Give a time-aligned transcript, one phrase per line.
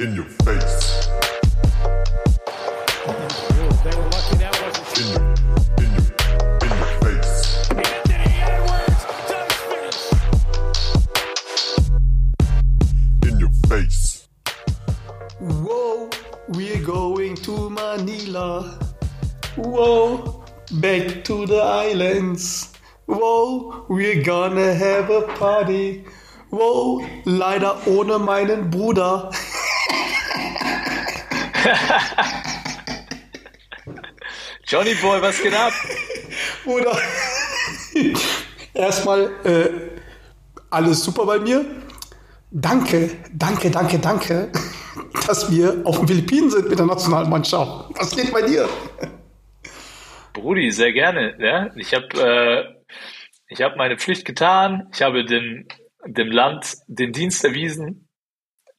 [0.00, 1.06] In your face.
[3.06, 5.22] They were lucky that wasn't In your,
[5.78, 6.06] in your,
[6.64, 7.70] in your face.
[7.70, 10.00] Anthony Edwards does finish.
[13.22, 14.26] In your face.
[15.38, 16.10] Whoa,
[16.48, 18.76] we're going to Manila.
[19.54, 22.72] Whoa, back to the islands.
[23.06, 26.04] Whoa, we're gonna have a party.
[26.50, 29.30] Whoa, leider ohne meinen Bruder.
[34.66, 35.72] Johnny Boy, was geht ab?
[36.64, 36.98] Bruder.
[38.74, 39.70] Erstmal äh,
[40.70, 41.64] alles super bei mir.
[42.50, 44.50] Danke, danke, danke, danke,
[45.26, 47.98] dass wir auf den Philippinen sind mit der Nationalmannschaft.
[47.98, 48.68] Was geht bei dir?
[50.32, 51.34] Brudi, sehr gerne.
[51.38, 51.70] Ja?
[51.76, 52.64] Ich habe äh,
[53.48, 54.88] ich hab meine Pflicht getan.
[54.92, 55.66] Ich habe dem,
[56.06, 58.08] dem Land den Dienst erwiesen,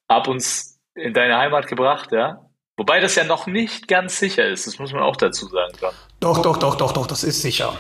[0.10, 2.12] hab uns in deine Heimat gebracht.
[2.12, 2.45] Ja?
[2.78, 4.68] Wobei das ja noch nicht ganz sicher ist.
[4.68, 5.74] Das muss man auch dazu sagen.
[5.82, 5.92] John.
[6.20, 7.78] Doch, doch, doch, doch, doch, das ist sicher.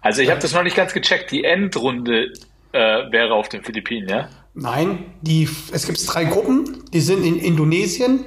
[0.00, 1.30] Also ich habe das noch nicht ganz gecheckt.
[1.32, 2.32] Die Endrunde
[2.72, 4.28] äh, wäre auf den Philippinen, ja?
[4.54, 8.24] Nein, die, es gibt drei Gruppen, die sind in Indonesien,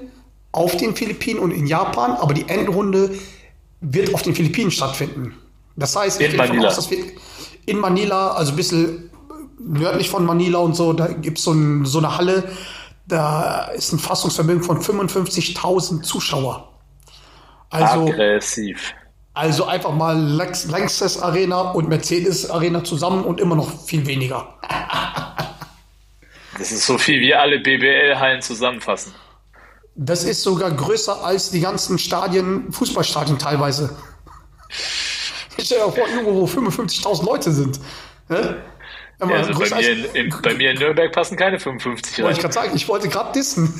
[0.52, 3.12] auf den Philippinen und in Japan, aber die Endrunde
[3.80, 5.36] wird auf den Philippinen stattfinden.
[5.76, 6.68] Das heißt, In Manila.
[6.68, 6.90] aus,
[7.66, 9.10] in Manila, also ein bisschen
[9.60, 12.44] nördlich von Manila und so, da gibt es so, ein, so eine Halle,
[13.12, 16.70] da ist ein Fassungsvermögen von 55.000 Zuschauer.
[17.70, 18.94] Also, Aggressiv.
[19.34, 24.56] also einfach mal Lex- Lanxess Arena und Mercedes Arena zusammen und immer noch viel weniger.
[26.58, 29.14] Das ist so viel wie alle BBL-Hallen zusammenfassen.
[29.96, 33.96] Das ist sogar größer als die ganzen Stadien, Fußballstadien teilweise.
[35.58, 37.80] Ich stelle mir vor, irgendwo, wo 55.000 Leute sind.
[38.30, 38.58] Ne?
[39.30, 42.18] Ja, also bei, größer als- mir in, in, bei mir in Nürnberg passen keine 55
[42.18, 42.34] wollte rein.
[42.36, 43.74] ich gerade sagen, ich wollte gerade dissen.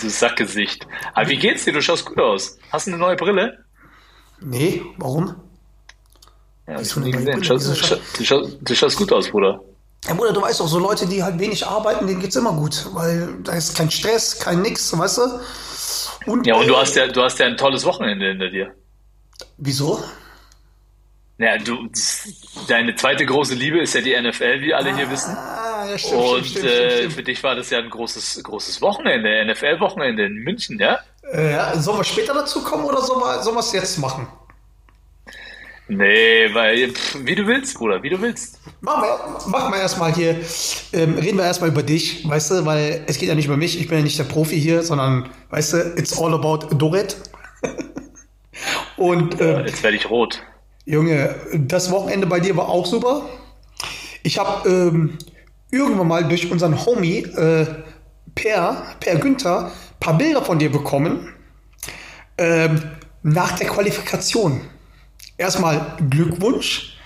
[0.00, 0.86] Du Sackgesicht.
[1.14, 1.72] Aber wie geht's dir?
[1.72, 2.58] Du schaust gut aus.
[2.70, 3.64] Hast du eine neue Brille?
[4.40, 5.34] nee, warum?
[6.66, 7.42] Ja, hab ich nie gesehen.
[7.44, 9.60] Scha du, schaust, du schaust gut aus, Bruder.
[10.06, 12.86] Ja, Bruder, du weißt doch, so Leute, die halt wenig arbeiten, denen geht's immer gut.
[12.92, 15.22] Weil da ist kein stress, kein nix, weißt du?
[16.30, 18.74] Und, Ja, und du äh, hast ja, du hast ja ein tolles Wochenende hinter dir.
[19.58, 20.02] Wieso?
[21.38, 21.88] Ja, du,
[22.66, 25.36] deine zweite große Liebe ist ja die NFL, wie alle hier wissen.
[25.36, 28.80] Ah, ja, stimmt, Und stimmt, äh, stimmt, für dich war das ja ein großes, großes
[28.82, 30.98] Wochenende, NFL-Wochenende in München, ja?
[31.32, 34.26] Äh, ja, sollen wir später dazu kommen oder sollen wir, sollen wir es jetzt machen?
[35.88, 38.60] Nee, weil, pff, wie du willst, Bruder, wie du willst.
[38.80, 40.36] Machen wir, machen wir erstmal hier,
[40.92, 43.80] ähm, reden wir erstmal über dich, weißt du, weil es geht ja nicht über mich,
[43.80, 47.16] ich bin ja nicht der Profi hier, sondern, weißt du, it's all about Doret.
[48.96, 50.42] Und ähm, Jetzt werde ich rot.
[50.84, 53.28] Junge, das Wochenende bei dir war auch super.
[54.22, 55.18] Ich habe ähm,
[55.70, 57.66] irgendwann mal durch unseren Homie äh,
[58.34, 59.70] Per, Per Günther, ein
[60.00, 61.28] paar Bilder von dir bekommen
[62.38, 62.82] ähm,
[63.22, 64.62] nach der Qualifikation.
[65.36, 66.96] Erstmal Glückwunsch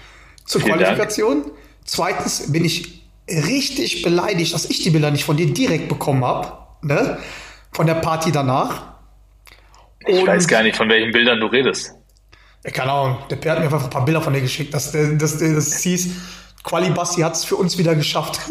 [0.45, 1.51] zur Vielen Qualifikation.
[1.85, 6.53] Zweitens bin ich richtig beleidigt, dass ich die Bilder nicht von dir direkt bekommen habe,
[6.83, 7.19] ne?
[7.73, 8.95] von der Party danach.
[10.07, 11.95] Ich Und- weiß gar nicht, von welchen Bildern du redest.
[12.65, 14.91] Ja, keine Ahnung, der Per hat mir einfach ein paar Bilder von dir geschickt, dass
[14.93, 16.11] der, dass der, das hieß,
[16.63, 18.41] Quali Basti hat es für uns wieder geschafft.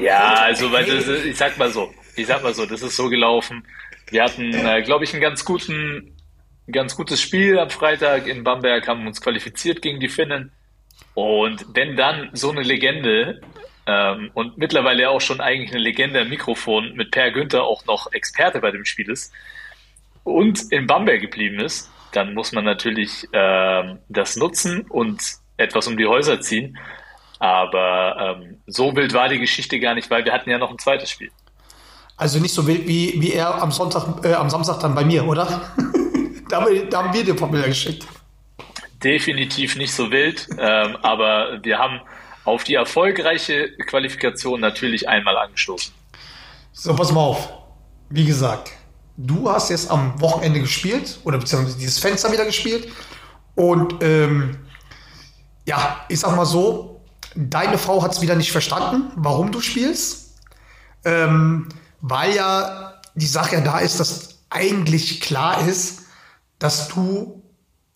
[0.00, 3.08] Ja, also, weil das, ich sag mal so, ich sag mal so, das ist so
[3.08, 3.64] gelaufen.
[4.10, 6.16] Wir hatten, äh, glaube ich, einen ganz guten,
[6.66, 10.50] ein ganz gutes Spiel am Freitag in Bamberg, haben uns qualifiziert gegen die Finnen.
[11.14, 13.40] Und wenn dann so eine Legende
[13.86, 18.12] ähm, und mittlerweile auch schon eigentlich eine Legende am Mikrofon mit Per Günther auch noch
[18.12, 19.32] Experte bei dem Spiel ist
[20.24, 25.22] und in Bamberg geblieben ist, dann muss man natürlich ähm, das nutzen und
[25.56, 26.78] etwas um die Häuser ziehen.
[27.38, 30.78] Aber ähm, so wild war die Geschichte gar nicht, weil wir hatten ja noch ein
[30.78, 31.30] zweites Spiel.
[32.16, 35.26] Also nicht so wild wie, wie er am Sonntag, äh, am Samstag dann bei mir,
[35.26, 35.44] oder?
[36.48, 38.06] da, haben wir, da haben wir dir Bilder geschickt.
[39.02, 42.00] Definitiv nicht so wild, ähm, aber wir haben
[42.44, 45.92] auf die erfolgreiche Qualifikation natürlich einmal angestoßen.
[46.72, 47.52] So, pass mal auf.
[48.08, 48.72] Wie gesagt,
[49.26, 52.88] du hast jetzt am Wochenende gespielt, oder beziehungsweise dieses Fenster wieder gespielt.
[53.54, 54.58] Und ähm,
[55.64, 57.02] ja, ich sag mal so,
[57.34, 60.34] deine Frau hat es wieder nicht verstanden, warum du spielst.
[61.04, 61.68] Ähm,
[62.00, 66.02] weil ja die Sache ja da ist, dass eigentlich klar ist,
[66.58, 67.42] dass du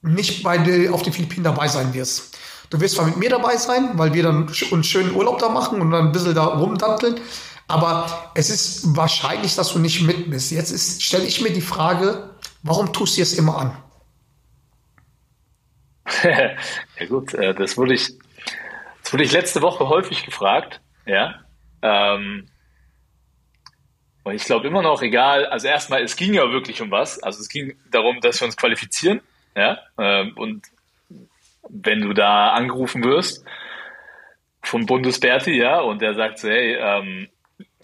[0.03, 2.37] nicht bei der, auf den Philippinen dabei sein wirst.
[2.71, 5.81] Du wirst zwar mit mir dabei sein, weil wir dann uns schönen Urlaub da machen
[5.81, 7.21] und dann ein bisschen da rumdanteln,
[7.69, 10.53] aber es ist wahrscheinlich, dass du nicht mit bist.
[10.53, 12.31] Jetzt stelle ich mir die Frage,
[12.63, 13.77] warum tust du es immer an?
[16.23, 18.13] ja gut, äh, das wurde ich,
[19.03, 21.41] das wurde ich letzte Woche häufig gefragt, ja.
[21.83, 22.47] Ähm,
[24.23, 27.23] und ich glaube immer noch, egal, also erstmal, es ging ja wirklich um was.
[27.23, 29.21] Also es ging darum, dass wir uns qualifizieren.
[29.55, 30.67] Ja, ähm, und
[31.69, 33.45] wenn du da angerufen wirst
[34.63, 37.29] vom Bundesberti, ja, und der sagt so, hey, ähm,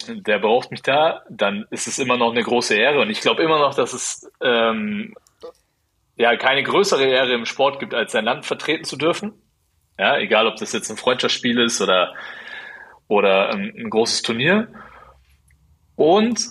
[0.07, 3.01] der braucht mich da, dann ist es immer noch eine große Ehre.
[3.01, 5.15] Und ich glaube immer noch, dass es ähm,
[6.15, 9.33] ja keine größere Ehre im Sport gibt, als sein Land vertreten zu dürfen.
[9.97, 12.13] Ja, egal ob das jetzt ein Freundschaftsspiel ist oder,
[13.07, 14.67] oder ein, ein großes Turnier.
[15.95, 16.41] Und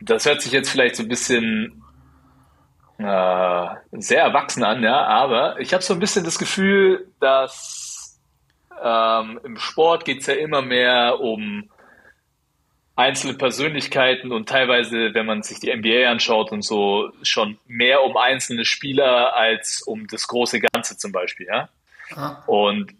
[0.00, 1.82] das hört sich jetzt vielleicht so ein bisschen
[2.98, 8.20] äh, sehr erwachsen an, ja, aber ich habe so ein bisschen das Gefühl, dass
[8.82, 11.70] ähm, im Sport geht es ja immer mehr um
[12.96, 18.16] einzelne Persönlichkeiten und teilweise, wenn man sich die NBA anschaut und so, schon mehr um
[18.16, 21.68] einzelne Spieler als um das große Ganze zum Beispiel, ja.
[22.14, 22.44] ja.
[22.46, 22.92] Und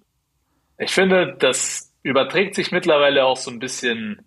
[0.78, 4.24] ich finde, das überträgt sich mittlerweile auch so ein bisschen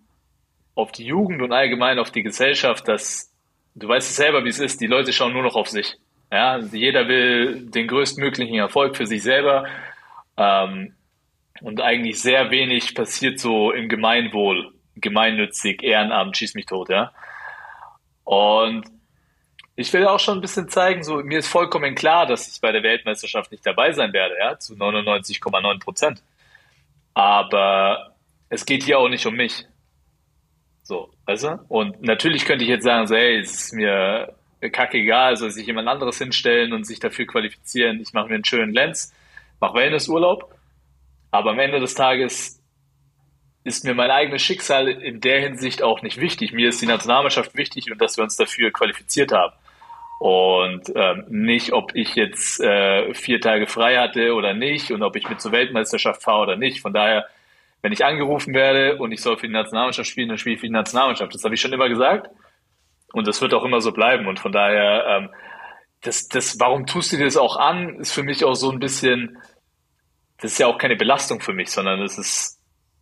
[0.74, 3.30] auf die Jugend und allgemein auf die Gesellschaft, dass
[3.74, 5.96] du weißt es selber, wie es ist, die Leute schauen nur noch auf sich.
[6.30, 9.66] Ja, jeder will den größtmöglichen Erfolg für sich selber.
[10.36, 10.94] Ähm,
[11.60, 17.12] und eigentlich sehr wenig passiert so im Gemeinwohl, gemeinnützig, Ehrenamt, schieß mich tot, ja.
[18.24, 18.84] Und
[19.76, 22.72] ich will auch schon ein bisschen zeigen, so, mir ist vollkommen klar, dass ich bei
[22.72, 26.22] der Weltmeisterschaft nicht dabei sein werde, ja, zu 99,9 Prozent.
[27.14, 28.14] Aber
[28.48, 29.66] es geht hier auch nicht um mich.
[30.82, 31.60] So, weißt du?
[31.68, 34.34] Und natürlich könnte ich jetzt sagen, so, hey, es ist mir
[34.72, 38.00] kackegal, soll sich jemand anderes hinstellen und sich dafür qualifizieren.
[38.00, 39.14] Ich mache mir einen schönen Lenz,
[39.60, 40.54] mache Wellnessurlaub.
[41.30, 42.57] Aber am Ende des Tages
[43.64, 46.52] ist mir mein eigenes Schicksal in der Hinsicht auch nicht wichtig.
[46.52, 49.54] Mir ist die Nationalmannschaft wichtig und dass wir uns dafür qualifiziert haben.
[50.20, 55.14] Und ähm, nicht, ob ich jetzt äh, vier Tage frei hatte oder nicht und ob
[55.16, 56.80] ich mit zur Weltmeisterschaft fahre oder nicht.
[56.80, 57.26] Von daher
[57.82, 60.66] wenn ich angerufen werde und ich soll für die Nationalmannschaft spielen, dann spiele ich für
[60.66, 61.34] die Nationalmannschaft.
[61.34, 62.28] Das habe ich schon immer gesagt.
[63.12, 64.26] Und das wird auch immer so bleiben.
[64.26, 65.30] Und von daher, ähm,
[66.02, 68.80] das, das, warum tust du dir das auch an, ist für mich auch so ein
[68.80, 69.38] bisschen,
[70.40, 72.57] das ist ja auch keine Belastung für mich, sondern es ist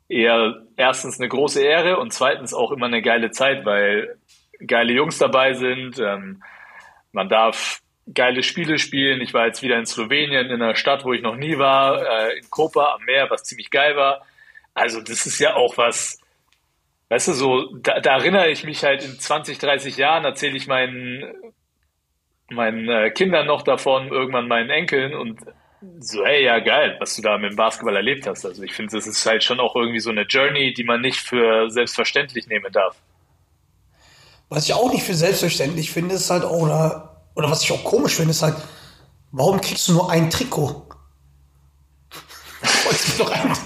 [0.09, 4.17] eher erstens eine große Ehre und zweitens auch immer eine geile Zeit, weil
[4.65, 5.99] geile Jungs dabei sind.
[5.99, 6.43] Ähm,
[7.13, 7.81] man darf
[8.13, 9.21] geile Spiele spielen.
[9.21, 12.39] Ich war jetzt wieder in Slowenien, in einer Stadt, wo ich noch nie war, äh,
[12.39, 14.25] in Kopa am Meer, was ziemlich geil war.
[14.75, 16.21] Also das ist ja auch was,
[17.09, 20.67] weißt du, so, da, da erinnere ich mich halt in 20, 30 Jahren, erzähle ich
[20.67, 21.35] meinen,
[22.51, 25.41] meinen äh, Kindern noch davon, irgendwann meinen Enkeln und
[26.01, 28.45] so, hey, ja, geil, was du da mit dem Basketball erlebt hast.
[28.45, 31.21] Also ich finde, das ist halt schon auch irgendwie so eine Journey, die man nicht
[31.21, 32.97] für selbstverständlich nehmen darf.
[34.49, 38.15] Was ich auch nicht für selbstverständlich finde, ist halt oder, oder was ich auch komisch
[38.15, 38.57] finde, ist halt,
[39.33, 40.87] warum kriegst du nur ein Trikot?
[43.33, 43.57] Ein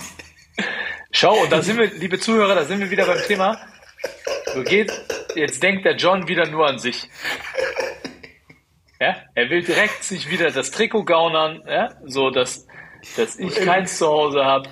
[1.13, 3.61] Schau, und da sind wir, liebe Zuhörer, da sind wir wieder beim Thema.
[4.55, 4.91] So geht,
[5.35, 7.11] jetzt denkt der John wieder nur an sich.
[9.01, 12.67] Ja, er will direkt sich wieder das Trikot gaunern, ja, so dass,
[13.17, 14.69] dass ich keins zu Hause habe.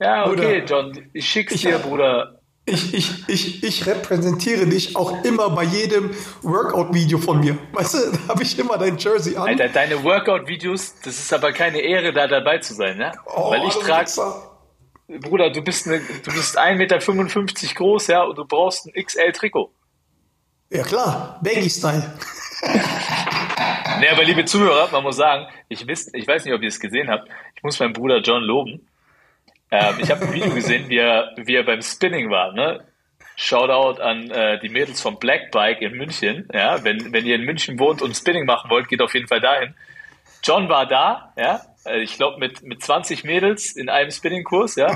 [0.00, 2.40] Ja, okay, John, ich schick's dir, Bruder.
[2.64, 6.10] Ich, ich, ich, ich repräsentiere dich auch immer bei jedem
[6.42, 7.56] Workout-Video von mir.
[7.72, 9.48] Weißt du, da habe ich immer dein Jersey an.
[9.48, 13.12] Alter, deine Workout-Videos, das ist aber keine Ehre, da dabei zu sein, ne?
[13.26, 14.10] Oh, Weil ich trage
[15.20, 19.70] Bruder, du bist, eine, du bist 1,55 Meter groß, ja, und du brauchst ein XL-Trikot.
[20.70, 22.18] Ja klar, Baggy-Style.
[24.00, 26.80] nee, aber liebe Zuhörer, man muss sagen, ich, wiss, ich weiß nicht, ob ihr es
[26.80, 28.86] gesehen habt, ich muss meinen Bruder John loben.
[29.70, 32.52] Ähm, ich habe ein Video gesehen, wie er, wie er beim Spinning war.
[32.52, 32.84] Ne?
[33.36, 36.48] Shoutout an äh, die Mädels vom Black Bike in München.
[36.52, 39.40] Ja, wenn, wenn ihr in München wohnt und Spinning machen wollt, geht auf jeden Fall
[39.40, 39.74] dahin.
[40.42, 44.86] John war da, ja, äh, ich glaube mit, mit 20 Mädels in einem Spinning-Kurs, ja.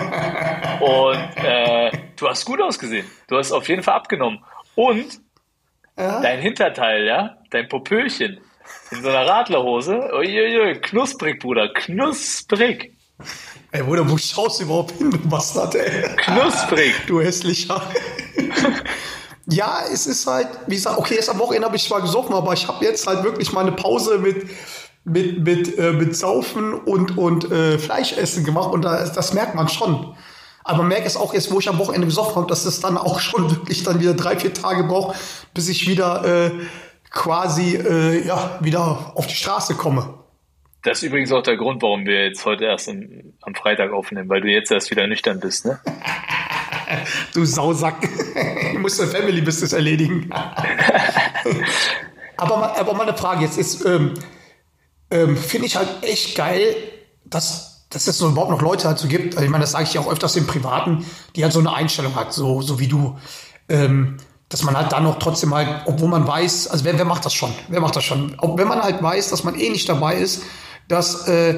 [0.80, 3.06] Und äh, du hast gut ausgesehen.
[3.28, 4.44] Du hast auf jeden Fall abgenommen.
[4.74, 5.20] Und
[5.98, 6.20] ja.
[6.20, 8.40] dein Hinterteil, ja, dein Popöchen
[8.90, 12.92] in so einer Radlerhose, uiuiui, knusprig, Bruder, knusprig.
[13.72, 16.16] Ey, Bruder, wo schaust du überhaupt hin, du Bastard, ey?
[16.16, 16.94] Knusprig.
[17.06, 17.82] Du hässlicher.
[19.46, 22.52] ja, es ist halt, wie gesagt, okay, jetzt am Wochenende habe ich zwar gesoffen, aber
[22.52, 24.48] ich habe jetzt halt wirklich mal eine Pause mit
[25.04, 29.68] mit, mit, äh, mit Saufen und, und äh, Fleischessen gemacht und da, das merkt man
[29.68, 30.14] schon.
[30.62, 32.98] Aber man merkt es auch jetzt, wo ich am Wochenende gesoffen habe, dass es dann
[32.98, 35.16] auch schon wirklich dann wieder drei, vier Tage braucht,
[35.54, 36.50] bis ich wieder äh,
[37.10, 40.14] quasi äh, ja, wieder auf die Straße komme.
[40.82, 44.28] Das ist übrigens auch der Grund, warum wir jetzt heute erst am, am Freitag aufnehmen,
[44.28, 45.80] weil du jetzt erst wieder nüchtern bist, ne?
[47.34, 47.96] du Sausack.
[48.72, 50.30] du musst dein Family Business erledigen.
[52.36, 54.14] aber, aber mal eine Frage jetzt ist, ähm,
[55.10, 56.74] ähm, finde ich halt echt geil,
[57.24, 59.34] dass dass es so überhaupt noch Leute so gibt.
[59.34, 62.14] Also ich meine, das sage ich auch öfters im Privaten, die halt so eine Einstellung
[62.14, 63.18] hat, so, so wie du.
[63.68, 64.16] Ähm,
[64.50, 67.32] dass man halt dann noch trotzdem halt, obwohl man weiß, also wer, wer macht das
[67.32, 67.54] schon?
[67.68, 68.38] Wer macht das schon?
[68.40, 70.42] Auch wenn man halt weiß, dass man eh nicht dabei ist,
[70.88, 71.56] dass, äh,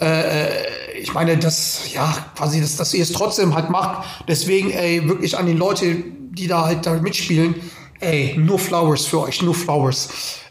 [0.00, 4.04] äh, ich meine, dass, ja, quasi, dass, dass ihr es trotzdem halt macht.
[4.26, 7.54] Deswegen, ey, wirklich an die Leute, die da halt da mitspielen,
[8.00, 10.08] ey, nur Flowers für euch, nur Flowers.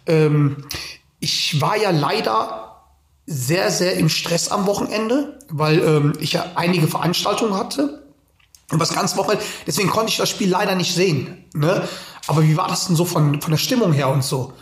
[0.08, 0.66] Ähm,
[1.20, 2.72] ich war ja leider
[3.26, 8.01] sehr, sehr im Stress am Wochenende, weil ähm, ich ja einige Veranstaltungen hatte.
[8.72, 11.46] Und das ganze Wochenende, deswegen konnte ich das Spiel leider nicht sehen.
[11.54, 11.88] Ne?
[12.28, 14.54] Aber wie war das denn so von, von der Stimmung her und so?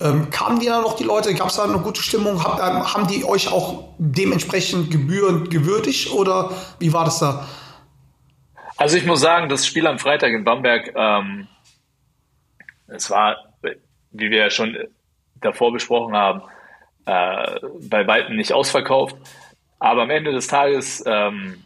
[0.00, 1.32] Ähm, kamen die da noch die Leute?
[1.34, 2.42] Gab es da eine gute Stimmung?
[2.42, 7.46] Hab, ähm, haben die euch auch dementsprechend gebührend gewürdigt oder wie war das da?
[8.76, 11.46] Also ich muss sagen, das Spiel am Freitag in Bamberg, ähm,
[12.88, 13.36] es war,
[14.10, 14.76] wie wir ja schon
[15.40, 16.42] davor besprochen haben,
[17.06, 19.16] äh, bei weitem nicht ausverkauft.
[19.78, 21.64] Aber am Ende des Tages ähm,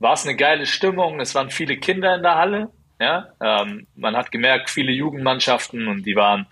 [0.00, 1.20] war es eine geile Stimmung.
[1.20, 2.70] Es waren viele Kinder in der Halle.
[2.98, 6.46] Ja, ähm, man hat gemerkt, viele Jugendmannschaften und die waren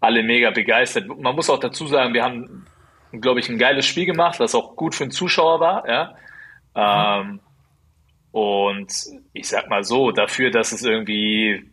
[0.00, 1.06] alle mega begeistert.
[1.08, 2.66] Man muss auch dazu sagen, wir haben,
[3.12, 5.88] glaube ich, ein geiles Spiel gemacht, was auch gut für den Zuschauer war.
[5.88, 7.40] Ja, ähm,
[8.32, 8.92] und
[9.32, 11.70] ich sag mal so, dafür, dass es irgendwie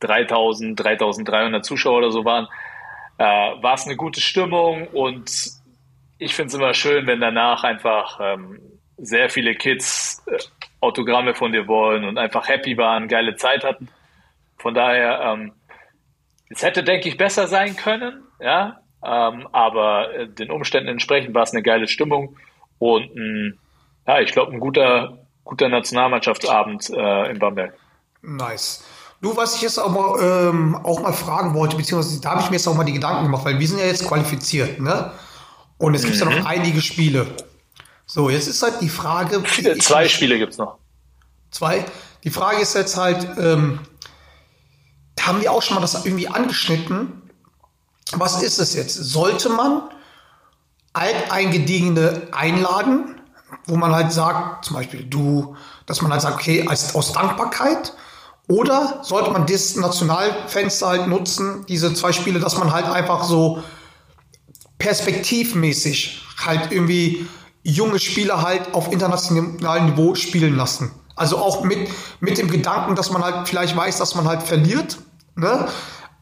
[0.00, 2.48] 3000, 3300 Zuschauer oder so waren,
[3.18, 5.30] äh, war es eine gute Stimmung und
[6.18, 8.60] ich finde es immer schön, wenn danach einfach ähm,
[9.00, 10.38] sehr viele Kids äh,
[10.80, 13.88] Autogramme von dir wollen und einfach happy waren, geile Zeit hatten.
[14.58, 15.52] Von daher, ähm,
[16.48, 21.42] es hätte, denke ich, besser sein können, ja, ähm, aber äh, den Umständen entsprechend war
[21.42, 22.36] es eine geile Stimmung
[22.78, 23.58] und ein,
[24.06, 27.74] ja, ich glaube, ein guter, guter Nationalmannschaftsabend äh, in Bamberg.
[28.22, 28.84] Nice.
[29.22, 32.50] Du, was ich jetzt auch mal, ähm, auch mal fragen wollte, beziehungsweise da habe ich
[32.50, 35.12] mir jetzt auch mal die Gedanken gemacht, weil wir sind ja jetzt qualifiziert, ne?
[35.76, 37.26] Und es gibt ja noch einige Spiele.
[38.12, 39.40] So, jetzt ist halt die Frage.
[39.80, 40.78] Zwei Spiele gibt's noch.
[41.52, 41.84] Zwei.
[42.24, 43.78] Die Frage ist jetzt halt, ähm,
[45.20, 47.30] haben wir auch schon mal das irgendwie angeschnitten?
[48.12, 48.94] Was ist es jetzt?
[48.96, 49.82] Sollte man
[50.92, 53.20] Alteingediegene einladen,
[53.66, 55.54] wo man halt sagt, zum Beispiel du,
[55.86, 57.94] dass man halt sagt, okay, als, aus Dankbarkeit,
[58.48, 63.62] oder sollte man das Nationalfenster halt nutzen, diese zwei Spiele, dass man halt einfach so
[64.78, 67.28] perspektivmäßig halt irgendwie
[67.62, 70.90] junge Spieler halt auf internationalem Niveau spielen lassen.
[71.16, 71.88] Also auch mit,
[72.20, 74.98] mit dem Gedanken, dass man halt vielleicht weiß, dass man halt verliert,
[75.36, 75.68] ne?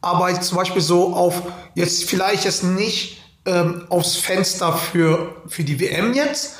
[0.01, 1.41] aber zum Beispiel so auf
[1.75, 6.55] jetzt vielleicht jetzt nicht ähm, aufs Fenster für, für die WM jetzt,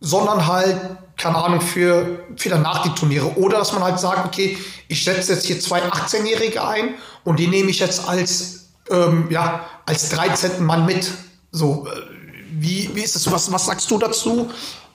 [0.00, 0.76] sondern halt,
[1.16, 3.36] keine Ahnung, für, für danach die Turniere.
[3.36, 4.56] Oder dass man halt sagt, okay,
[4.88, 6.94] ich setze jetzt hier zwei 18-Jährige ein
[7.24, 10.64] und die nehme ich jetzt als, ähm, ja, als 13.
[10.64, 11.10] Mann mit.
[11.50, 12.17] So, äh,
[12.60, 13.30] wie, wie ist es?
[13.30, 14.50] Was, was sagst du dazu?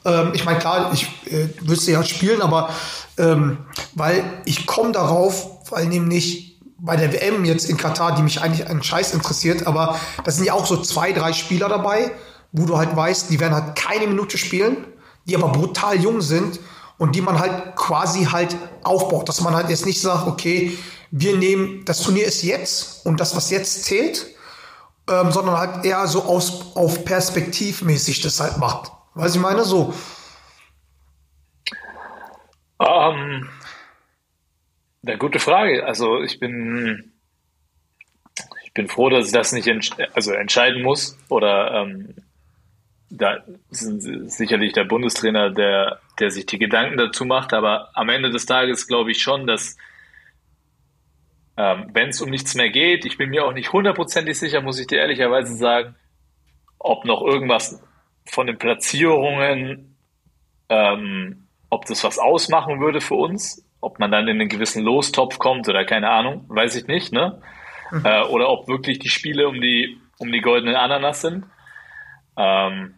[0.06, 2.70] Ähm, ich meine, klar, ich äh, wüsste ja spielen, aber
[3.18, 3.58] ähm,
[3.94, 8.68] weil ich komme darauf, weil nämlich bei der WM jetzt in Katar, die mich eigentlich
[8.68, 12.12] einen Scheiß interessiert, aber da sind ja auch so zwei, drei Spieler dabei,
[12.52, 14.86] wo du halt weißt, die werden halt keine Minute spielen
[15.26, 16.60] die aber brutal jung sind
[16.98, 19.30] und die man halt quasi halt aufbaut.
[19.30, 20.78] Dass man halt jetzt nicht sagt, okay,
[21.12, 24.28] wir nehmen, das Turnier ist jetzt und das, was jetzt zählt,
[25.10, 28.92] ähm, sondern halt eher so aus, auf perspektivmäßig das halt macht.
[29.16, 29.64] Weiß ich meine?
[29.64, 29.94] So.
[32.80, 33.50] Ähm,
[35.06, 35.86] eine gute Frage.
[35.86, 37.14] Also ich bin,
[38.64, 42.16] ich bin froh, dass ich das nicht entsch also entscheiden muss oder ähm,
[43.10, 48.32] da sind sicherlich der Bundestrainer, der, der sich die Gedanken dazu macht, aber am Ende
[48.32, 49.78] des Tages glaube ich schon, dass
[51.58, 54.80] ähm, wenn es um nichts mehr geht, ich bin mir auch nicht hundertprozentig sicher, muss
[54.80, 55.96] ich dir ehrlicherweise sagen,
[56.80, 57.82] ob noch irgendwas
[58.26, 59.96] von den Platzierungen,
[60.70, 65.40] ähm, ob das was ausmachen würde für uns, ob man dann in einen gewissen Lostopf
[65.40, 67.42] kommt oder keine Ahnung, weiß ich nicht, ne?
[67.92, 68.06] Mhm.
[68.06, 71.46] Äh, oder ob wirklich die Spiele um die um die goldenen Ananas sind.
[72.38, 72.96] Ähm,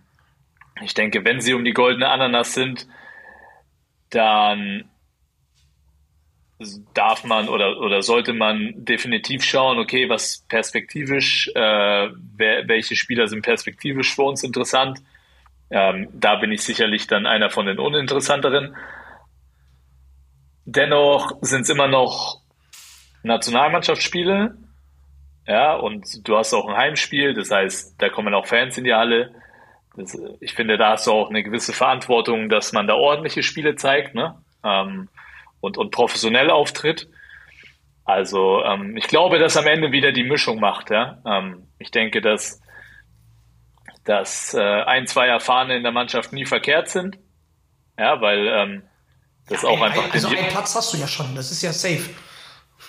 [0.81, 2.87] ich denke, wenn sie um die goldene Ananas sind,
[4.09, 4.89] dann
[6.93, 13.27] darf man oder, oder sollte man definitiv schauen, okay, was perspektivisch, äh, wer, welche Spieler
[13.27, 14.99] sind perspektivisch für uns interessant.
[15.69, 18.75] Ähm, da bin ich sicherlich dann einer von den uninteressanteren.
[20.65, 22.39] Dennoch sind es immer noch
[23.23, 24.57] Nationalmannschaftsspiele,
[25.47, 28.93] ja, und du hast auch ein Heimspiel, das heißt, da kommen auch Fans in die
[28.93, 29.31] Halle.
[30.39, 34.15] Ich finde, da hast du auch eine gewisse Verantwortung, dass man da ordentliche Spiele zeigt
[34.15, 34.41] ne?
[34.63, 35.07] ähm,
[35.59, 37.07] und, und professionell auftritt.
[38.03, 40.89] Also ähm, ich glaube, dass am Ende wieder die Mischung macht.
[40.91, 41.19] Ja?
[41.25, 42.61] Ähm, ich denke, dass
[44.03, 47.17] dass äh, ein, zwei Erfahrene in der Mannschaft nie verkehrt sind.
[47.97, 48.83] Ja, weil ähm,
[49.47, 52.09] das auch Ein- einfach also einen Platz hast du ja schon, das ist ja safe.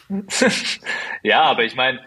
[1.22, 2.00] Ja, aber ich meine,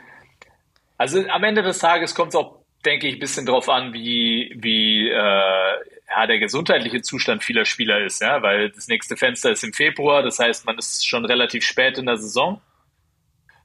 [0.98, 4.55] also am Ende des Tages kommt es auch, denke ich, ein bisschen drauf an, wie,
[4.55, 5.74] wie äh,
[6.09, 10.24] ja, der gesundheitliche Zustand vieler Spieler ist, ja, weil das nächste Fenster ist im Februar,
[10.24, 12.62] das heißt, man ist schon relativ spät in der Saison.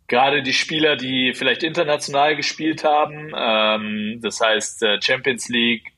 [0.06, 5.92] Gerade die Spieler, die vielleicht international gespielt haben, ähm, das heißt äh, Champions League,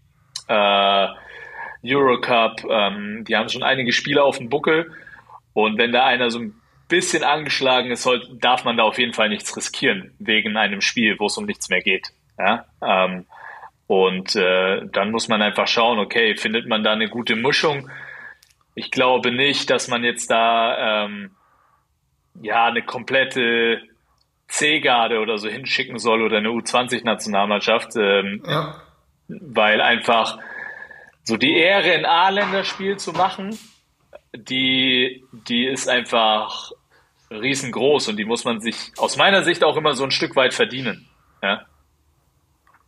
[0.47, 1.09] äh,
[1.85, 4.93] Eurocup, ähm, die haben schon einige Spiele auf dem Buckel.
[5.55, 6.55] Und wenn da einer so ein
[6.89, 8.09] bisschen angeschlagen ist,
[8.41, 11.69] darf man da auf jeden Fall nichts riskieren, wegen einem Spiel, wo es um nichts
[11.69, 12.13] mehr geht.
[12.39, 12.65] Ja?
[12.83, 13.27] Ähm,
[13.87, 17.89] und äh, dann muss man einfach schauen, okay, findet man da eine gute Mischung?
[18.75, 21.31] Ich glaube nicht, dass man jetzt da ähm,
[22.43, 23.81] ja eine komplette
[24.49, 28.75] C-Garde oder so hinschicken soll oder eine U20-Nationalmannschaft, ähm, Ja.
[29.29, 30.39] weil einfach
[31.23, 33.59] so die Ehre, ein A-Länderspiel zu machen,
[34.35, 36.71] die, die ist einfach
[37.31, 40.55] riesengroß und die muss man sich aus meiner Sicht auch immer so ein Stück weit
[40.55, 41.09] verdienen.
[41.43, 41.63] Ja?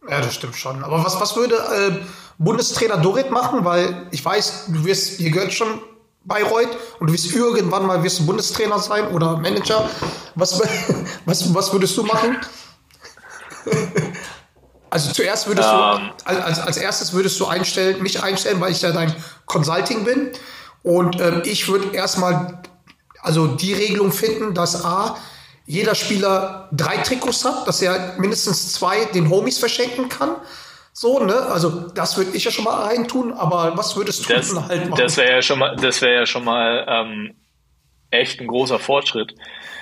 [0.09, 0.85] Ja, das stimmt schon.
[0.85, 2.05] Aber was, was würde äh,
[2.39, 3.65] Bundestrainer Dorit machen?
[3.65, 5.81] Weil ich weiß, du wirst, ihr gehört schon
[6.25, 9.89] Bayreuth und du wirst irgendwann mal wirst du Bundestrainer sein oder Manager.
[10.35, 10.61] Was,
[11.25, 12.39] was, was würdest du machen?
[14.91, 16.11] Also zuerst würdest Ähm.
[16.25, 19.15] du, als, als erstes würdest du einstellen, mich einstellen, weil ich ja dein
[19.45, 20.31] Consulting bin.
[20.83, 22.63] Und ähm, ich würde erstmal
[23.21, 25.17] also die Regelung finden, dass A,
[25.69, 30.37] jeder Spieler drei Trikots hat, dass er mindestens zwei den Homies verschenken kann.
[30.95, 31.35] So, ne?
[31.35, 34.99] Also das würde ich ja schon mal reintun, aber was würdest du Das, halt machen?
[34.99, 37.35] das wäre ja schon mal, das wäre ja schon mal ähm,
[38.11, 39.35] echt ein großer Fortschritt.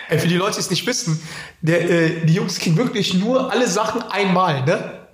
[0.08, 1.22] Ey, für die Leute, die es nicht wissen,
[1.60, 5.06] der, äh, die Jungs kriegen wirklich nur alle Sachen einmal, ne?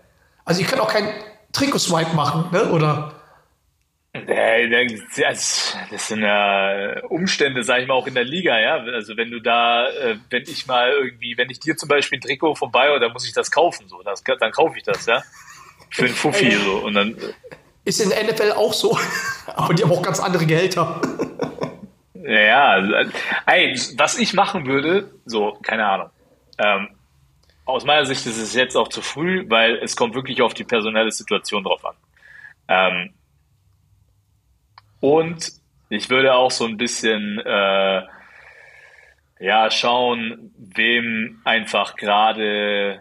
[0.47, 1.09] Also ihr könnt auch kein
[1.53, 2.71] Trikotswipe machen, ne?
[2.73, 3.13] Oder
[4.13, 8.77] Das das sind ja Umstände, sag ich mal, auch in der Liga, ja.
[8.77, 12.21] Also wenn du da, äh, wenn ich mal irgendwie, wenn ich dir zum Beispiel ein
[12.21, 14.03] Trikot von Bayer, dann muss ich das kaufen, so.
[14.03, 15.23] Das, dann kaufe ich das, ja.
[15.91, 16.79] Für einen Fuffi, so.
[16.85, 17.17] Und dann,
[17.85, 18.99] ist in der NFL auch so.
[19.47, 21.01] aber die haben auch ganz andere Gehälter.
[22.23, 22.93] ja, also,
[23.47, 26.11] ey, was ich machen würde, so, keine Ahnung.
[26.59, 26.89] Ähm,
[27.65, 30.65] aus meiner Sicht ist es jetzt auch zu früh, weil es kommt wirklich auf die
[30.65, 31.95] personelle Situation drauf an.
[32.69, 33.15] Ähm,
[35.03, 35.45] und
[35.91, 38.03] ich würde auch so ein bisschen äh,
[39.41, 43.01] ja schauen, wem einfach gerade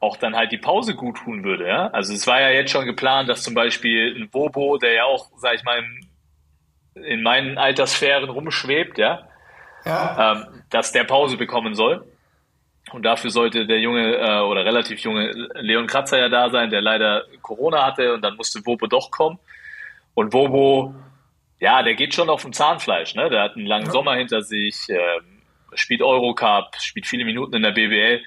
[0.00, 1.68] auch dann halt die Pause gut tun würde.
[1.68, 1.86] Ja?
[1.88, 5.30] Also es war ja jetzt schon geplant, dass zum Beispiel ein Bobo, der ja auch,
[5.36, 9.28] sag ich mal, im, in meinen Alterssphären rumschwebt, ja,
[9.84, 10.32] Ja.
[10.32, 12.04] ähm, dass der Pause bekommen soll.
[12.92, 16.80] Und dafür sollte der junge äh, oder relativ junge Leon Kratzer ja da sein, der
[16.82, 19.38] leider Corona hatte und dann musste Bobo doch kommen.
[20.14, 20.94] Und Bobo,
[21.60, 23.30] ja, der geht schon auf dem Zahnfleisch, ne?
[23.30, 25.42] Der hat einen langen Sommer hinter sich, ähm,
[25.74, 28.22] spielt Eurocup, spielt viele Minuten in der BBL.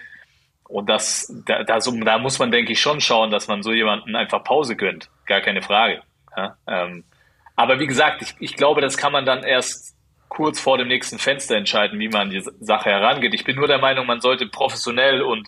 [0.67, 3.71] Und das, da, da, so, da muss man, denke ich, schon schauen, dass man so
[3.71, 5.10] jemanden einfach Pause gönnt.
[5.26, 6.02] Gar keine Frage.
[6.36, 6.58] Ja?
[6.67, 7.06] Ähm,
[7.56, 9.95] aber wie gesagt, ich, ich glaube, das kann man dann erst
[10.30, 13.34] kurz vor dem nächsten Fenster entscheiden, wie man an die Sache herangeht.
[13.34, 15.47] Ich bin nur der Meinung, man sollte professionell und,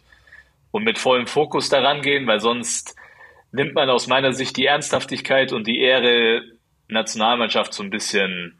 [0.72, 2.96] und mit vollem Fokus daran gehen, weil sonst
[3.52, 6.42] nimmt man aus meiner Sicht die Ernsthaftigkeit und die Ehre
[6.88, 8.60] Nationalmannschaft so ein bisschen,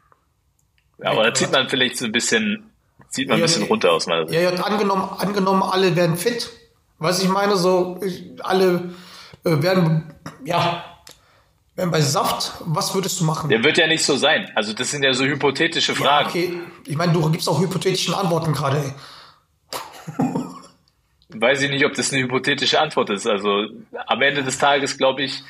[1.02, 2.70] ja, oder zieht man vielleicht so ein bisschen,
[3.08, 4.40] zieht man ein Ja, bisschen runter aus meiner Sicht.
[4.40, 6.50] Ja, ja, angenommen, angenommen, alle werden fit.
[6.98, 8.90] Was ich meine, so, ich- alle
[9.44, 10.12] äh, werden,
[10.44, 10.84] ja,
[11.74, 12.52] werden bei Saft.
[12.60, 13.48] Was würdest du machen?
[13.48, 14.50] Der wird ja nicht so sein.
[14.54, 16.28] Also das sind ja so hypothetische Ja, Fragen.
[16.28, 18.92] okay, ich meine, du gibst auch hypothetischen Antworten gerade, ey.
[21.34, 23.26] Weiß ich nicht, ob das eine hypothetische Antwort ist.
[23.26, 23.66] Also
[24.06, 25.42] am Ende des Tages glaube ich,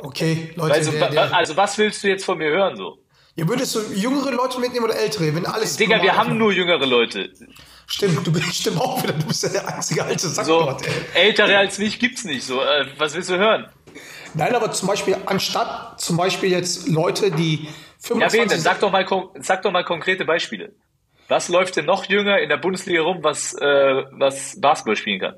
[0.00, 2.98] Okay, Leute, also, der, der, also was willst du jetzt von mir hören so?
[3.38, 5.76] ihr würdest du jüngere Leute mitnehmen oder ältere, wenn alles.
[5.76, 7.30] Digga, wir haben nur jüngere Leute.
[7.86, 10.82] Stimmt, du bist stimmt auch wieder, du bist ja der einzige alte So Sackgott,
[11.14, 11.28] ey.
[11.28, 12.44] ältere als mich gibt's nicht.
[12.44, 13.66] So, äh, was willst du hören?
[14.34, 17.70] Nein, aber zum Beispiel, anstatt zum Beispiel jetzt Leute, die Ja,
[18.28, 18.60] 25 wen denn?
[18.60, 19.06] Sag doch mal,
[19.40, 20.72] sag doch mal konkrete Beispiele.
[21.28, 23.64] Was läuft denn noch jünger in der Bundesliga rum, was, äh,
[24.12, 25.34] was Basketball spielen kann?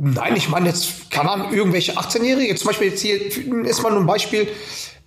[0.00, 2.54] Nein, ich meine jetzt, keine Ahnung, irgendwelche 18-Jährige.
[2.54, 4.46] Zum Beispiel jetzt hier ist mal nur ein Beispiel,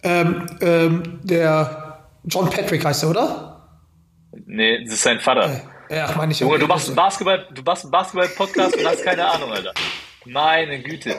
[0.03, 3.69] ähm, ähm, der John Patrick heißt er, oder?
[4.45, 5.61] Nee, das ist sein Vater.
[5.89, 6.39] Ja, meine ich.
[6.39, 9.73] Junge, du machst einen Basketball, du machst einen Basketball-Podcast und hast keine Ahnung, Alter.
[10.25, 11.15] Meine Güte.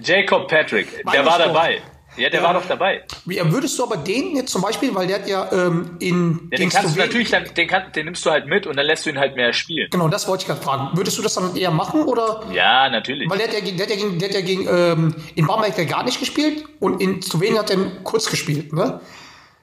[0.00, 1.46] Jacob Patrick, Meine der war doch.
[1.46, 1.80] dabei.
[2.16, 3.04] Ja, der war doch dabei.
[3.24, 6.58] Wie, würdest du aber den jetzt zum Beispiel, weil der hat ja ähm, in Ja,
[6.58, 9.06] den kannst du natürlich, dann, den, kann, den nimmst du halt mit und dann lässt
[9.06, 9.88] du ihn halt mehr spielen.
[9.90, 10.94] Genau, das wollte ich gerade fragen.
[10.96, 12.42] Würdest du das dann eher machen oder?
[12.52, 13.30] Ja, natürlich.
[13.30, 15.46] Weil der hat ja, gegen- der hat ja gegen, der hat ja gegen ähm, in
[15.46, 19.00] Bamberg hat er gar nicht gespielt und in Slowenien hat er kurz gespielt, ne?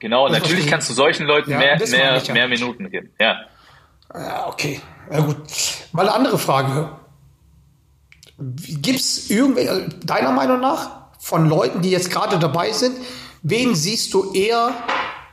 [0.00, 0.70] Genau, Das natürlich verstehe ich.
[0.70, 2.34] kannst du solchen Leuten Ja, mehr, mehr, ich ja.
[2.34, 3.10] mehr Minuten geben.
[3.20, 3.42] Ja.
[4.12, 4.80] Ja, okay.
[5.12, 5.36] Ja, gut.
[5.92, 6.90] Mal eine andere Frage.
[8.38, 12.96] Gibt es irgendwelche, deiner Meinung nach, von Leuten, die jetzt gerade dabei sind,
[13.42, 14.72] wen siehst du eher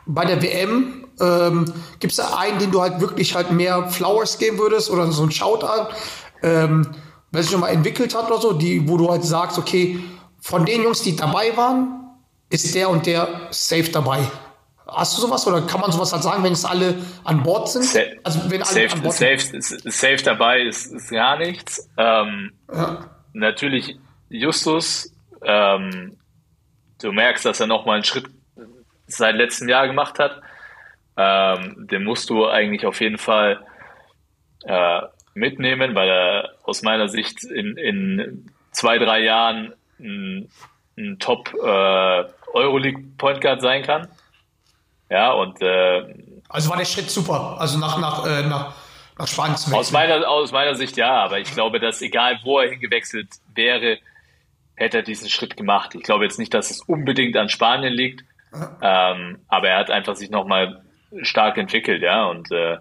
[0.06, 1.06] bei der WM?
[1.20, 1.66] Ähm,
[2.00, 5.24] Gibt es da einen, den du halt wirklich halt mehr Flowers geben würdest oder so
[5.24, 5.88] ein Shoutout,
[6.44, 6.88] ähm,
[7.32, 10.00] wer sich nochmal entwickelt hat oder so, die, wo du halt sagst, okay,
[10.40, 12.04] von den Jungs, die dabei waren,
[12.50, 14.20] ist der und der safe dabei.
[14.90, 16.96] Hast du sowas oder kann man sowas halt sagen, wenn es alle
[17.26, 17.84] an Bord sind?
[17.84, 19.64] Sa- also wenn alle an Safe, Bord sind.
[19.64, 21.90] safe, safe dabei ist, ist gar nichts.
[21.98, 22.52] Ähm,
[23.34, 23.98] Natürlich
[24.30, 25.12] Justus,
[25.44, 26.18] ähm,
[27.02, 28.26] du merkst, dass er nochmal einen Schritt
[29.08, 30.42] seit letztem Jahr gemacht hat.
[31.16, 33.66] Ähm, den musst du eigentlich auf jeden Fall
[34.66, 35.02] äh,
[35.34, 40.50] mitnehmen, weil er aus meiner Sicht in, in zwei, drei Jahren ein,
[40.98, 42.24] ein Top äh,
[42.54, 44.08] Euroleague Point Guard sein kann.
[45.10, 46.14] Ja, und äh,
[46.50, 47.58] Also war der Schritt super.
[47.60, 48.76] Also nach, nach, äh, nach,
[49.18, 52.60] nach Spanien zu Aus meiner, aus meiner Sicht ja, aber ich glaube, dass egal wo
[52.60, 54.00] er hingewechselt wäre,
[54.78, 55.96] hätte er diesen Schritt gemacht.
[55.96, 58.24] Ich glaube jetzt nicht, dass es unbedingt an Spanien liegt,
[58.82, 60.84] ähm, aber er hat einfach sich nochmal
[61.22, 62.78] stark entwickelt, ja, und äh,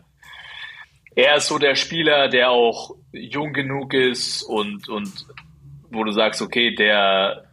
[1.16, 5.26] er ist so der Spieler, der auch jung genug ist und, und
[5.90, 7.46] wo du sagst, okay, der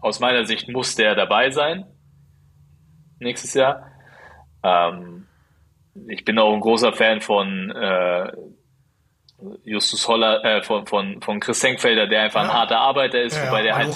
[0.00, 1.86] aus meiner Sicht muss der dabei sein
[3.18, 3.90] nächstes Jahr.
[4.62, 5.26] Ähm,
[6.06, 8.32] ich bin auch ein großer Fan von äh,
[9.64, 12.54] Justus Holler, äh, von, von, von Chris Senkfelder, der einfach ein Ja.
[12.54, 13.94] harter Arbeiter ist, Ja, wobei, der halt,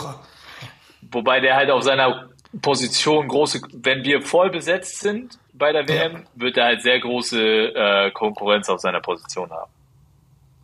[1.10, 2.28] wobei der halt auf seiner
[2.62, 7.40] Position große, wenn wir voll besetzt sind bei der WM, wird er halt sehr große
[7.74, 9.70] äh, Konkurrenz auf seiner Position haben.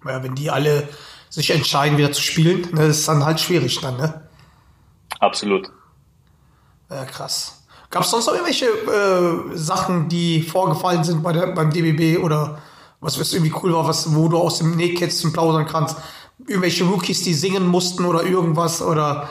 [0.06, 0.88] Ja, wenn die alle
[1.30, 4.28] sich entscheiden, wieder zu spielen, ne, ist dann halt schwierig dann, ne?
[5.18, 5.68] Absolut.
[6.90, 7.64] Ja, krass.
[7.90, 12.60] Gab es sonst noch irgendwelche äh, Sachen, die vorgefallen sind bei der, beim DBB oder
[13.04, 15.96] was was irgendwie cool war, was, wo du aus dem Nähkästchen plaudern kannst?
[16.46, 19.28] Irgendwelche Rookies, die singen mussten oder irgendwas oder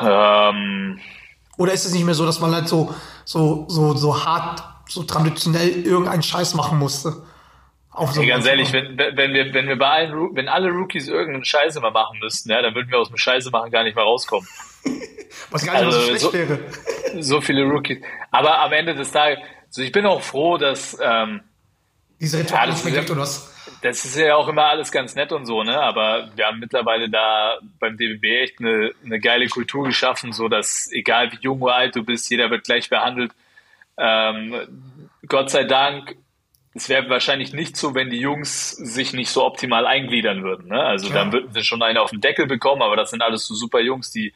[0.00, 0.98] Ähm,
[1.58, 2.94] oder ist es nicht mehr so, dass man halt so
[3.24, 7.22] so so so hart, so traditionell irgendeinen Scheiß machen musste?
[7.90, 11.44] Auf so ganz ehrlich, wenn, wenn wir, wenn wir bei allen, wenn alle Rookies irgendeinen
[11.44, 14.04] Scheiße mal machen müssten, ja, dann würden wir aus dem Scheiße machen gar nicht mehr
[14.04, 14.48] rauskommen.
[15.50, 16.58] was gar nicht mal so also schlecht so- wäre.
[17.20, 17.98] So viele Rookies.
[18.30, 19.38] Aber am Ende des Tages,
[19.72, 21.40] also ich bin auch froh, dass, ähm,
[22.20, 23.48] Diese Rituale Ja, das ist-
[23.82, 25.80] das ist ja auch immer alles ganz nett und so, ne?
[25.80, 30.88] Aber wir haben mittlerweile da beim DBB echt eine, eine geile Kultur geschaffen, so dass
[30.92, 33.32] egal wie jung oder alt du bist, jeder wird gleich behandelt.
[33.98, 36.14] Ähm, Gott sei Dank,
[36.74, 40.68] es wäre wahrscheinlich nicht so, wenn die Jungs sich nicht so optimal eingliedern würden.
[40.68, 40.80] Ne?
[40.80, 41.14] Also Ja.
[41.14, 43.80] dann würden wir schon einen auf den Deckel bekommen, aber das sind alles so super
[43.80, 44.32] Jungs, die,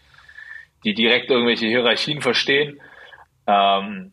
[0.85, 2.81] die direkt irgendwelche Hierarchien verstehen.
[3.46, 4.12] Ähm,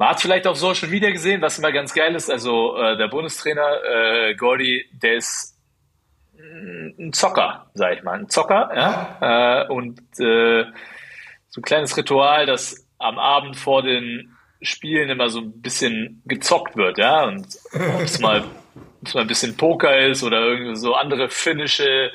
[0.00, 2.30] man hat vielleicht auf Social Media gesehen, was immer ganz geil ist.
[2.30, 5.58] Also äh, der Bundestrainer äh, Gordy, der ist
[6.38, 8.70] ein Zocker, sag ich mal, ein Zocker.
[8.74, 9.66] Ja?
[9.66, 10.64] Äh, und äh,
[11.50, 16.78] so ein kleines Ritual, dass am Abend vor den Spielen immer so ein bisschen gezockt
[16.78, 17.24] wird, ja.
[17.24, 18.44] Und ob es mal,
[19.04, 22.10] es mal ein bisschen Poker ist oder irgendwie so andere finnische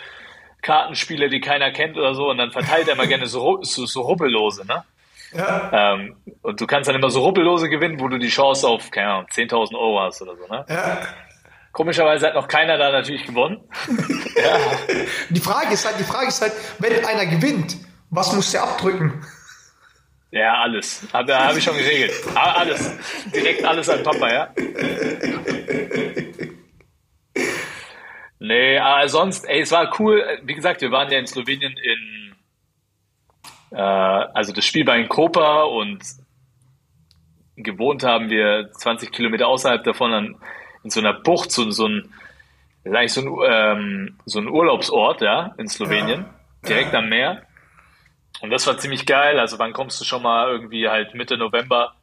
[0.63, 2.31] Kartenspiele, die keiner kennt oder so.
[2.31, 4.83] Und dann verteilt er mal gerne so, so, so Rubbellose, ne?
[5.35, 8.89] Ja, Ähm, und du kannst dann immer so Rubbellose gewinnen, wo du die Chance auf,
[8.91, 10.65] keine Ahnung, 10.000 Euro hast oder so, ne?
[10.69, 10.97] ja.
[11.71, 13.59] Komischerweise hat noch keiner da natürlich gewonnen.
[14.37, 14.57] ja,
[15.29, 17.75] Die Frage ist halt, die Frage ist halt, wenn einer gewinnt,
[18.11, 19.25] was muss der abdrücken?
[20.31, 21.05] ja, alles.
[21.11, 22.13] Hab, da habe ich schon geregelt.
[22.33, 22.97] Ah, Alles.
[23.33, 24.49] Direkt alles an Papa, ja?
[28.39, 30.23] Nee, aber sonst, ey, es war cool.
[30.43, 32.24] Wie gesagt, wir waren ja in Slowenien in,
[33.75, 36.01] äh, also das Spiel war in Koper und
[37.57, 40.35] gewohnt haben wir 20 Kilometer außerhalb davon an,
[40.83, 42.13] in so einer Bucht, so, so ein,
[42.83, 46.25] so ein, ähm, so ein Urlaubsort, ja, in Slowenien,
[46.67, 47.43] direkt am Meer.
[48.41, 49.39] Und das war ziemlich geil.
[49.39, 51.95] Also wann kommst du schon mal irgendwie halt Mitte November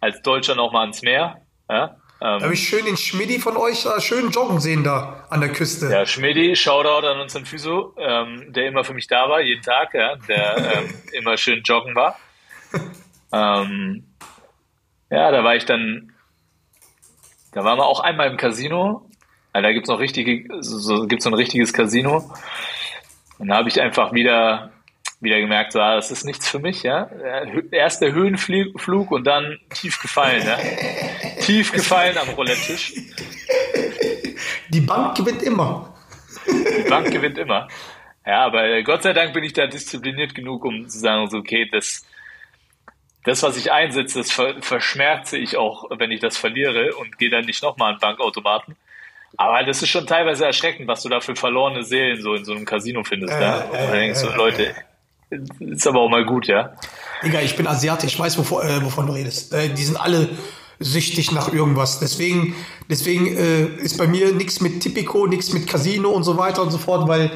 [0.00, 1.40] als Deutscher noch mal ans Meer?
[1.68, 5.26] Ja, Da habe ähm, ich schön den Schmidti von euch da schön joggen sehen da
[5.28, 5.90] an der Küste.
[5.90, 9.92] ja Schmidi, Shoutout an unseren Physio, ähm, der immer für mich da war, jeden Tag,
[9.92, 12.18] ja, der ähm, immer schön joggen war.
[13.32, 14.04] Ähm,
[15.10, 16.12] ja, da war ich dann,
[17.52, 19.08] da waren wir auch einmal im Casino.
[19.54, 22.30] Ja, da gibt's noch richtige, so, gibt's so ein richtiges Casino.
[23.38, 24.72] Und da habe ich einfach wieder,
[25.20, 27.10] wieder gemerkt, so, ah, das ist nichts für mich, ja.
[27.70, 30.58] Erst der Höhenflug und dann tief gefallen, ja.
[31.46, 32.94] tief gefallen am Roulette-Tisch.
[34.68, 35.94] Die Bank gewinnt immer.
[36.46, 37.68] Die Bank gewinnt immer.
[38.26, 41.68] Ja, aber Gott sei Dank bin ich da diszipliniert genug, um zu sagen, so, okay,
[41.70, 42.04] das,
[43.24, 47.30] das, was ich einsetze, das ver verschmerze ich auch, wenn ich das verliere und gehe
[47.30, 48.76] dann nicht nochmal an Bankautomaten.
[49.36, 52.52] Aber das ist schon teilweise erschreckend, was du da für verlorene Seelen so in so
[52.52, 53.34] einem Casino findest.
[53.34, 53.60] Äh, ja?
[53.60, 54.74] Und dann denkst du, Leute,
[55.60, 56.74] ist aber auch mal gut, ja.
[57.22, 59.52] Digga, ich bin Asiatisch, ich weiß, wovon, äh, wovon du redest.
[59.52, 60.28] Äh, die sind alle
[60.78, 61.98] süchtig nach irgendwas.
[62.00, 62.54] Deswegen,
[62.90, 66.70] deswegen äh, ist bei mir nichts mit Tipico, nichts mit Casino und so weiter und
[66.70, 67.30] so fort, weil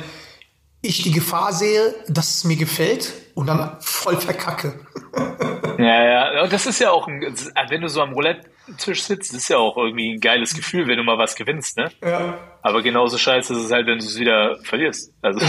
[0.83, 4.81] ich die Gefahr sehe, dass es mir gefällt und dann voll verkacke.
[5.79, 7.22] Ja, ja, das ist ja auch, ein,
[7.70, 11.03] wenn du so am Roulette-Tisch sitzt, ist ja auch irgendwie ein geiles Gefühl, wenn du
[11.05, 11.90] mal was gewinnst, ne?
[12.05, 12.37] Ja.
[12.61, 15.11] Aber genauso scheiße ist es halt, wenn du es wieder verlierst.
[15.22, 15.40] Also,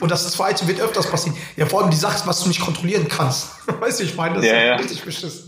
[0.00, 1.36] Und das zweite wird öfters passieren.
[1.56, 3.50] Ja, vor allem die Sache, was du nicht kontrollieren kannst.
[3.80, 4.76] Weißt du, ich meine, das Ja, ist ja.
[4.76, 5.45] richtig beschissen.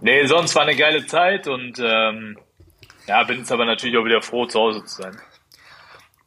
[0.00, 2.38] Nee, sonst war eine geile Zeit und ähm,
[3.06, 5.16] ja, bin jetzt aber natürlich auch wieder froh, zu Hause zu sein.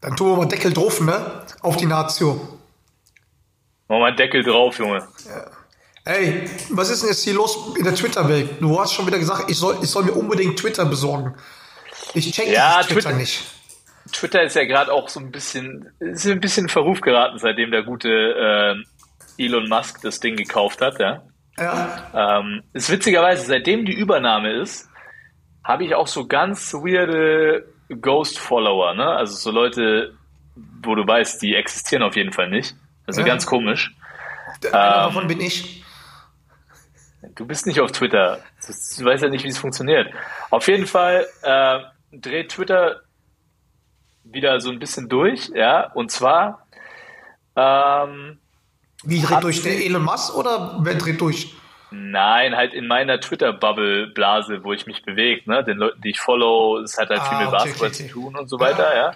[0.02, 1.43] Dann tun wir mal Deckel drauf, ne?
[1.62, 2.60] Auf die Natio.
[3.88, 5.08] Mach mal Deckel drauf, Junge.
[6.06, 8.62] Ey, was ist denn jetzt hier los in der Twitter-Welt?
[8.62, 11.36] Du hast schon wieder gesagt, ich soll, ich soll mir unbedingt Twitter besorgen.
[12.13, 13.43] Ich check Ja, Twitter Twitter- nicht.
[14.13, 17.72] Twitter ist ja gerade auch so ein bisschen, ist ein bisschen in Verruf geraten, seitdem
[17.72, 18.08] der gute
[19.38, 21.24] äh, Elon Musk das Ding gekauft hat, ja.
[21.60, 24.89] Ja, Ähm, ist witzigerweise, seitdem die Übernahme ist,
[25.63, 29.08] habe ich auch so ganz weirde Ghost-Follower, ne?
[29.08, 30.13] Also so Leute,
[30.84, 32.76] wo du weißt, die existieren auf jeden Fall nicht.
[33.06, 33.28] Also Ja.
[33.28, 33.96] ganz komisch.
[34.65, 35.84] Ähm, davon bin ich.
[37.36, 38.39] Du bist nicht auf Twitter.
[38.98, 40.08] Du weißt ja nicht, wie es funktioniert.
[40.50, 41.80] Auf jeden Fall äh,
[42.12, 43.02] dreht Twitter
[44.24, 45.91] wieder so ein bisschen durch, ja.
[45.93, 46.67] Und zwar
[47.56, 48.39] ähm,
[49.04, 51.54] Wie dreht durch der sie- Elon Musk oder wer dreht durch?
[51.92, 55.64] Nein, halt in meiner Twitter-Bubble-Blase, wo ich mich bewege, ne?
[55.64, 58.08] Den Leuten, die ich follow, es hat halt viel Ah, mit okay, Basketball okay, okay.
[58.08, 59.16] zu tun und so weiter,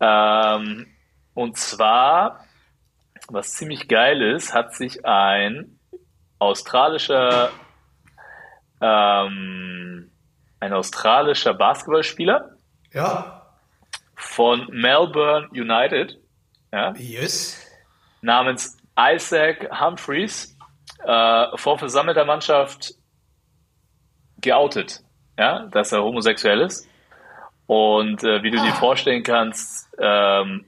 [0.00, 0.54] ja.
[0.56, 0.86] Ähm,
[1.34, 2.44] und zwar,
[3.28, 5.78] was ziemlich geil ist, hat sich ein
[6.38, 7.50] australischer,
[8.80, 10.10] ähm,
[10.60, 12.56] ein australischer Basketballspieler
[12.92, 13.42] Ja,
[14.14, 16.18] von Melbourne United,
[16.72, 17.60] ja, yes.
[18.20, 20.56] namens Isaac Humphreys
[21.04, 22.94] äh, vor versammelter Mannschaft
[24.40, 25.00] geoutet,
[25.38, 26.88] ja, dass er homosexuell ist.
[27.66, 30.66] Und äh, wie du dir vorstellen kannst, ähm,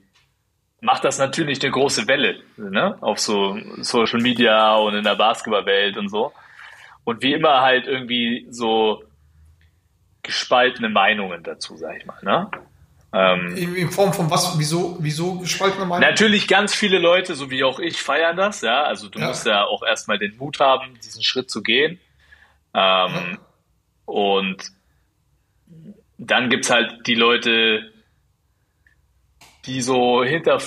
[0.81, 2.97] macht das natürlich eine große Welle ne?
[3.01, 6.31] auf so Social Media und in der Basketballwelt und so.
[7.03, 9.03] Und wie immer halt irgendwie so
[10.23, 12.17] gespaltene Meinungen dazu, sag ich mal.
[12.23, 12.49] Ne?
[13.17, 14.59] Ähm, In, Form von was?
[14.59, 16.01] Wieso, wieso gespaltene Meinung?
[16.09, 18.83] Natürlich ganz viele Leute, so wie auch ich, feiern das, ja.
[18.83, 19.27] Also du Ja.
[19.27, 21.99] musst ja auch erstmal den Mut haben, diesen Schritt zu gehen.
[22.73, 23.37] Ähm,
[24.05, 24.63] Und
[26.17, 27.91] dann gibt's halt die Leute,
[29.65, 30.59] die so hinter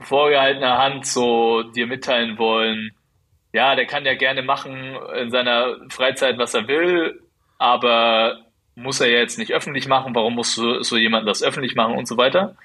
[0.00, 2.90] vorgehaltener Hand so dir mitteilen wollen,
[3.52, 7.22] ja, der kann ja gerne machen in seiner Freizeit, was er will,
[7.58, 8.45] aber
[8.76, 11.96] muss er ja jetzt nicht öffentlich machen, warum muss so, so jemand das öffentlich machen
[11.96, 12.56] und so weiter.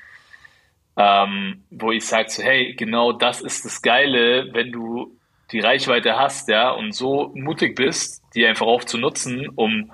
[0.98, 5.18] Ähm, wo ich sage, so, hey, genau das ist das Geile, wenn du
[5.52, 9.92] die Reichweite hast, ja, und so mutig bist, die einfach auch zu nutzen, um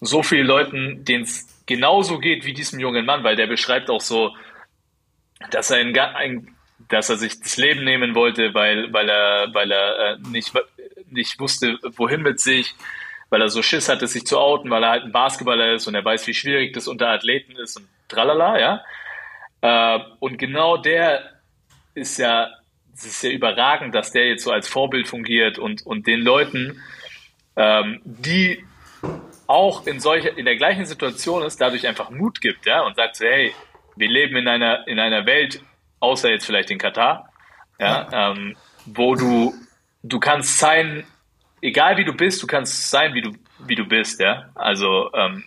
[0.00, 4.00] so vielen Leuten, denen es genauso geht wie diesem jungen Mann, weil der beschreibt auch
[4.00, 4.34] so,
[5.50, 6.54] dass er, ga- ein,
[6.88, 10.52] dass er sich das Leben nehmen wollte, weil, weil er, weil er äh, nicht,
[11.10, 12.74] nicht wusste, wohin mit sich,
[13.34, 15.96] weil er so Schiss hatte, sich zu outen, weil er halt ein Basketballer ist und
[15.96, 18.84] er weiß, wie schwierig das unter Athleten ist und tralala, ja.
[19.60, 21.32] Äh, und genau der
[21.94, 22.48] ist ja,
[22.94, 26.80] es ist ja überragend, dass der jetzt so als Vorbild fungiert und, und den Leuten,
[27.56, 28.64] ähm, die
[29.48, 33.16] auch in solcher, in der gleichen Situation ist, dadurch einfach Mut gibt, ja, und sagt
[33.16, 33.52] so, hey,
[33.96, 35.60] wir leben in einer, in einer Welt,
[35.98, 37.30] außer jetzt vielleicht in Katar,
[37.80, 39.54] ja, ähm, wo du,
[40.04, 41.04] du kannst sein,
[41.64, 43.32] egal wie du bist, du kannst sein, wie du,
[43.66, 45.44] wie du bist, ja, also, ähm,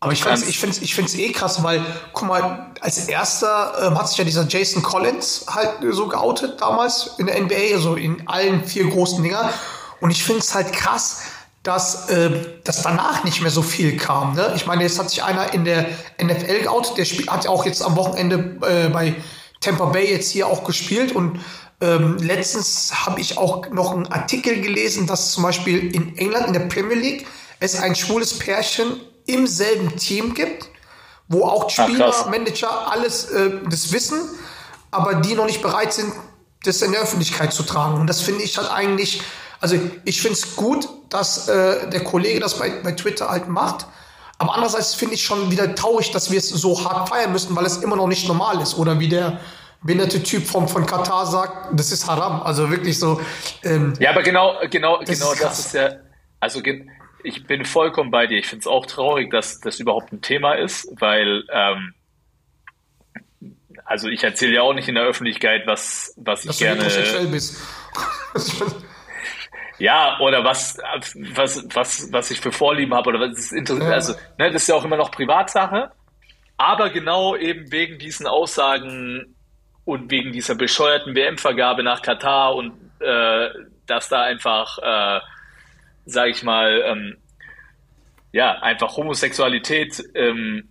[0.00, 1.80] Aber ich finde es ich find's, ich find's eh krass, weil,
[2.12, 7.14] guck mal, als erster ähm, hat sich ja dieser Jason Collins halt so geoutet damals
[7.18, 9.52] in der NBA, also in allen vier großen Dinger.
[10.00, 11.22] Und ich finde es halt krass,
[11.62, 12.30] dass, äh,
[12.64, 14.34] dass danach nicht mehr so viel kam.
[14.34, 14.52] Ne?
[14.56, 15.86] Ich meine, jetzt hat sich einer in der
[16.20, 19.14] NFL geoutet, der hat ja auch jetzt am Wochenende äh, bei
[19.60, 21.38] Tampa Bay jetzt hier auch gespielt und
[21.82, 26.52] ähm, letztens habe ich auch noch einen Artikel gelesen, dass zum Beispiel in England in
[26.54, 27.26] der Premier League
[27.60, 30.68] es ein schwules Pärchen im selben Team gibt,
[31.28, 32.26] wo auch Spieler, krass.
[32.26, 34.20] Manager alles äh, das wissen
[34.92, 36.12] aber die noch nicht bereit sind,
[36.62, 38.00] das in der Öffentlichkeit zu tragen.
[38.00, 39.22] Und das finde ich halt eigentlich,
[39.60, 43.86] also ich finde es gut, dass äh, der Kollege das bei, bei Twitter halt macht.
[44.38, 47.64] Aber andererseits finde ich schon wieder traurig, dass wir es so hart feiern müssen, weil
[47.64, 48.76] es immer noch nicht normal ist.
[48.76, 49.40] Oder wie der
[49.82, 52.42] behinderte Typ vom, von Katar sagt, das ist Haram.
[52.42, 53.20] Also wirklich so.
[53.64, 55.90] Ähm, Ja, aber genau, genau, Das genau ist das ist ja,
[56.40, 56.60] also
[57.24, 58.38] ich bin vollkommen bei dir.
[58.38, 61.94] Ich finde es auch traurig, dass das überhaupt ein Thema ist, weil, ähm,
[63.84, 66.82] also ich erzähle ja auch nicht in der Öffentlichkeit, was, was ich dass du gerne,
[69.78, 70.78] ja, oder was,
[71.34, 73.90] was, was, was ich für Vorlieben habe oder was ist interessant.
[73.90, 73.94] Ja.
[73.94, 75.90] Also, ne, das ist ja auch immer noch Privatsache.
[76.56, 79.34] Aber genau eben wegen diesen Aussagen
[79.84, 83.48] und wegen dieser bescheuerten WM-Vergabe nach Katar und äh,
[83.86, 85.20] dass da einfach, äh,
[86.06, 87.16] sage ich mal, ähm,
[88.32, 90.68] ja, einfach Homosexualität, ähm,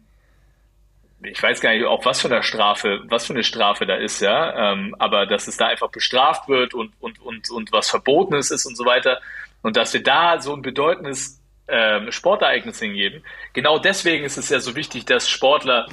[1.23, 4.21] ich weiß gar nicht, auf was für eine Strafe, was für eine Strafe da ist,
[4.21, 8.49] ja, ähm, aber dass es da einfach bestraft wird und, und, und, und was Verbotenes
[8.49, 9.21] ist und so weiter
[9.61, 13.23] und dass wir da so ein bedeutendes ähm, Sportereignis hingeben.
[13.53, 15.87] Genau deswegen ist es ja so wichtig, dass Sportler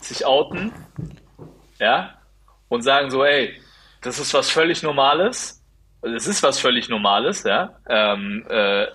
[0.00, 0.72] sich outen,
[1.78, 2.19] ja,
[2.70, 3.60] und sagen so, ey,
[4.00, 5.62] das ist was völlig Normales.
[6.00, 7.76] Es ist was völlig Normales, ja.
[7.86, 8.86] Ähm, äh,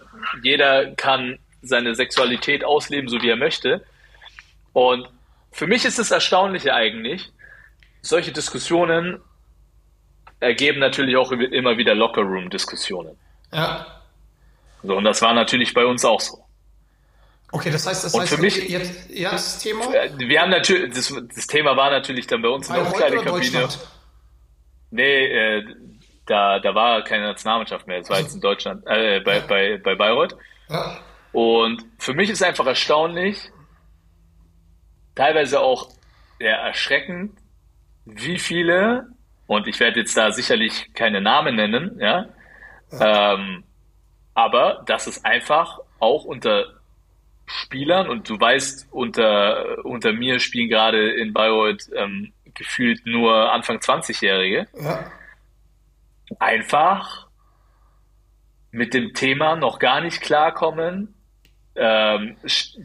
[0.41, 3.85] jeder kann seine Sexualität ausleben, so wie er möchte.
[4.73, 5.07] Und
[5.51, 7.31] für mich ist es erstaunlich eigentlich,
[8.01, 9.21] solche Diskussionen
[10.39, 13.17] ergeben natürlich auch immer wieder Locker-Room-Diskussionen.
[13.53, 13.85] ja.
[14.83, 16.44] So, und das war natürlich bei uns auch so.
[17.51, 20.49] Okay, das heißt, das Und heißt, für mich- jetzt, jetzt das Thema Äh, Wir haben
[20.49, 23.67] natürlich, das, das Thema war natürlich dann bei uns in der Umkleidekabine.
[24.91, 25.63] Nee, äh,
[26.25, 27.99] da, da war keine Nationalmannschaft mehr.
[27.99, 30.35] Das war jetzt in Deutschland, äh, bei, bei, bei Bayreuth.
[30.69, 30.97] Ja.
[31.31, 33.37] Und für mich ist einfach erstaunlich,
[35.15, 35.89] teilweise auch
[36.39, 37.37] ja, erschreckend,
[38.05, 39.07] wie viele,
[39.47, 42.25] und ich werde jetzt da sicherlich keine Namen nennen, ja,
[42.91, 43.63] ähm,
[44.33, 46.74] aber dass es einfach auch unter
[47.45, 53.77] Spielern, und du weißt, unter, unter mir spielen gerade in Bayreuth ähm, gefühlt nur Anfang
[53.77, 55.11] 20-Jährige, Ja.
[56.39, 57.27] einfach
[58.71, 61.13] mit dem Thema noch gar nicht klarkommen,
[61.75, 62.37] ähm,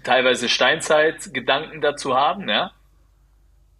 [0.05, 2.73] teilweise Steinzeit-Gedanken dazu haben, ja.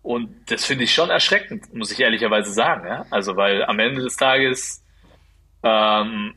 [0.03, 3.05] Und das finde ich schon erschreckend, muss ich ehrlicherweise sagen, ja.
[3.11, 4.83] Also, weil am Ende des Tages,
[5.63, 6.35] ähm,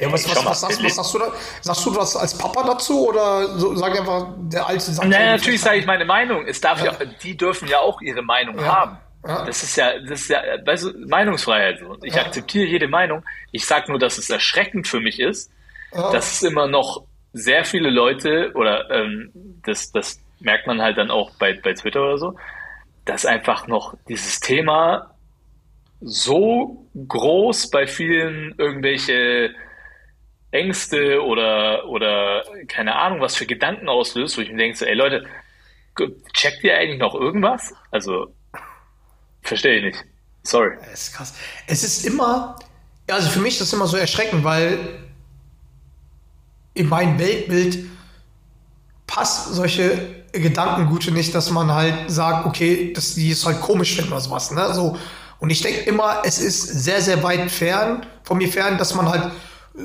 [0.00, 1.32] Ja, was, was, was, sagst, was sagst du da?
[1.60, 5.60] Sagst du das als Papa dazu oder so, sag einfach, der alte sagt naja, natürlich
[5.60, 6.46] sage ich meine Meinung.
[6.46, 7.04] Es darf ja, Ja.
[7.22, 8.76] die dürfen ja auch ihre Meinung Ja.
[8.76, 8.98] haben.
[9.26, 9.44] Ja.
[9.44, 11.96] Das ist ja, das ist ja, weißt du, Meinungsfreiheit so.
[12.02, 12.22] Ich Ja.
[12.22, 13.24] akzeptiere jede Meinung.
[13.50, 15.50] Ich sage nur, dass es erschreckend für mich ist,
[15.92, 16.12] Ja.
[16.12, 19.32] dass es immer noch sehr viele Leute oder ähm,
[19.64, 22.36] das, das merkt man halt dann auch bei, bei Twitter oder so,
[23.04, 25.10] dass einfach noch dieses Thema
[26.00, 29.50] so groß bei vielen irgendwelche
[30.50, 34.94] Ängste oder, oder keine Ahnung, was für Gedanken auslöst, wo ich mir denke, so, ey
[34.94, 35.26] Leute,
[36.32, 37.74] checkt ihr eigentlich noch irgendwas?
[37.90, 38.32] Also,
[39.42, 40.04] verstehe ich nicht.
[40.42, 40.76] Sorry.
[40.80, 41.34] Das ist krass.
[41.66, 42.56] Es ist immer,
[43.08, 44.78] also für mich ist das immer so erschreckend, weil
[46.74, 47.84] in mein Weltbild
[49.06, 54.12] passt solche Gedankengute nicht, dass man halt sagt, okay, dass die es halt komisch finden
[54.12, 54.72] oder sowas, ne?
[54.74, 54.96] So.
[55.40, 59.08] Und ich denke immer, es ist sehr, sehr weit fern, von mir fern, dass man
[59.08, 59.32] halt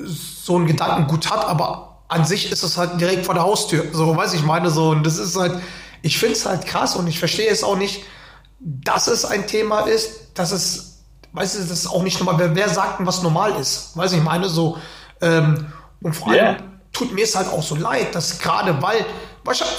[0.05, 3.85] so ein Gedankengut hat, aber an sich ist es halt direkt vor der Haustür.
[3.91, 5.59] So, weiß ich meine, so, und das ist halt,
[6.01, 8.03] ich finde es halt krass und ich verstehe es auch nicht,
[8.59, 11.03] dass es ein Thema ist, dass es,
[11.33, 12.39] weißt du, das ist auch nicht normal.
[12.39, 13.95] Wer, wer sagt denn, was normal ist?
[13.97, 14.77] Weiß ich meine, so,
[15.21, 15.67] ähm,
[16.01, 16.57] und vor allem Ja.
[16.91, 19.05] tut mir es halt auch so leid, dass gerade weil,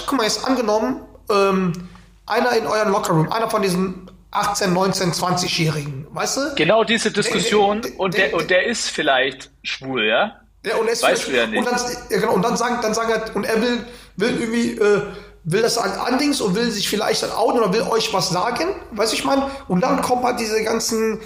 [0.06, 1.00] guck mal, jetzt angenommen,
[1.30, 1.88] ähm,
[2.26, 6.40] einer in euren Lockerroom, einer von diesen 18, 19, 20-Jährigen, weißt du?
[6.56, 10.40] Genau diese Diskussion Der- der- und der, und der ist vielleicht schwul, ja?
[10.66, 11.58] Ja, und, er ist Weißt du ja nicht.
[11.58, 11.78] und dann,
[12.10, 13.84] ja, genau, und dann sagen, dann sagen halt, und er will,
[14.16, 15.02] will irgendwie, äh,
[15.44, 18.68] will das an andings und will sich vielleicht dann outen oder will euch was sagen,
[18.92, 19.50] weiß ich mal.
[19.68, 21.20] Und dann kommt halt diese ganzen,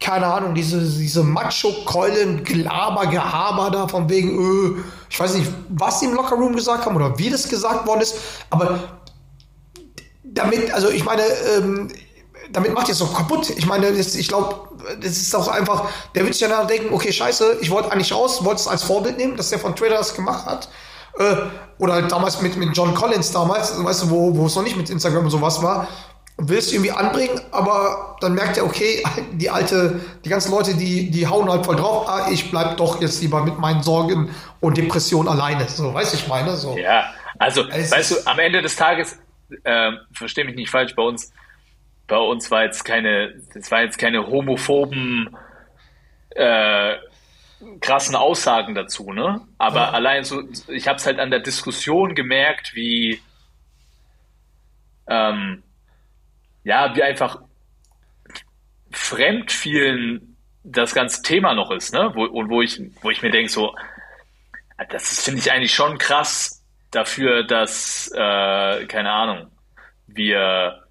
[0.00, 5.98] keine Ahnung, diese, diese Macho-Keulen, Glaber, Gehaber da von wegen, äh, ich weiß nicht, was
[6.00, 8.14] die im Lockerroom gesagt haben oder wie das gesagt worden ist,
[8.50, 8.78] aber
[10.22, 11.22] damit, also ich meine,
[11.56, 11.88] ähm,
[12.54, 13.50] damit macht ihr es doch kaputt.
[13.50, 14.68] Ich meine, das, ich glaube,
[15.00, 18.44] das ist doch einfach, der wird sich danach denken, okay, scheiße, ich wollte eigentlich raus,
[18.44, 20.68] wollte es als Vorbild nehmen, dass der von Twitter das gemacht hat.
[21.18, 21.36] Äh,
[21.78, 24.76] oder halt damals mit, mit John Collins damals, weißt du, wo, wo es noch nicht
[24.76, 25.88] mit Instagram und sowas war,
[26.36, 29.02] willst du irgendwie anbringen, aber dann merkt er, okay,
[29.32, 33.00] die alte, die ganzen Leute, die, die hauen halt voll drauf, ah, ich bleib doch
[33.00, 34.30] jetzt lieber mit meinen Sorgen
[34.60, 35.68] und Depressionen alleine.
[35.68, 36.76] So, weiß ich meine, so.
[36.76, 37.04] Ja,
[37.38, 39.18] also, Es weißt du, am Ende des Tages,
[39.64, 41.32] ähm, verstehe mich nicht falsch, bei uns,
[42.06, 45.36] bei uns war jetzt keine, das war jetzt keine homophoben,
[46.30, 46.96] äh,
[47.80, 49.40] krassen Aussagen dazu, ne?
[49.58, 49.90] Aber Ja.
[49.92, 53.22] allein so, ich habe es halt an der Diskussion gemerkt, wie,
[55.06, 55.62] ähm,
[56.64, 57.42] ja, wie einfach
[58.90, 62.10] fremd vielen das ganze Thema noch ist, ne?
[62.14, 63.74] Wo, und wo ich, wo ich mir denke, so,
[64.90, 69.50] das finde ich eigentlich schon krass dafür, dass, äh, keine Ahnung,
[70.06, 70.83] wir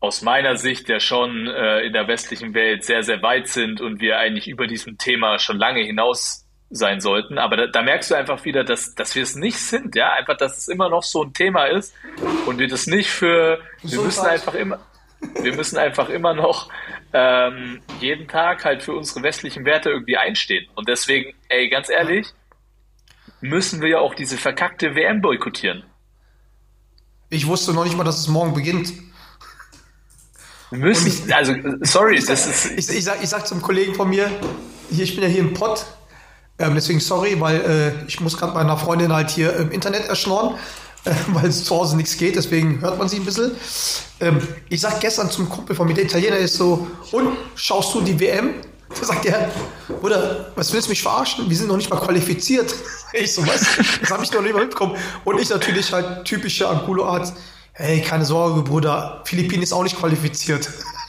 [0.00, 4.00] aus meiner Sicht ja schon äh, in der westlichen Welt sehr, sehr weit sind und
[4.00, 7.38] wir eigentlich über diesem Thema schon lange hinaus sein sollten.
[7.38, 10.36] Aber da, da merkst du einfach wieder, dass, dass wir es nicht sind, ja, einfach,
[10.36, 11.94] dass es immer noch so ein Thema ist
[12.46, 14.32] und wir das nicht für, wir müssen Gesundheit.
[14.32, 14.78] einfach immer,
[15.42, 16.70] wir müssen einfach immer noch
[17.12, 20.68] ähm, jeden Tag halt für unsere westlichen Werte irgendwie einstehen.
[20.74, 22.28] Und deswegen, ey, ganz ehrlich,
[23.40, 25.84] müssen wir ja auch diese verkackte WM boykottieren.
[27.30, 28.92] Ich wusste noch nicht mal, dass es morgen beginnt.
[30.70, 34.30] Müssen, also, sorry, das ist, Ich, ich, sag, ich sag zum Kollegen von mir,
[34.90, 35.86] hier, ich bin ja hier im Pott,
[36.58, 40.56] ähm, deswegen sorry, weil äh, ich muss gerade meiner Freundin halt hier im Internet erschnorren,
[41.04, 43.52] äh, weil es zu Hause nichts geht, deswegen hört man sie ein bisschen.
[44.20, 48.00] Ähm, ich sag gestern zum Kumpel von mir, der Italiener ist so, und schaust du
[48.00, 48.54] die WM?
[48.88, 49.50] Da sagt er,
[50.00, 51.46] Bruder, was willst du mich verarschen?
[51.46, 52.74] Wir sind noch nicht mal qualifiziert.
[53.12, 53.66] Ich so, was?
[54.00, 54.94] Das habe ich noch nicht mal mitbekommen.
[55.24, 57.32] Und ich natürlich halt typische Angulo-Art,
[57.78, 60.68] hey, keine Sorge, Bruder, Philippinen ist auch nicht qualifiziert.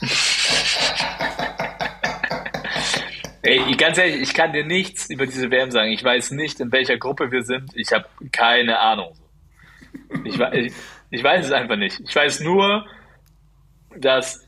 [3.42, 5.90] ey, ganz ehrlich, ich kann dir nichts über diese WM sagen.
[5.90, 7.70] Ich weiß nicht, in welcher Gruppe wir sind.
[7.74, 9.16] Ich habe keine Ahnung.
[10.24, 10.72] Ich, ich,
[11.10, 12.00] ich weiß es einfach nicht.
[12.00, 12.86] Ich weiß nur,
[13.96, 14.46] dass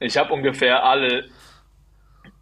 [0.00, 1.28] ich habe ungefähr alle,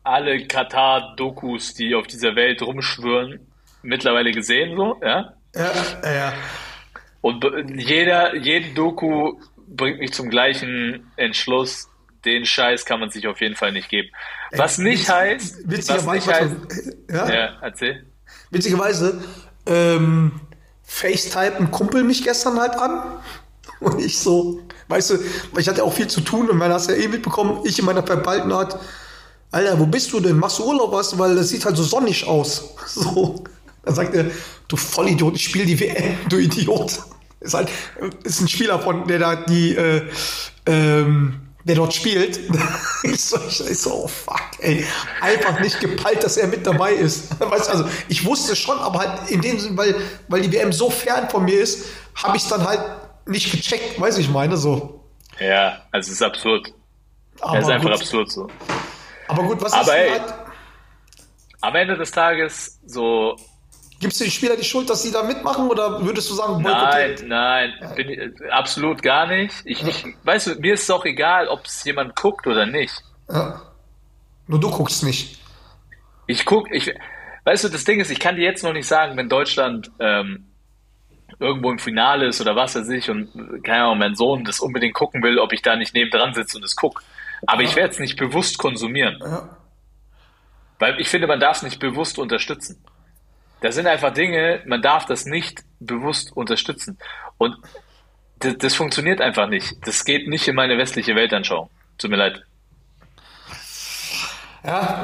[0.02, 3.46] alle Katar-Dokus, die auf dieser Welt rumschwirren,
[3.82, 5.34] mittlerweile gesehen, so, ja.
[5.54, 5.70] Ja,
[6.02, 6.32] ja.
[7.22, 7.44] Und
[7.76, 11.88] jeder, jede Doku bringt mich zum gleichen Entschluss.
[12.24, 14.08] Den Scheiß kann man sich auf jeden Fall nicht geben.
[14.52, 16.54] Was nicht heißt, Witzigerweise, heißt,
[17.10, 18.06] ja, ja, erzähl.
[18.50, 19.24] witzigerweise
[19.66, 20.40] ähm,
[20.82, 23.20] FaceTime ein Kumpel mich gestern halt an.
[23.80, 25.18] Und ich so, weißt du,
[25.58, 28.04] ich hatte auch viel zu tun und man hast ja eh mitbekommen, ich in meiner
[28.06, 28.78] verballten Art,
[29.50, 30.38] Alter, wo bist du denn?
[30.38, 31.18] Machst du Urlaub was?
[31.18, 32.74] Weil es sieht halt so sonnig aus.
[32.86, 33.42] So.
[33.84, 34.26] Dann sagt er,
[34.68, 37.00] du Vollidiot, ich spiele die WM, du Idiot.
[37.42, 37.68] Ist halt,
[38.24, 40.02] ist ein Spieler von, der da die, äh,
[40.66, 42.40] ähm, der dort spielt.
[43.04, 44.86] Ich so, ich so, oh fuck, ey.
[45.20, 47.40] Einfach nicht gepeilt, dass er mit dabei ist.
[47.40, 49.96] Weißt also ich wusste schon, aber halt in dem Sinn, weil,
[50.28, 52.80] weil die WM so fern von mir ist, habe ich es dann halt
[53.26, 55.04] nicht gecheckt, weiß ich meine, so.
[55.40, 56.72] Ja, also es ist absurd.
[57.40, 58.48] Aber Es ist einfach gut, absurd so.
[59.26, 60.10] Aber gut, was Aber ist ey.
[60.10, 60.34] halt,
[61.60, 63.36] Am Ende des Tages so,
[64.02, 66.74] gibst du die Spieler die Schuld, dass sie da mitmachen oder würdest du sagen, nein,
[66.74, 67.28] boykottiert?
[67.28, 69.54] nein, bin ich, äh, absolut gar nicht.
[69.64, 72.92] Ich, ich, weißt du, mir ist es auch egal, ob es jemand guckt oder nicht.
[73.30, 73.62] Ja.
[74.46, 75.38] Nur du guckst nicht.
[76.26, 76.92] Ich guck, ich,
[77.44, 80.48] weißt du, das Ding ist, ich kann dir jetzt noch nicht sagen, wenn Deutschland ähm,
[81.38, 84.94] irgendwo im Finale ist oder was weiß ich und keine Ahnung, mein Sohn das unbedingt
[84.94, 87.02] gucken will, ob ich da nicht nebendran sitze und es guck.
[87.46, 89.18] Aber ich werde es nicht bewusst konsumieren.
[89.20, 89.56] Ja.
[90.78, 92.82] Weil ich finde, man darf es nicht bewusst unterstützen.
[93.62, 96.98] Das sind einfach Dinge, man darf das nicht bewusst unterstützen.
[97.38, 97.56] Und
[98.40, 99.76] das, das funktioniert einfach nicht.
[99.86, 101.70] Das geht nicht in meine westliche Weltanschauung.
[101.96, 102.42] Tut mir leid.
[104.64, 105.02] Ja.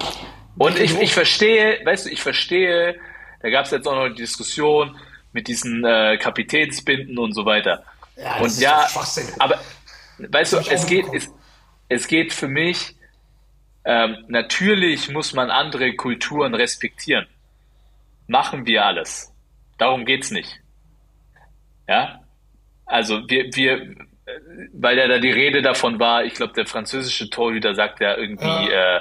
[0.57, 2.99] Und ich, ich verstehe, weißt du, ich verstehe,
[3.43, 4.99] da gab es jetzt auch noch die Diskussion
[5.33, 7.85] mit diesen äh, Kapitänsbinden und so weiter.
[8.17, 8.89] Ja, das und ist ja,
[9.39, 9.61] aber
[10.19, 11.31] weißt du, es geht, es,
[11.89, 12.97] es geht für mich,
[13.85, 17.29] ähm, natürlich muss man andere Kulturen respektieren.
[18.29, 19.35] Machen wir alles.
[19.79, 20.61] Darum geht's nicht.
[21.89, 22.21] Ja?
[22.87, 23.97] Also wir, wir,
[24.73, 28.71] weil ja da die Rede davon war, ich glaube, der französische Torhüter sagt ja irgendwie,
[28.71, 29.01] äh,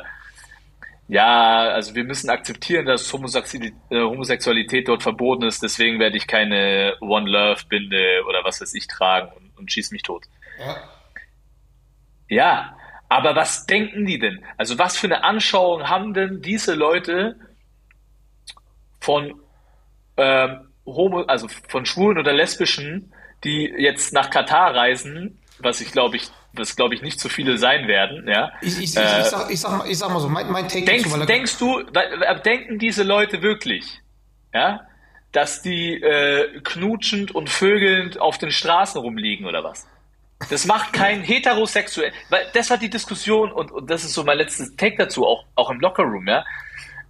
[1.10, 6.28] ja, also wir müssen akzeptieren, dass Homosexualität, äh, Homosexualität dort verboten ist, deswegen werde ich
[6.28, 10.26] keine One Love Binde oder was weiß ich tragen und, und schieß mich tot.
[10.60, 10.76] Ja.
[12.30, 14.44] Ja, aber was denken die denn?
[14.58, 17.38] Also was für eine Anschauung haben denn diese Leute
[19.08, 19.40] von
[20.18, 23.14] ähm, Homo, also von Schwulen oder Lesbischen,
[23.46, 27.58] die jetzt nach Katar reisen, was ich glaube ich, was glaube ich nicht so viele
[27.58, 28.52] sein werden, ja?
[28.62, 30.84] Ich, ich, Äh, ich, sag, ich, sag mal, ich sag mal so, mein, mein Take
[30.84, 31.84] Denkst, dazu, denkst du,
[32.44, 34.02] denken diese Leute wirklich,
[34.54, 34.82] ja,
[35.32, 39.88] dass die äh, knutschend und vögelnd auf den Straßen rumliegen oder was?
[40.50, 44.38] Das macht kein heterosexuell, weil das war die Diskussion und, und das ist so mein
[44.38, 46.44] letztes Take dazu, auch, auch im Lockerroom, ja.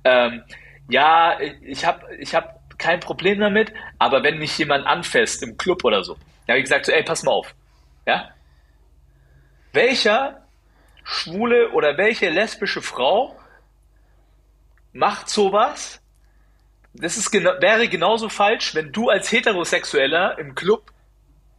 [0.03, 0.43] Ähm,
[0.89, 5.83] ja, ich habe ich hab kein Problem damit, aber wenn mich jemand anfasst im Club
[5.83, 6.15] oder so,
[6.45, 7.53] da habe ich gesagt, so, ey, pass mal auf,
[8.05, 8.29] ja.
[9.73, 10.43] welcher
[11.03, 13.37] schwule oder welche lesbische Frau
[14.93, 16.01] macht sowas?
[16.93, 20.91] Das ist gena wäre genauso falsch, wenn du als Heterosexueller im Club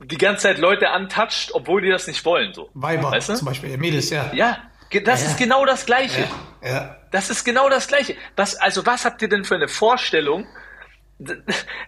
[0.01, 2.53] die ganze Zeit Leute antatscht, obwohl die das nicht wollen.
[2.55, 2.71] So.
[2.75, 3.35] Weiber Weißt du?
[3.35, 4.31] zum Beispiel, Mädels, ja.
[4.33, 4.59] Ja,
[5.05, 5.29] das Ja.
[5.29, 6.29] ist genau das Gleiche.
[6.65, 6.97] Ja.
[7.11, 8.17] Das ist genau das Gleiche.
[8.37, 10.47] Was, also was habt ihr denn für eine Vorstellung?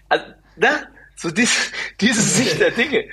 [0.08, 0.24] Also,
[0.56, 0.88] ne?
[1.16, 1.52] So diese,
[2.00, 3.04] diese Sicht der Dinge.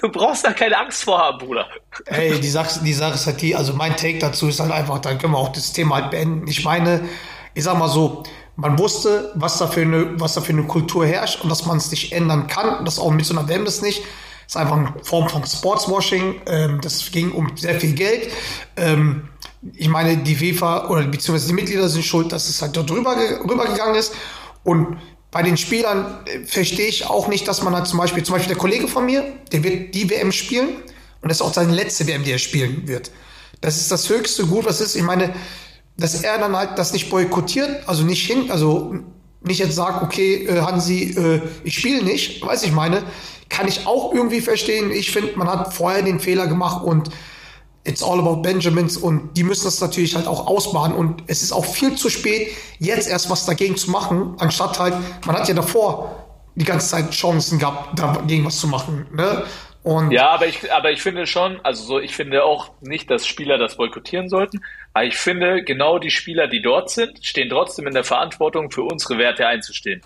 [0.00, 1.68] Du brauchst da keine Angst vor haben, Bruder.
[2.06, 4.98] Ey, die Sache, die Sache ist halt die, also mein Take dazu ist halt einfach,
[4.98, 6.48] dann können wir auch das Thema halt beenden.
[6.48, 7.08] Ich meine,
[7.54, 8.24] ich sag mal so,
[8.56, 11.76] man wusste, was da für eine, was da für eine Kultur herrscht und dass man
[11.76, 12.84] es nicht ändern kann.
[12.84, 14.02] Das auch mit so einer WM das nicht.
[14.48, 16.40] Ist einfach eine Form von Sportswashing.
[16.46, 18.32] Ähm, das ging um sehr viel Geld.
[18.76, 19.28] Ähm,
[19.74, 23.14] ich meine, die FIFA oder beziehungsweise die Mitglieder sind schuld, dass es halt dort rüber,
[23.44, 24.14] rübergegangen ist.
[24.64, 24.96] Und
[25.30, 28.54] bei den Spielern äh, verstehe ich auch nicht, dass man halt zum Beispiel, zum Beispiel
[28.54, 29.22] der Kollege von mir,
[29.52, 30.68] der wird die WM spielen
[31.20, 33.10] und das ist auch seine letzte WM, die er spielen wird.
[33.60, 34.94] Das ist das höchste Gut, was ist.
[34.96, 35.34] Ich meine,
[35.98, 38.94] dass er dann halt das nicht boykottiert, also nicht hin, also
[39.40, 43.02] nicht jetzt sagt, okay, äh, Hansi, äh, ich spiele nicht, weiß ich meine,
[43.48, 44.90] kann ich auch irgendwie verstehen.
[44.90, 47.10] Ich finde, man hat vorher den Fehler gemacht und
[47.84, 51.52] It's all about Benjamins und die müssen das natürlich halt auch ausbaden und es ist
[51.52, 55.54] auch viel zu spät, jetzt erst was dagegen zu machen, anstatt halt, man hat ja
[55.54, 59.44] davor die ganze Zeit Chancen gehabt, dagegen was zu machen, ne?
[59.82, 63.26] Und Ja, aber ich, aber ich finde schon, also so, ich finde auch nicht, dass
[63.26, 64.60] Spieler das boykottieren sollten.
[64.92, 68.82] Aber ich finde, genau die Spieler, die dort sind, stehen trotzdem in der Verantwortung, für
[68.82, 70.02] unsere Werte einzustehen.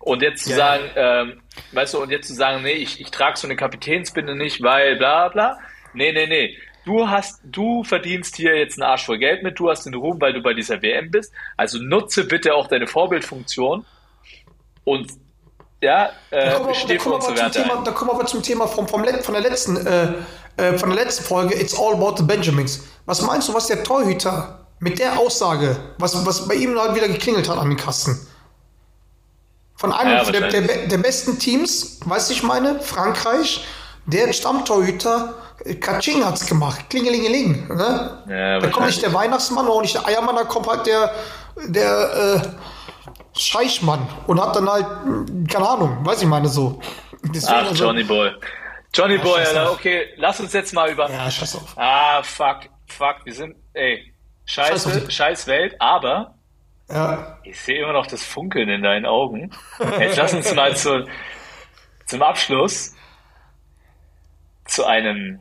[0.00, 0.56] Und jetzt zu Ja.
[0.56, 1.42] sagen, ähm,
[1.72, 4.96] weißt du, und jetzt zu sagen, nee, ich, ich trage so eine Kapitänsbinde nicht, weil
[4.96, 5.58] bla bla.
[5.92, 6.56] Nee, nee, nee.
[6.84, 10.20] Du hast, du verdienst hier jetzt einen Arsch voll Geld mit, du hast den Ruhm,
[10.20, 11.34] weil du bei dieser WM bist.
[11.56, 13.86] Also nutze bitte auch deine Vorbildfunktion
[14.84, 15.10] und
[15.86, 18.42] ja, äh, Da kommen wir, da steh für unsere Werte Thema, da kommen wir zum
[18.42, 20.14] Thema vom, vom von, der letzten, äh,
[20.56, 22.80] äh, von der letzten Folge, It's all about the Benjamins.
[23.06, 27.06] Was meinst du, was der Torhüter mit der Aussage, was, was bei ihm halt wieder
[27.06, 28.18] geklingelt hat an den Kasten?
[29.76, 33.64] Von einem Ja, der, der, der besten Teams, weißt du, ich meine, Frankreich,
[34.06, 35.34] der Stammtorhüter,
[35.64, 37.68] äh, Kaching hat's gemacht, klingelingeling.
[37.68, 38.24] Ne?
[38.28, 41.12] Ja, da kommt nicht der Weihnachtsmann, auch nicht der Eiermann, da kommt halt der,
[41.68, 42.48] der äh,
[43.36, 44.86] Scheichmann und hat dann halt,
[45.50, 46.80] keine Ahnung, weiß ich meine so.
[47.22, 48.32] Deswegen Ach, also- Johnny Boy.
[48.94, 51.10] Johnny Boy, scheiß Alter, okay, lass uns jetzt mal über.
[51.10, 51.76] Ja, scheiß auf.
[51.76, 54.12] Ah, fuck, fuck, wir sind, ey,
[54.46, 55.10] Scheiß scheiße, auf.
[55.10, 56.34] scheiß Welt, aber
[56.88, 59.50] Ja, ich sehe immer noch das Funkeln in deinen Augen.
[59.98, 61.04] Jetzt lass uns mal zu,
[62.06, 62.94] zum Abschluss
[64.66, 65.40] zu einem,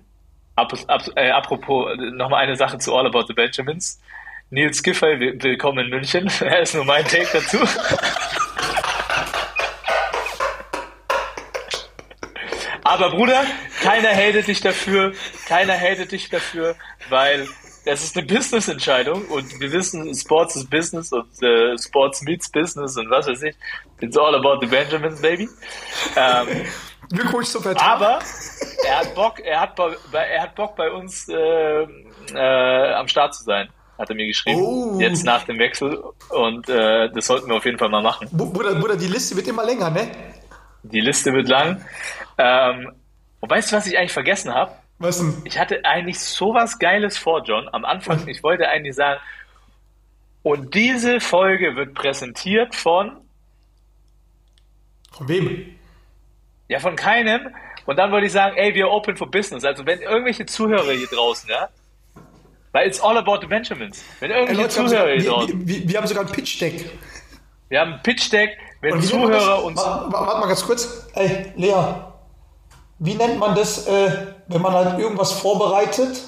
[0.56, 4.02] ap, ap, äh, apropos, nochmal eine Sache zu All About the Benjamins.
[4.52, 6.28] Nils Giffey, will- willkommen in München.
[6.42, 7.60] Er ist nur mein Take dazu.
[12.84, 13.44] Aber Bruder,
[13.82, 15.14] keiner hatet dich dafür,
[15.48, 16.76] keiner hatet dich dafür,
[17.10, 17.48] weil
[17.86, 22.96] das ist eine Business-Entscheidung und wir wissen, Sports ist Business und äh, Sports meets Business
[22.98, 23.56] und was weiß ich.
[24.02, 25.50] It's all about the Benjamins, baby.
[26.16, 26.66] Ähm,
[27.10, 27.88] Glückwunsch zum Vertrag.
[27.88, 28.20] aber
[28.88, 29.80] er hat Bock, er hat,
[30.14, 31.84] er hat Bock bei uns äh,
[32.34, 34.62] äh, am Start zu sein, hat er mir geschrieben.
[34.62, 35.00] Oh.
[35.00, 38.28] Jetzt nach dem Wechsel und äh, das sollten wir auf jeden Fall mal machen.
[38.32, 40.12] Bruder, Bruder, die Liste wird immer länger, ne?
[40.84, 41.84] Die Liste wird lang.
[42.38, 42.92] Ähm,
[43.40, 44.72] und weißt du, was ich eigentlich vergessen habe?
[45.00, 45.42] Was denn?
[45.46, 47.68] Ich hatte eigentlich sowas Geiles vor, John.
[47.72, 49.20] Am Anfang, ich wollte eigentlich sagen,
[50.44, 53.18] und diese Folge wird präsentiert von,
[55.12, 55.76] Von wem?
[56.68, 57.50] ja, von keinem.
[57.88, 59.64] Und dann wollte ich sagen, ey, wir are open for business.
[59.64, 61.70] Also wenn irgendwelche Zuhörer hier draußen, ja,
[62.76, 64.04] weil it's all about the Benjamins.
[64.20, 66.90] Wenn irgendwelche Leute, wir haben sogar, Zuhörer hier wir, wir, wir haben sogar ein Pitch-Deck.
[67.70, 71.08] wir haben ein Pitch-Deck, wenn Zuhörer uns, Wa- wa- Warte mal ganz kurz.
[71.16, 71.74] Ey, Lea,
[73.00, 76.22] wie nennt man das, äh, wenn man halt irgendwas vorbereitet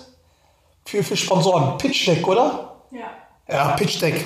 [0.86, 1.78] für, für Sponsoren?
[1.78, 2.78] Pitch-Deck, oder?
[2.92, 3.10] Ja.
[3.50, 4.26] Ja, Pitch-Deck.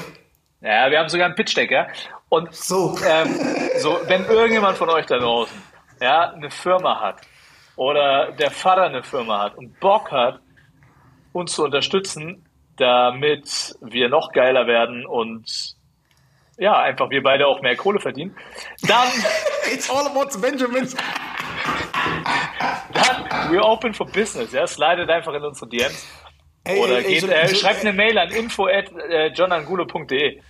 [0.61, 1.87] ja, wir haben sogar ein Pitch-Deck, ja.
[2.29, 2.95] Und So.
[3.05, 3.35] ähm,
[3.79, 5.59] so, wenn irgendjemand von euch da draußen
[5.99, 7.21] ja, eine Firma hat
[7.75, 10.39] oder der Vater eine Firma hat und Bock hat,
[11.33, 12.45] uns zu unterstützen,
[12.77, 15.75] damit wir noch geiler werden und
[16.57, 18.35] ja, einfach wir beide auch mehr Kohle verdienen,
[18.87, 19.07] dann,
[19.73, 20.95] It's all about the Benjamins.
[22.93, 24.51] dann we're open for business.
[24.51, 26.05] Ja, slidet einfach in unsere DMs
[26.63, 29.27] Ey, oder ey, ey, geht, so, äh, so, schreibt eine Mail an info at äh,
[29.33, 30.41] johnangulo.de.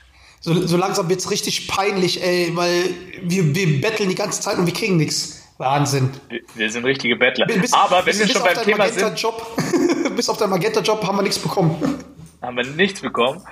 [0.41, 2.89] so, so langsam wird's richtig peinlich, ey, weil
[3.21, 5.37] wir, wir betteln die ganze Zeit und wir kriegen nichts.
[5.57, 6.09] Wahnsinn.
[6.29, 7.45] Wir, wir sind richtige Bettler.
[7.45, 9.45] Bis- Aber wenn wir schon beim Thema sind, Magenta-Job,
[10.15, 12.03] bis auf deinen Magenta-Job haben wir nichts bekommen.
[12.41, 13.43] haben wir nichts bekommen.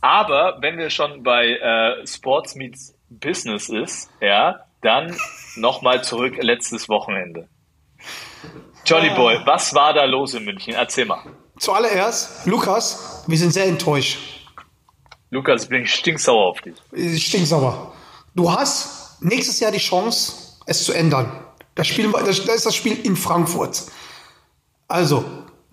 [0.00, 5.16] Aber wenn wir schon bei äh, Sports Meets Business ist, ja, dann
[5.56, 7.48] nochmal zurück letztes Wochenende.
[8.84, 10.74] Johnny Boy, was war da los in München?
[10.74, 11.22] Erzähl mal.
[11.58, 14.18] Zuallererst, Lukas, wir sind sehr enttäuscht.
[15.30, 16.74] Lukas, ich bin stinksauer auf dich.
[16.92, 17.94] Ich Stinksauer.
[18.34, 21.44] Du hast nächstes Jahr die Chance, es zu ändern.
[21.74, 23.84] Das, Spiel, das, das ist das Spiel in Frankfurt.
[24.86, 25.24] Also,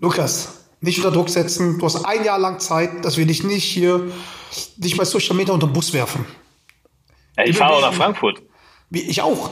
[0.02, 1.78] Lukas, nicht unter Druck setzen.
[1.78, 4.10] Du hast ein Jahr lang Zeit, dass wir dich nicht hier,
[4.76, 6.26] dich bei Social Media unter den Bus werfen.
[7.36, 8.42] Ja, ich fahre auch nach Frankfurt.
[8.90, 9.50] Wie ich auch.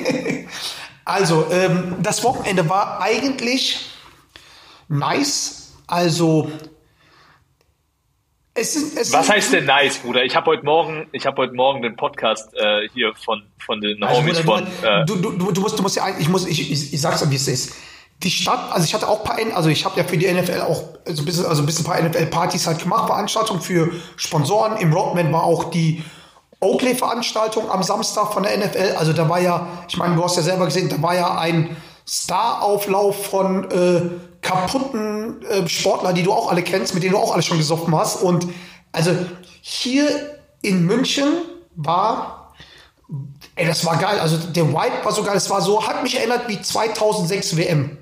[1.04, 3.90] also, ähm, das Wochenende war eigentlich
[4.88, 5.74] nice.
[5.86, 6.50] Also,
[8.54, 10.24] es sind, es Was heißt denn nice, Bruder?
[10.24, 14.02] Ich habe heute Morgen, ich habe heute Morgen den Podcast äh, hier von von den
[14.02, 14.66] Also, Homies von.
[14.82, 17.00] Äh, du, du, du, du musst, du musst ja eigentlich, ich muss, ich, ich, ich
[17.00, 17.74] sag's dir, wie es ist.
[18.22, 20.82] Die Stadt, also ich hatte auch paar, also ich habe ja für die NFL auch
[21.06, 24.76] so ein bisschen, also ein bisschen paar NFL-Partys halt gemacht, Veranstaltungen für Sponsoren.
[24.78, 26.02] Im Rodman war auch die
[26.60, 28.96] Oakley-Veranstaltung am Samstag von der NFL.
[28.98, 31.76] Also da war ja, ich meine, du hast ja selber gesehen, da war ja ein
[32.08, 34.02] Star-Auflauf von äh,
[34.42, 37.94] kaputten äh, Sportlern, die du auch alle kennst, mit denen du auch alle schon gesoffen
[37.94, 38.22] hast.
[38.22, 38.48] Und
[38.90, 39.12] also
[39.60, 40.08] hier
[40.62, 41.28] in München
[41.76, 42.34] war
[43.54, 44.20] Ey, das war geil.
[44.20, 45.36] Also der Vibe war so geil.
[45.36, 47.98] Es war so, hat mich erinnert wie 2006 WM.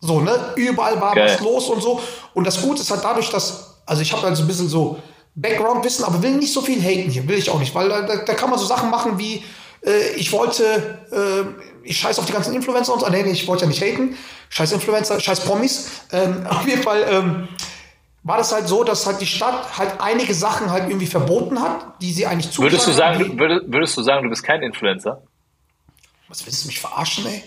[0.00, 0.52] So, ne?
[0.56, 1.30] Überall war Geil.
[1.30, 2.00] was los und so.
[2.34, 4.98] Und das Gute ist halt dadurch, dass, also ich habe halt so ein bisschen so
[5.34, 7.28] Background-Wissen, aber will nicht so viel haten hier.
[7.28, 7.74] Will ich auch nicht.
[7.74, 9.44] Weil da, da, kann man so Sachen machen wie,
[9.84, 10.64] äh, ich wollte,
[11.12, 13.08] äh, ich scheiß auf die ganzen Influencer und so.
[13.08, 14.16] Nee, nee, ich wollte ja nicht haten.
[14.48, 15.90] Scheiß Influencer, scheiß Promis.
[16.12, 17.48] Ähm, auf jeden Fall, ähm,
[18.22, 22.00] war das halt so, dass halt die Stadt halt einige Sachen halt irgendwie verboten hat,
[22.02, 25.22] die sie eigentlich zugesagt würdest du sagen, würdest, würdest du sagen, du bist kein Influencer?
[26.28, 27.42] Was willst du mich verarschen, ey?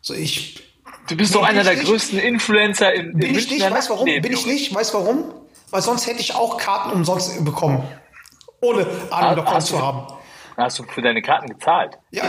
[0.00, 0.62] So, ich.
[1.08, 1.88] Du bist Nee, doch einer der ich nicht.
[1.90, 4.04] größten Influencer in, in Bin ich Münchner nicht, weißt warum?
[4.04, 5.34] Bin ich nicht, weißt warum?
[5.70, 7.82] Weil sonst hätte ich auch Karten umsonst bekommen.
[8.60, 10.06] Ohne Ahnung davon zu haben.
[10.56, 11.98] Hast du für deine Karten gezahlt?
[12.10, 12.24] Ja.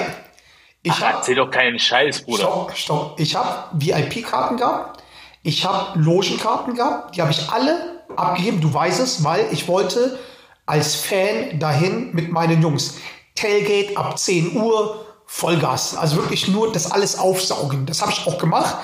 [0.84, 2.44] Ich Ach, hab, erzähl doch keinen Scheiß, Bruder.
[2.44, 3.20] stopp, stopp.
[3.20, 5.04] Ich habe VIP-Karten gehabt.
[5.44, 7.16] Ich habe Logenkarten gehabt.
[7.16, 8.62] Die habe ich alle abgegeben.
[8.62, 10.20] Du weißt es, weil ich wollte
[10.66, 12.98] als Fan dahin mit meinen Jungs.
[13.36, 15.96] Tailgate ab 10 Uhr, Vollgas.
[15.96, 17.86] Also wirklich nur das alles aufsaugen.
[17.86, 18.76] Das habe ich auch gemacht.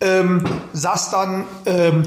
[0.00, 2.06] Ähm, saß dann ähm,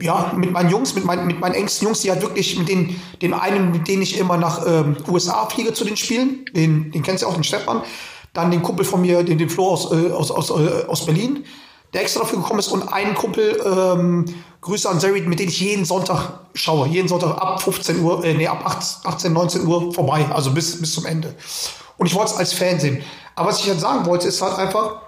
[0.00, 3.00] ja, mit meinen Jungs, mit, meinen mit meinen engsten Jungs, die halt wirklich mit den,
[3.20, 7.02] den einen, mit denen ich immer nach ähm, USA fliege zu den Spielen, den, den
[7.02, 7.82] kennst du auch, den Stefan,
[8.32, 11.44] dann den Kumpel von mir, den, den Flo aus, äh, aus, aus, äh, aus Berlin,
[11.92, 14.24] der extra dafür gekommen ist und einen Kumpel, ähm,
[14.60, 18.32] Grüße an Zerid, mit dem ich jeden Sonntag schaue, jeden Sonntag ab 15 Uhr, äh,
[18.32, 21.34] nee, ab 18, 18, 19 Uhr vorbei, also bis, bis zum Ende.
[21.96, 23.02] Und ich wollte es als Fan sehen.
[23.34, 25.02] Aber was ich halt sagen wollte, ist halt einfach,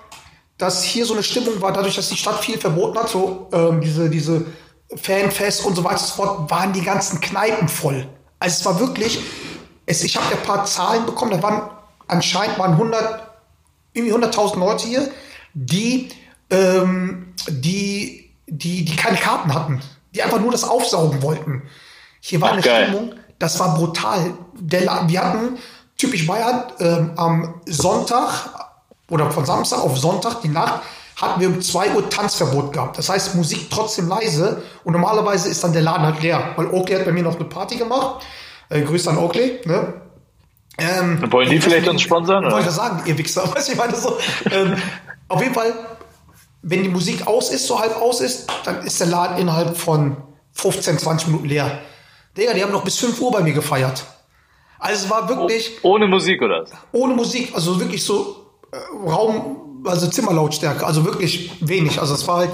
[0.59, 3.81] dass hier so eine Stimmung war, dadurch, dass die Stadt viel verboten hat, so ähm,
[3.81, 4.47] diese, diese
[4.95, 8.07] Fanfest und so weiter und so fort, waren die ganzen Kneipen voll.
[8.39, 9.21] Also es war wirklich,
[9.87, 11.71] es, ich habe ja ein paar Zahlen bekommen, da waren
[12.09, 13.29] anscheinend waren 100,
[13.93, 15.11] irgendwie 100.000 Leute hier,
[15.55, 16.11] die,
[16.51, 19.81] ähm, die, die, die keine Karten hatten,
[20.15, 21.63] die einfach nur das aufsaugen wollten.
[22.21, 22.89] Hier war Ach, eine geil.
[22.89, 24.35] Stimmung, das war brutal.
[24.55, 25.59] Der, wir hatten
[25.97, 28.51] typisch Bayern ähm, am Sonntag
[29.11, 30.83] oder von Samstag auf Sonntag, die Nacht,
[31.17, 32.99] hatten wir um 2 Uhr Tanzverbot gehabt.
[32.99, 36.53] Das heißt, Musik trotzdem leise und normalerweise ist dann der Laden halt leer.
[36.57, 38.25] Weil Oakley hat bei mir noch eine Party gemacht.
[38.69, 39.61] Äh, Grüße an Oakley.
[39.65, 39.95] Ne?
[40.79, 42.45] Ähm, Wollen die vielleicht uns sponsern?
[42.51, 43.43] Wollte ich sagen, ihr Wichser.
[43.55, 44.19] Weißt ich meine so.
[44.51, 44.77] Ähm,
[45.29, 45.73] auf jeden Fall,
[46.63, 50.19] wenn die Musik aus ist, so halb aus ist, dann ist der Laden innerhalb von
[50.53, 51.81] 15, 20 Minuten leer.
[52.37, 54.05] Digga, die haben noch bis 5 Uhr bei mir gefeiert.
[54.87, 56.63] Also es war wirklich Ohne Musik, oder?
[56.63, 56.71] was?
[56.93, 58.77] ohne Musik, also wirklich so äh,
[59.09, 62.01] Raum, also Zimmerlautstärke, also wirklich wenig.
[62.01, 62.51] Also es war halt,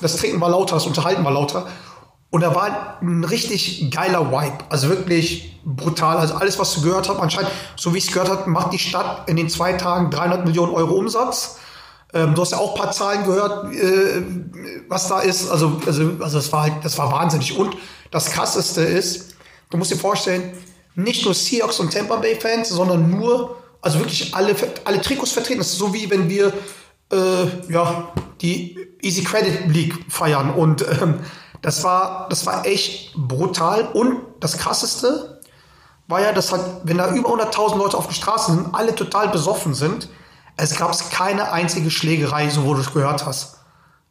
[0.00, 1.66] das Trinken war lauter, das Unterhalten war lauter.
[2.30, 6.16] Und da war ein richtig geiler Vibe, also wirklich brutal.
[6.16, 8.78] Also alles, was du gehört hast, anscheinend, so wie ich es gehört habe, macht die
[8.78, 11.58] Stadt in den zwei Tagen 300 Millionen Euro Umsatz.
[12.12, 14.22] Ähm, du hast ja auch ein paar Zahlen gehört, äh,
[14.88, 15.50] was da ist.
[15.50, 17.56] Also, also, also das war halt, das war wahnsinnig.
[17.56, 17.76] Und
[18.10, 19.36] das krasseste ist,
[19.70, 20.54] du musst dir vorstellen,
[20.94, 25.58] nicht nur Seahawks und Tampa Bay Fans, sondern nur, also wirklich alle, alle Trikots vertreten.
[25.58, 26.52] Das ist so wie wenn wir
[27.12, 30.50] äh, ja, die Easy Credit League feiern.
[30.50, 31.20] Und ähm,
[31.62, 33.88] das war, das war echt brutal.
[33.92, 35.40] Und das krasseste
[36.06, 39.28] war ja, dass halt, wenn da über 100.000 Leute auf den Straßen sind, alle total
[39.28, 40.08] besoffen sind,
[40.56, 43.58] es gab keine einzige Schlägerei, so wo du es gehört hast.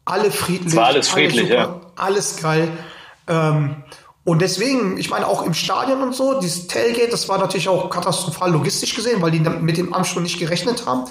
[0.06, 0.74] Alle friedlich.
[0.74, 1.82] Es war alles friedlich, alle ja.
[1.96, 2.70] Alles geil.
[3.28, 3.84] Ähm,
[4.26, 7.90] und deswegen, ich meine, auch im Stadion und so, dieses Tailgate, das war natürlich auch
[7.90, 11.06] katastrophal logistisch gesehen, weil die mit dem Anschluss nicht gerechnet haben.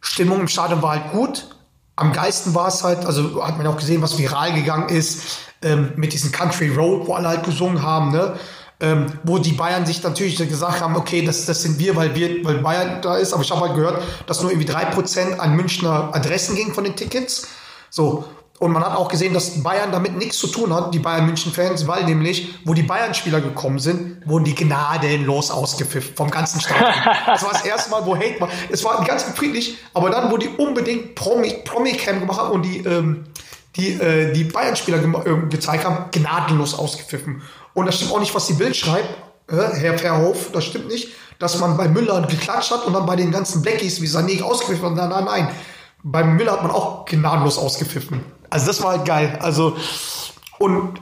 [0.00, 1.56] Stimmung im Stadion war halt gut.
[1.94, 5.92] Am geilsten war es halt, also hat man auch gesehen, was viral gegangen ist, ähm,
[5.96, 8.36] mit diesem Country Road, wo alle halt gesungen haben, ne?
[8.82, 12.42] Ähm, wo die Bayern sich natürlich gesagt haben, okay, das, das sind wir, weil wir,
[12.46, 13.34] weil Bayern da ist.
[13.34, 16.84] Aber ich habe halt gehört, dass nur irgendwie drei Prozent an Münchner Adressen ging von
[16.84, 17.46] den Tickets.
[17.90, 18.24] So.
[18.60, 21.86] Und man hat auch gesehen, dass Bayern damit nichts zu tun hat, die Bayern München-Fans,
[21.88, 26.92] weil nämlich, wo die Bayern-Spieler gekommen sind, wurden die gnadenlos ausgepfiffen vom ganzen Stadion.
[27.26, 28.50] das war das erste Mal, wo Hate war.
[28.70, 32.80] Es war ganz friedlich, aber dann, wo die unbedingt Promi- Promi-Cam gemacht haben und die,
[32.84, 33.24] ähm,
[33.76, 37.40] die, äh, die Bayern-Spieler gema- ähm, gezeigt haben, gnadenlos ausgepfiffen.
[37.72, 39.08] Und das stimmt auch nicht, was die Bild schreibt,
[39.50, 41.08] äh, Herr Verhof, das stimmt nicht,
[41.38, 44.84] dass man bei Müller geklatscht hat und dann bei den ganzen Blackies wie Sané ausgepfiffen
[44.90, 44.96] hat.
[44.96, 45.48] Nein, nein, nein.
[46.02, 48.20] Beim Müller hat man auch gnadenlos ausgepfiffen.
[48.50, 49.38] Also das war halt geil.
[49.40, 49.76] Also
[50.58, 51.00] und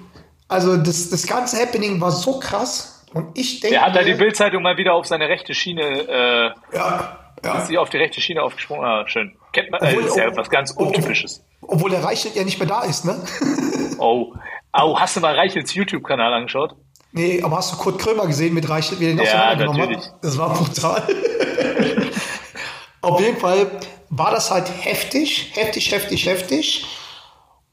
[0.48, 3.04] also das, das ganze Happening war so krass.
[3.14, 3.76] Und ich denke.
[3.76, 7.58] Der hat da die Bildzeitung mal wieder auf seine rechte Schiene, äh, Ja, ja.
[7.58, 8.84] ist sie auf die rechte Schiene aufgesprungen.
[8.84, 9.36] Ah, schön.
[9.52, 11.42] Kennt man, äh, Obwohl- ist ja ob- was ganz ob- Untypisches.
[11.62, 13.18] Obwohl der Reichelt ja nicht mehr da ist, ne?
[13.98, 14.32] Oh.
[14.72, 16.76] Oh, hast du mal Reichels YouTube-Kanal angeschaut?
[17.10, 19.96] Nee, aber hast du Kurt Krömer gesehen mit Reichelt, wie er den Ja, natürlich.
[19.96, 20.12] hat?
[20.22, 21.02] Das war brutal.
[23.00, 23.70] Auf jeden Fall
[24.10, 26.86] war das halt heftig, heftig, heftig, heftig.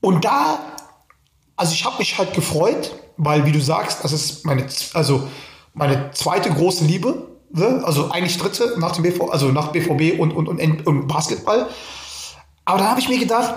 [0.05, 0.59] Und da,
[1.55, 5.27] also ich habe mich halt gefreut, weil, wie du sagst, das ist meine, also
[5.73, 7.81] meine zweite große Liebe, ne?
[7.83, 11.67] also eigentlich dritte nach dem BV, also nach BVB und, und, und, und Basketball.
[12.65, 13.55] Aber dann habe ich mir gedacht,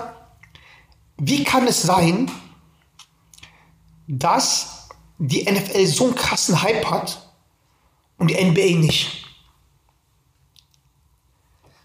[1.17, 2.31] wie kann es sein,
[4.07, 4.89] dass
[5.19, 7.29] die NFL so einen krassen Hype hat
[8.17, 9.23] und die NBA nicht?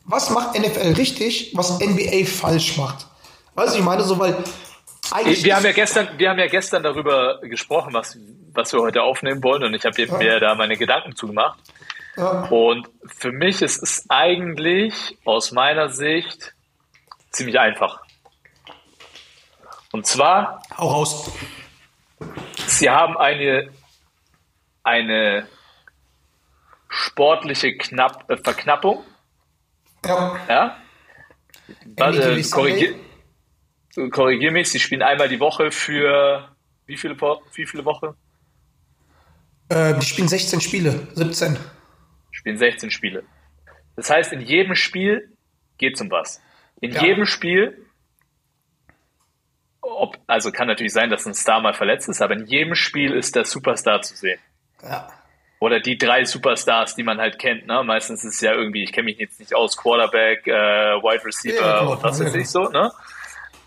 [0.06, 3.08] Was macht NFL richtig, was NBA falsch macht?
[3.54, 4.36] Weißt du, ich meine so, weil
[5.10, 5.44] eigentlich.
[5.44, 8.18] Wir haben ja gestern, wir haben ja gestern darüber gesprochen, was,
[8.52, 11.58] was wir heute aufnehmen wollen, und ich habe mir da meine Gedanken zugemacht.
[12.16, 12.46] Ja.
[12.48, 16.54] Und für mich ist es eigentlich aus meiner Sicht
[17.30, 18.00] ziemlich einfach.
[19.92, 21.30] Und zwar, Hau raus.
[22.66, 23.70] sie haben eine,
[24.82, 25.48] eine
[26.88, 29.04] sportliche Knapp, äh, Verknappung.
[30.04, 30.36] Ja.
[30.48, 30.76] Ja?
[31.96, 32.94] Warte, Emily korrigier,
[34.10, 36.48] korrigier mich, sie spielen einmal die Woche für
[36.86, 37.16] wie viele,
[37.54, 38.14] wie viele Wochen?
[39.68, 41.56] Äh, die spielen 16 Spiele, 17.
[42.30, 43.24] Spielen 16 Spiele.
[43.96, 45.32] Das heißt, in jedem Spiel
[45.78, 46.42] geht es um was.
[46.80, 47.02] In Ja.
[47.02, 47.86] jedem Spiel,
[49.80, 53.12] ob, also kann natürlich sein, dass ein Star mal verletzt ist, aber in jedem Spiel
[53.12, 54.40] ist der Superstar zu sehen.
[54.82, 55.08] Ja.
[55.60, 57.66] Oder die drei Superstars, die man halt kennt.
[57.66, 57.82] Ne?
[57.84, 61.54] Meistens ist es ja irgendwie, ich kenne mich jetzt nicht aus, Quarterback, äh, Wide Receiver
[61.60, 61.92] Ja, genau.
[61.92, 62.42] und was Ja, weiß genau.
[62.42, 62.68] ich so.
[62.68, 62.92] Ne?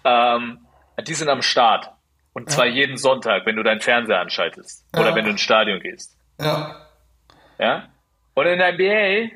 [0.08, 0.60] Ähm,
[1.05, 1.89] die sind am Start.
[2.34, 4.86] Und zwar jeden Sonntag, wenn du deinen Fernseher anschaltest.
[4.93, 5.16] Oder Ja.
[5.16, 6.16] wenn du ins Stadion gehst.
[6.39, 6.86] Ja.
[7.58, 7.89] Ja?
[8.36, 9.32] Und in der NBA,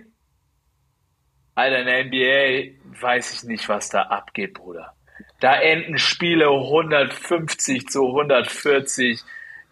[1.55, 4.93] Alter, in der NBA weiß ich nicht, was da abgeht, Bruder.
[5.39, 9.22] Da enden Spiele 150 zu 140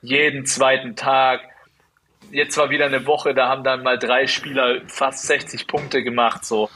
[0.02, 1.41] jeden zweiten Tag.
[2.32, 6.45] Jetzt war wieder eine Woche, da haben dann mal drei Spieler fast 60 Punkte gemacht,
[6.45, 6.70] so.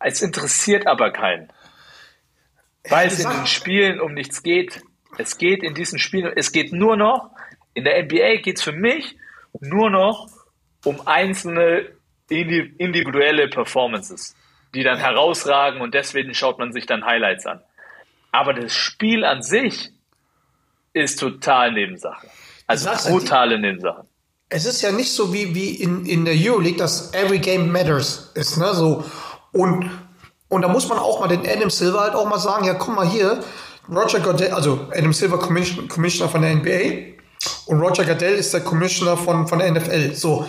[0.00, 1.48] Es interessiert aber keinen.
[2.88, 4.82] Weil es in den Spielen um nichts geht.
[5.18, 7.30] Es geht in diesen Spielen, es geht nur noch,
[7.74, 9.16] in der NBA geht es für mich
[9.60, 10.28] nur noch
[10.84, 11.86] um einzelne
[12.30, 14.34] indi- individuelle Performances,
[14.74, 17.60] die dann herausragen und deswegen schaut man sich dann Highlights an.
[18.32, 19.90] Aber das Spiel an sich
[20.94, 22.26] ist total Nebensache.
[22.66, 24.06] Also brutale Nebensache.
[24.48, 28.32] Es ist ja nicht so wie, wie in, in der Euroleague, dass every game matters
[28.34, 29.04] ist, ne, so.
[29.52, 29.90] Und,
[30.52, 32.94] und da muss man auch mal den Adam Silver halt auch mal sagen, ja, guck
[32.94, 33.40] mal hier,
[33.90, 37.14] Roger Goodell, also Adam Silver Commission, Commissioner von der NBA
[37.64, 40.14] und Roger Goodell ist der Commissioner von, von der NFL.
[40.14, 40.46] So,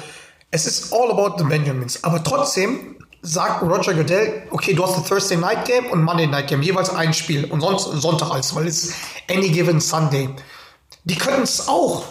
[0.52, 2.04] es ist all about the Benjamins.
[2.04, 6.48] Aber trotzdem sagt Roger Goodell, okay, du hast ein Thursday Night Game und Monday Night
[6.48, 8.94] Game, jeweils ein Spiel und sonst Sonntag als, weil es
[9.32, 10.30] any given Sunday.
[11.06, 12.04] Die können es auch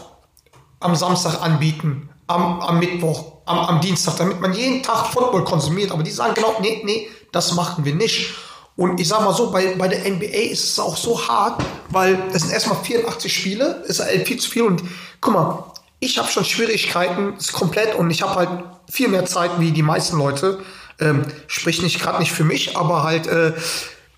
[0.81, 5.93] am Samstag anbieten, am, am Mittwoch, am, am Dienstag, damit man jeden Tag Football konsumiert.
[5.93, 8.35] Aber die sagen genau, nee, nee, das machen wir nicht.
[8.77, 12.23] Und ich sag mal so, bei, bei der NBA ist es auch so hart, weil
[12.33, 14.63] es sind erstmal 84 Spiele, ist halt viel zu viel.
[14.63, 14.83] Und
[15.21, 15.65] guck mal,
[16.01, 19.83] ich habe schon Schwierigkeiten, ist komplett, und ich habe halt viel mehr Zeit wie die
[19.83, 20.61] meisten Leute.
[21.01, 23.53] Ähm, sprich nicht gerade nicht für mich, aber halt, äh,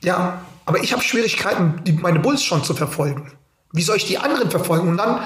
[0.03, 3.33] ja, aber ich habe Schwierigkeiten, die, meine Bulls schon zu verfolgen.
[3.73, 4.89] Wie soll ich die anderen verfolgen?
[4.89, 5.21] Und dann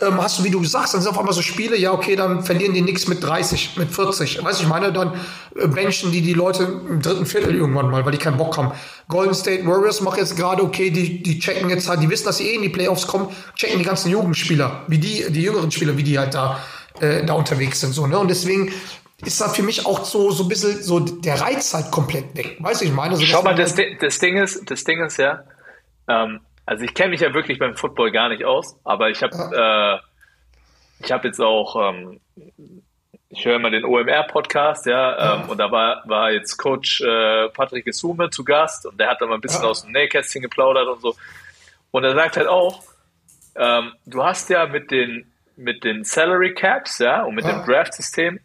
[0.00, 2.42] ähm, hast du, wie du sagst, dann sind auf einmal so Spiele, ja, okay, dann
[2.44, 4.42] verlieren die nichts mit 30, mit 40.
[4.42, 5.12] Weißt du, ich meine, dann
[5.56, 8.72] äh, benchen die die Leute im dritten Viertel irgendwann mal, weil die keinen Bock haben.
[9.08, 12.38] Golden State Warriors macht jetzt gerade, okay, die, die checken jetzt halt, die wissen, dass
[12.38, 15.96] sie eh in die Playoffs kommen, checken die ganzen Jugendspieler, wie die, die jüngeren Spieler,
[15.96, 16.58] wie die halt da,
[17.00, 18.18] äh, da unterwegs sind, so, ne?
[18.18, 18.72] Und deswegen
[19.24, 22.56] ist da für mich auch so, so ein bisschen so der Reiz halt komplett weg.
[22.58, 25.44] Weißt du, ich meine, so, Schau mal, das, das Ding ist, das Ding ist ja,
[26.08, 29.34] ähm, also ich kenne mich ja wirklich beim Football gar nicht aus, aber ich habe
[29.34, 32.20] äh, ich habe jetzt auch ähm,
[33.34, 35.34] ich höre immer den OMR-Podcast, ja, Ja.
[35.42, 39.20] Ähm, und da war, war jetzt Coach äh, Patrick Gesume zu Gast und der hat
[39.20, 39.70] da mal ein bisschen Ja.
[39.70, 41.16] aus dem Nähkästchen geplaudert und so.
[41.90, 42.82] Und er sagt halt auch,
[43.54, 48.38] ähm, du hast ja mit den, mit den Salary Caps, ja, und mit dem Draft-System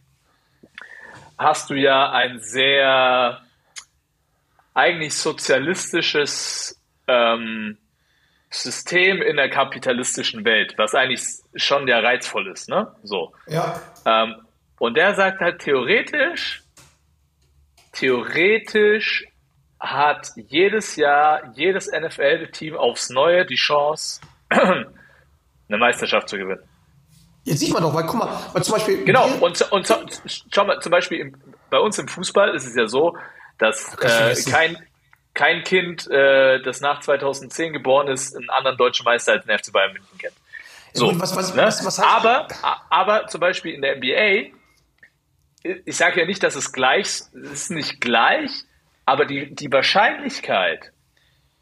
[1.37, 3.41] hast du ja ein sehr
[4.73, 7.77] eigentlich sozialistisches ähm,
[8.49, 11.23] System in der kapitalistischen Welt, was eigentlich
[11.55, 12.93] schon ja reizvoll ist, ne?
[13.03, 13.33] So.
[13.47, 13.81] Ja.
[14.05, 14.35] Ähm,
[14.79, 16.63] und der sagt halt theoretisch,
[17.93, 19.25] theoretisch
[19.79, 24.87] hat jedes Jahr jedes NFL-Team aufs Neue die Chance, eine
[25.69, 26.63] Meisterschaft zu gewinnen.
[27.43, 29.05] Jetzt sieht man doch, weil guck mal, weil zum Beispiel.
[29.05, 29.87] Genau, und, und
[30.51, 31.35] schau mal, zum Beispiel im,
[31.69, 33.17] bei uns im Fußball ist es ja so,
[33.57, 34.77] dass äh, kein,
[35.37, 39.71] kein Kind, äh, das nach 2010 geboren ist, einen anderen deutschen Meister als den FC
[39.71, 40.33] Bayern München kennt.
[40.93, 41.63] So, was- was- ne?
[41.63, 42.47] was- aber,
[42.89, 44.51] aber zum Beispiel in der NBA,
[45.85, 48.49] ich sage ja nicht, dass es gleich, es ist nicht gleich,
[49.05, 50.91] aber die, die Wahrscheinlichkeit,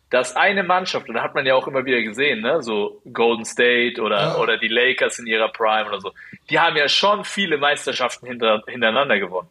[0.10, 3.44] dass eine Mannschaft, und da hat man ja auch immer wieder gesehen, ne, so Golden
[3.44, 4.36] State oder, Ja.
[4.38, 6.14] oder die Lakers in ihrer Prime oder so,
[6.50, 9.50] die haben ja schon viele Meisterschaften hinter, hintereinander gewonnen.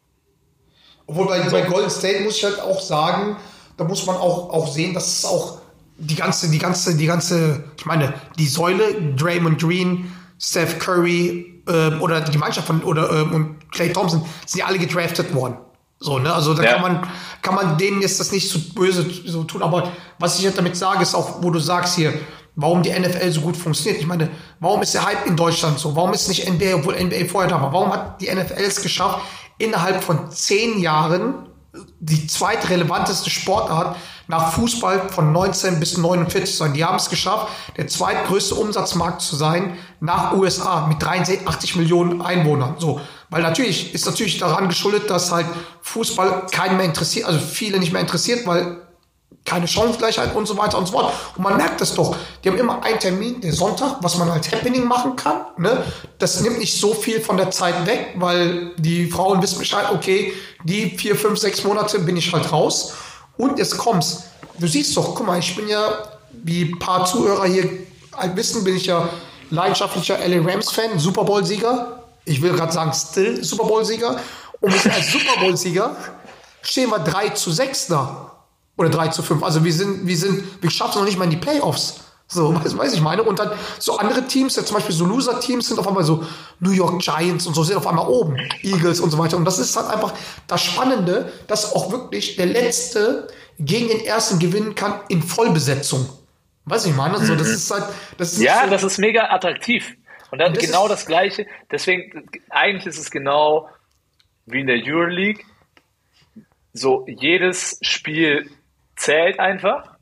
[1.07, 3.37] Obwohl bei, bei Golden State muss ich halt auch sagen,
[3.77, 5.59] da muss man auch, auch sehen, dass es auch
[5.97, 12.03] die ganze, die ganze, die ganze, ich meine, die Säule, Draymond Green, Steph Curry ähm,
[12.03, 15.57] oder die Mannschaft von oder ähm, und Clay Thompson sind ja alle gedraftet worden.
[16.01, 16.33] So, ne?
[16.33, 16.73] Also da Ja.
[16.73, 17.09] kann man,
[17.41, 19.63] kann man denen jetzt das nicht zu böse so tun.
[19.63, 22.13] Aber was ich halt damit sage, ist auch, wo du sagst hier,
[22.57, 24.01] warum die NFL so gut funktioniert.
[24.01, 24.29] Ich meine,
[24.61, 25.97] warum ist der Hype in Deutschland so?
[25.97, 27.73] Warum ist nicht NBA, obwohl NBA vorher da war?
[27.73, 29.21] Warum hat die NFL es geschafft,
[29.59, 31.49] innerhalb von zehn Jahren
[32.01, 33.97] die zweitrelevanteste Sportart
[34.29, 36.73] nach Fußball von 19 bis 49 zu sein.
[36.73, 42.77] Die haben es geschafft, der zweitgrößte Umsatzmarkt zu sein nach USA mit 83 Millionen Einwohnern.
[42.79, 43.01] So,
[43.31, 45.47] weil natürlich ist natürlich daran geschuldet, dass halt
[45.83, 48.84] Fußball keinen mehr interessiert, also viele nicht mehr interessiert, weil
[49.45, 51.13] keine Chancengleichheit und so weiter und so fort.
[51.37, 52.17] Und man merkt das doch.
[52.43, 55.45] Die haben immer einen Termin, der Sonntag, was man als Happening machen kann.
[55.59, 55.85] Ne?
[56.19, 60.33] Das nimmt nicht so viel von der Zeit weg, weil die Frauen wissen Bescheid, okay,
[60.65, 62.95] die vier, fünf, sechs Monate bin ich halt raus.
[63.37, 64.25] Und jetzt kommt's.
[64.59, 65.99] Du siehst doch, guck mal, ich bin ja,
[66.43, 67.69] wie ein paar Zuhörer hier
[68.35, 69.09] wissen, bin ich ja
[69.51, 72.03] leidenschaftlicher LA Rams-Fan, Super Bowl-Sieger.
[72.25, 74.19] Ich will gerade sagen, still Super Bowl-Sieger.
[74.61, 75.97] Und als Super Bowl-Sieger
[76.63, 78.24] stehen wir 3 zu 6 da.
[78.77, 79.43] Oder 3 zu 5.
[79.43, 82.01] Also wir sind, wir sind, wir schaffen es noch nicht mal in die Playoffs.
[82.27, 83.23] So, weiß, weiß ich meine.
[83.23, 86.25] Und dann so andere Teams, ja zum Beispiel so Loser-Teams sind auf einmal so
[86.61, 88.37] New York Giants und so sind auf einmal oben.
[88.63, 89.37] Eagles und so weiter.
[89.37, 90.13] Und das ist halt einfach
[90.47, 96.09] das Spannende, dass auch wirklich der Letzte gegen den Ersten gewinnen kann in Vollbesetzung.
[96.65, 97.19] Weiß ich meine?
[97.25, 97.85] So, das ist halt,
[98.17, 99.95] das ist Ja, so, das ist mega attraktiv.
[100.31, 101.47] Und dann Und das genau das Gleiche.
[101.71, 103.69] Deswegen, eigentlich ist es genau
[104.47, 105.45] wie in der Euroleague.
[106.73, 108.51] So, jedes Spiel
[108.97, 109.97] zählt einfach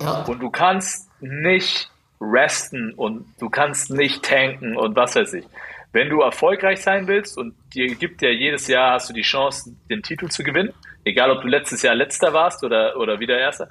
[0.00, 0.22] ja.
[0.24, 5.46] und du kannst nicht resten und du kannst nicht tanken und was weiß ich.
[5.92, 9.74] Wenn du erfolgreich sein willst und dir gibt ja jedes Jahr hast du die Chance,
[9.88, 10.72] den Titel zu gewinnen,
[11.04, 13.68] egal ob du letztes Jahr letzter warst oder, oder wieder erster,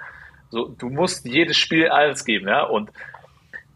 [0.50, 2.90] so, du musst jedes Spiel alles geben, ja, und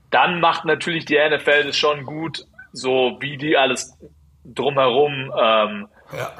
[0.09, 3.97] dann macht natürlich die NFL das schon gut, so wie die alles
[4.43, 6.33] drumherum ähm, ja.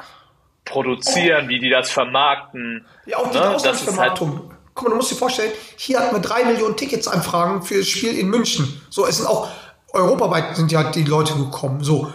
[0.64, 2.86] Produzieren, wie die das vermarkten.
[3.06, 3.44] Ja, auch die ne?
[3.44, 4.50] Das ist halt, Auslandsvermarktung.
[4.74, 8.18] Guck mal, du musst dir vorstellen, hier hatten wir drei Millionen Ticketsanfragen für das Spiel
[8.18, 8.80] in München.
[8.90, 9.48] So, es sind auch
[9.92, 11.84] europaweit sind ja die Leute gekommen.
[11.84, 12.12] So.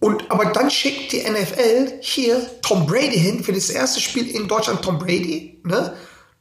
[0.00, 4.48] Und aber dann schickt die NFL hier Tom Brady hin für das erste Spiel in
[4.48, 5.94] Deutschland Tom Brady, ne?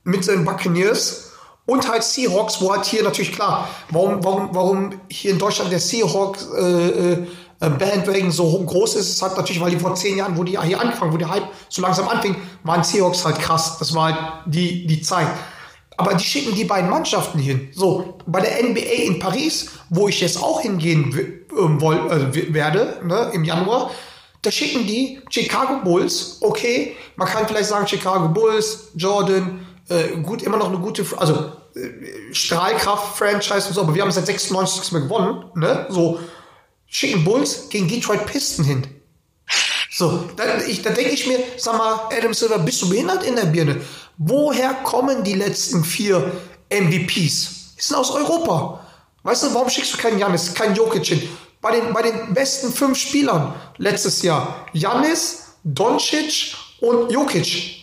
[0.04, 1.34] Mit seinen Buccaneers
[1.68, 5.80] und halt Seahawks, wo halt hier natürlich klar, warum, warum, warum hier in Deutschland der
[5.80, 7.28] Seahawks äh, äh,
[7.60, 10.80] Bandwagon so groß ist, ist halt natürlich, weil die vor zehn Jahren, wo die hier
[10.80, 13.78] angefangen, wo der Hype so langsam anfing, waren Seahawks halt krass.
[13.80, 15.28] Das war halt die, die Zeit.
[15.98, 17.70] Aber die schicken die beiden Mannschaften hin.
[17.74, 21.12] So, bei der NBA in Paris, wo ich jetzt auch hingehen
[21.58, 23.90] ähm, woll, äh, werde, ne, im Januar,
[24.44, 30.44] da schicken die Chicago Bulls, okay, man kann vielleicht sagen Chicago Bulls, Jordan, äh, gut,
[30.44, 34.92] immer noch eine gute, also äh, Strahlkraft-Franchise und so, aber wir haben seit 96 nichts
[34.92, 36.20] mehr gewonnen, ne, so,
[36.88, 38.88] schicken Bulls gegen Detroit Pisten hin.
[39.92, 43.46] So, da, da denke ich mir, sag mal, Adam Silver, bist du behindert in der
[43.46, 43.82] Birne?
[44.18, 46.32] Woher kommen die letzten vier
[46.70, 47.76] MVPs?
[47.78, 48.86] Die sind aus Europa.
[49.24, 51.30] Weißt du, warum schickst du keinen Janis, keinen Jokic hin?
[51.62, 57.78] Bei den, bei den besten fünf Spielern letztes Jahr, Janis, Doncic und Jokic.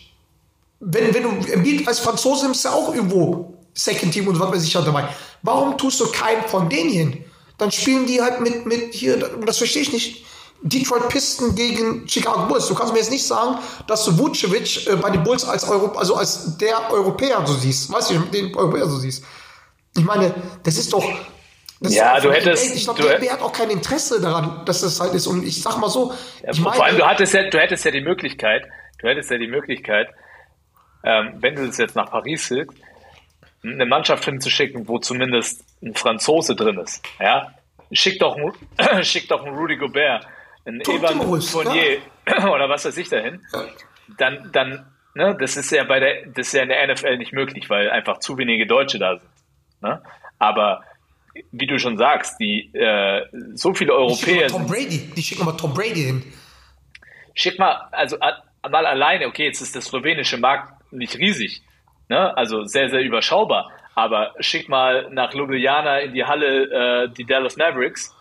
[0.81, 4.53] Wenn, wenn du Embiid als Franzose nimmst, ist ja auch irgendwo Second Team und was
[4.53, 5.09] weiß ich halt dabei.
[5.43, 7.24] Warum tust du keinen von denen hin?
[7.59, 10.25] Dann spielen die halt mit, mit hier, das verstehe ich nicht.
[10.63, 12.67] Detroit Pistons gegen Chicago Bulls.
[12.69, 15.89] Du kannst mir jetzt nicht sagen, dass du Vucevic äh, bei den Bulls als Euro,
[15.99, 17.93] also als der Europäer so siehst.
[17.93, 19.25] Weißt du, den Europäer so siehst.
[19.97, 21.05] Ich meine, das ist doch.
[21.81, 24.99] Das Ja, ist du hättest- Ich glaube, der hat auch kein Interesse daran, dass das
[25.01, 25.27] halt ist.
[25.27, 26.15] Und ich sag mal so,
[26.51, 28.63] ich Vor meine, allem, du hattest ja, du hättest ja die Möglichkeit,
[29.01, 30.09] du hättest ja die Möglichkeit,
[31.05, 32.75] ähm, wenn du das jetzt nach Paris hilfst,
[33.65, 37.03] eine Mannschaft hinzuschicken, wo zumindest ein Franzose drin ist.
[37.19, 37.55] Ja?
[37.93, 38.53] Schick doch, einen-
[39.05, 40.27] schick doch einen Rudy Gobert,
[40.65, 41.99] einen Tom Evan Fournier
[42.53, 43.41] oder was weiß ich dahin.
[44.19, 47.33] Dann, dann, ne, das ist ja bei der, das ist ja in der NFL nicht
[47.33, 49.31] möglich, weil einfach zu wenige Deutsche da sind.
[49.81, 50.03] Ne?
[50.39, 50.83] Aber
[51.53, 53.23] wie du schon sagst, die äh,
[53.55, 56.33] so viele die schicken Europäer mal Tom Brady, die schicken mal Tom Brady hin.
[57.35, 61.63] schick mal, also mal alleine, okay, jetzt ist der slowenische Markt nicht riesig,
[62.09, 62.37] ne?
[62.37, 67.57] also sehr, sehr überschaubar, aber schick mal nach Ljubljana in die Halle äh, die Dallas
[67.57, 68.15] Mavericks,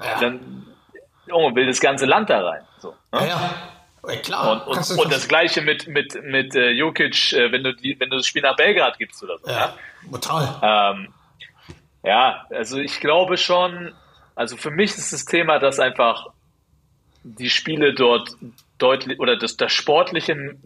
[0.00, 0.66] Ja, dann
[1.26, 2.62] Junge, will das ganze Land da rein.
[2.78, 3.28] So, ja, ne?
[3.28, 3.54] ja.
[4.06, 4.66] Ja, klar.
[4.66, 8.10] Und, und, und das gleiche mit, mit, mit äh, Jokic, äh, wenn, du die, wenn
[8.10, 9.50] du das Spiel nach Belgrad gibst oder so.
[9.50, 9.74] ja,
[10.10, 10.60] brutal.
[10.62, 11.14] Ähm,
[12.02, 13.94] ja, also ich glaube schon,
[14.34, 16.26] also für mich ist das Thema, dass einfach
[17.22, 18.30] die Spiele dort
[18.78, 20.56] deutlich oder dass das Sportliche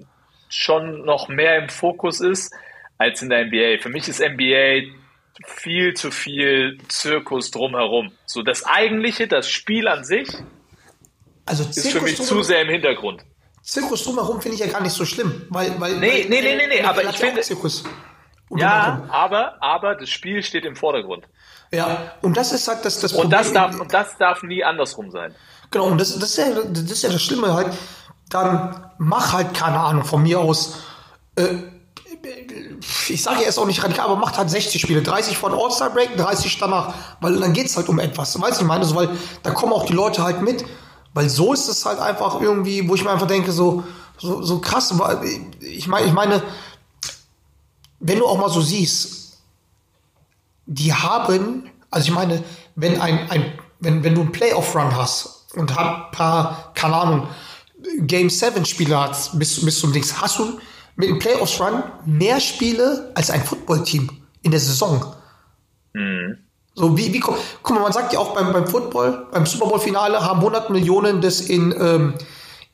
[0.49, 2.53] schon noch mehr im Fokus ist
[2.99, 3.81] als in der NBA.
[3.83, 4.93] Für mich ist NBA
[5.47, 8.13] viel zu viel Zirkus drumherum.
[8.27, 10.29] So das eigentliche, das Spiel an sich
[11.47, 13.23] Also ist für mich Zirkus zu sehr im Hintergrund.
[13.63, 16.57] Zirkus drumherum finde ich ja gar nicht so schlimm, weil, weil Nee, weil, nee, nee,
[16.57, 17.85] nee, nee, aber ich finde- Zirkus.
[18.57, 21.27] Ja, aber, aber das Spiel steht im Vordergrund.
[21.71, 23.55] ja, und das ist halt das, das Und das Problem.
[23.73, 25.35] darf, und das darf nie andersrum sein.
[25.71, 27.69] Genau, und das, das, ist ja, das ist ja das Schlimme halt.
[28.31, 30.79] Dann mach halt, keine Ahnung, von mir aus,
[31.37, 31.55] äh,
[33.09, 36.17] ich sage jetzt auch nicht radikal, aber macht halt 60 Spiele, 30 von All-Star Break,
[36.17, 38.41] 30 danach, weil dann geht's halt um etwas.
[38.41, 39.09] Weißt du, ich meine, so, weil
[39.43, 40.65] da kommen auch die Leute halt mit,
[41.15, 43.85] weil so ist es halt einfach irgendwie, wo ich mir einfach denke, so,
[44.19, 44.93] so, so krass,
[45.61, 46.43] ich meine, ich meine,
[48.01, 49.39] wenn du auch mal so siehst,
[50.67, 55.77] die haben, also ich meine, wenn ein, ein wenn, wenn du einen Playoff-Run hast und
[55.77, 57.29] ein paar, keine Ahnung,
[58.01, 60.59] Game 7 Spiele hast bis, bis zum Dings, hast du
[60.97, 64.11] mit dem Playoffs-Run mehr Spiele als ein Football-Team
[64.43, 65.15] in der Saison.
[66.75, 69.67] So, wie, wie, guck guck mal, man sagt ja auch beim, beim Football, beim Super
[69.67, 72.15] Bowl-Finale haben 100 Millionen das in, ähm,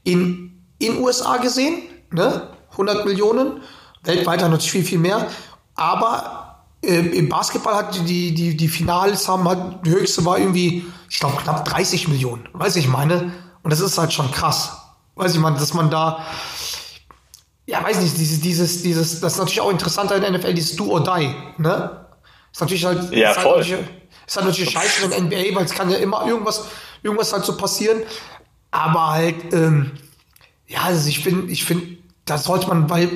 [0.05, 2.49] in, in USA gesehen, ne?
[2.73, 3.63] 100 Millionen,
[4.03, 5.29] weltweit hat natürlich viel, viel mehr,
[5.75, 10.85] aber äh, im Basketball hat die, die, die Finals haben halt, die höchste war irgendwie,
[11.09, 13.33] ich glaube, knapp 30 Millionen, weiß ich meine,
[13.63, 14.84] und das ist halt schon krass,
[15.17, 16.25] weiß ich meine, dass man da,
[17.67, 20.77] ja, weiß nicht, dieses, dieses, dieses, das ist natürlich auch interessanter in der NFL, dieses
[20.77, 22.07] Do or Die, ne?
[22.53, 23.59] Ist natürlich halt, Ja, ist halt voll.
[23.61, 23.89] natürlich,
[24.27, 26.67] ist halt natürlich scheiße in der NBA, weil es kann ja immer irgendwas,
[27.03, 28.03] irgendwas halt so passieren.
[28.71, 29.93] Aber halt, ähm,
[30.67, 33.09] ja, also ich finde, ich finde, da sollte man, weil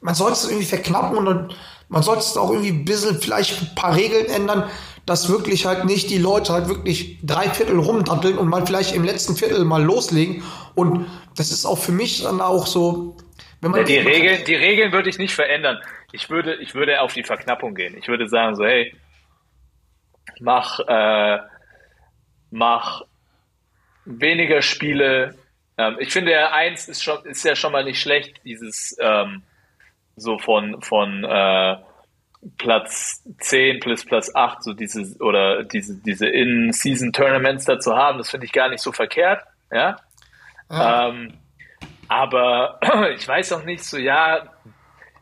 [0.00, 1.52] man sollte es irgendwie verknappen und dann,
[1.88, 4.68] man sollte es auch irgendwie ein bisschen vielleicht ein paar Regeln ändern,
[5.06, 9.04] dass wirklich halt nicht die Leute halt wirklich drei Viertel rumdatteln und mal vielleicht im
[9.04, 10.42] letzten Viertel mal loslegen.
[10.74, 13.16] Und das ist auch für mich dann auch so,
[13.60, 15.78] wenn man Die Regeln, die Regeln würde ich nicht verändern.
[16.12, 17.96] Ich würde, ich würde auf die Verknappung gehen.
[17.98, 18.94] Ich würde sagen so, hey,
[20.40, 21.38] mach, äh,
[22.50, 23.02] mach
[24.04, 25.34] weniger Spiele.
[25.76, 29.42] Ähm, ich finde ja eins ist schon, ist ja schon mal nicht schlecht, dieses ähm,
[30.16, 31.76] so von von äh,
[32.58, 38.30] Platz 10 plus Platz 8, so diese oder diese diese In-Season-Tournaments da zu haben, das
[38.30, 39.42] finde ich gar nicht so verkehrt.
[39.72, 39.96] Ja.
[40.70, 41.34] Ähm,
[42.08, 42.78] aber
[43.14, 44.50] ich weiß auch nicht so, ja,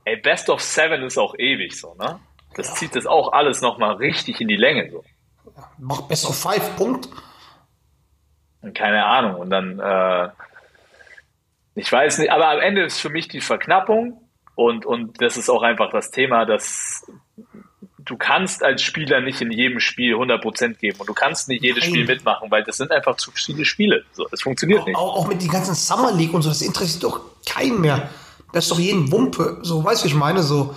[0.05, 2.21] ey, Best of Seven ist auch ewig so, ne?
[2.55, 5.05] Das zieht das auch alles nochmal richtig in die Länge so.
[5.79, 7.09] macht Best of Five, Punkt.
[8.61, 9.41] Und keine Ahnung.
[9.41, 10.29] Und dann, äh,
[11.75, 14.22] ich weiß nicht, aber am Ende ist für mich die Verknappung
[14.55, 17.05] und, und das ist auch einfach das Thema, dass
[18.05, 21.85] du kannst als Spieler nicht in jedem Spiel 100% geben und du kannst nicht jedes
[21.85, 21.91] Nein.
[21.91, 24.05] Spiel mitmachen, weil das sind einfach zu viele Spiele.
[24.13, 24.97] So, das funktioniert nicht.
[24.97, 28.11] Auch, auch mit den ganzen Summer League und so, das interessiert doch keinen mehr.
[28.53, 29.59] Das ist doch jeden Wumpe.
[29.63, 30.77] So, weißt du, ich meine, so.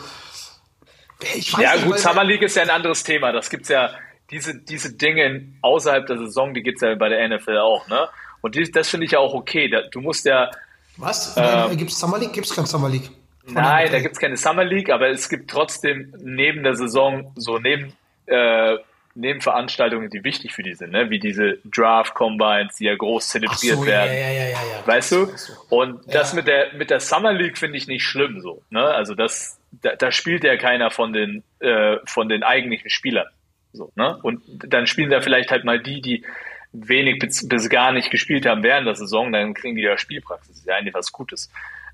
[1.36, 3.32] Ich weiß Ja, nicht, gut, Summer League ist ja ein anderes Thema.
[3.32, 3.92] Das gibt's ja,
[4.32, 8.08] diese, diese Dinge außerhalb der Saison, die gibt's ja bei der NFL auch, ne?
[8.42, 9.70] Und die, das finde ich ja auch okay.
[9.70, 10.52] Da, du musst ja,
[10.98, 11.36] Was?
[11.36, 12.34] Ähm, Gibt es Summer League?
[12.34, 13.10] Gibt es kein Summer League?
[13.54, 14.02] Nein, da NFL.
[14.02, 17.94] gibt's keine Summer League, aber es gibt trotzdem neben der Saison so neben,
[18.28, 18.78] äh,
[19.18, 21.10] Nebenveranstaltungen, die wichtig für die sind, ne?
[21.10, 24.14] Wie diese Draft-Combines, die ja groß zelebriert so, ja, werden.
[24.14, 24.88] ja, ja, ja, ja.
[24.88, 25.28] Weißt du?
[25.70, 26.36] Und das Ja.
[26.36, 28.62] mit der mit der Summer League finde ich nicht schlimm so.
[28.70, 28.84] Ne?
[28.84, 33.28] Also das da, da spielt ja keiner von den äh, von den eigentlichen Spielern.
[33.72, 34.18] So, ne?
[34.22, 36.26] Und dann spielen da vielleicht halt mal die, die
[36.74, 40.50] wenig bis, bis gar nicht gespielt haben während der Saison, dann kriegen die ja Spielpraxis.
[40.50, 41.50] Das ist ja eigentlich was Gutes.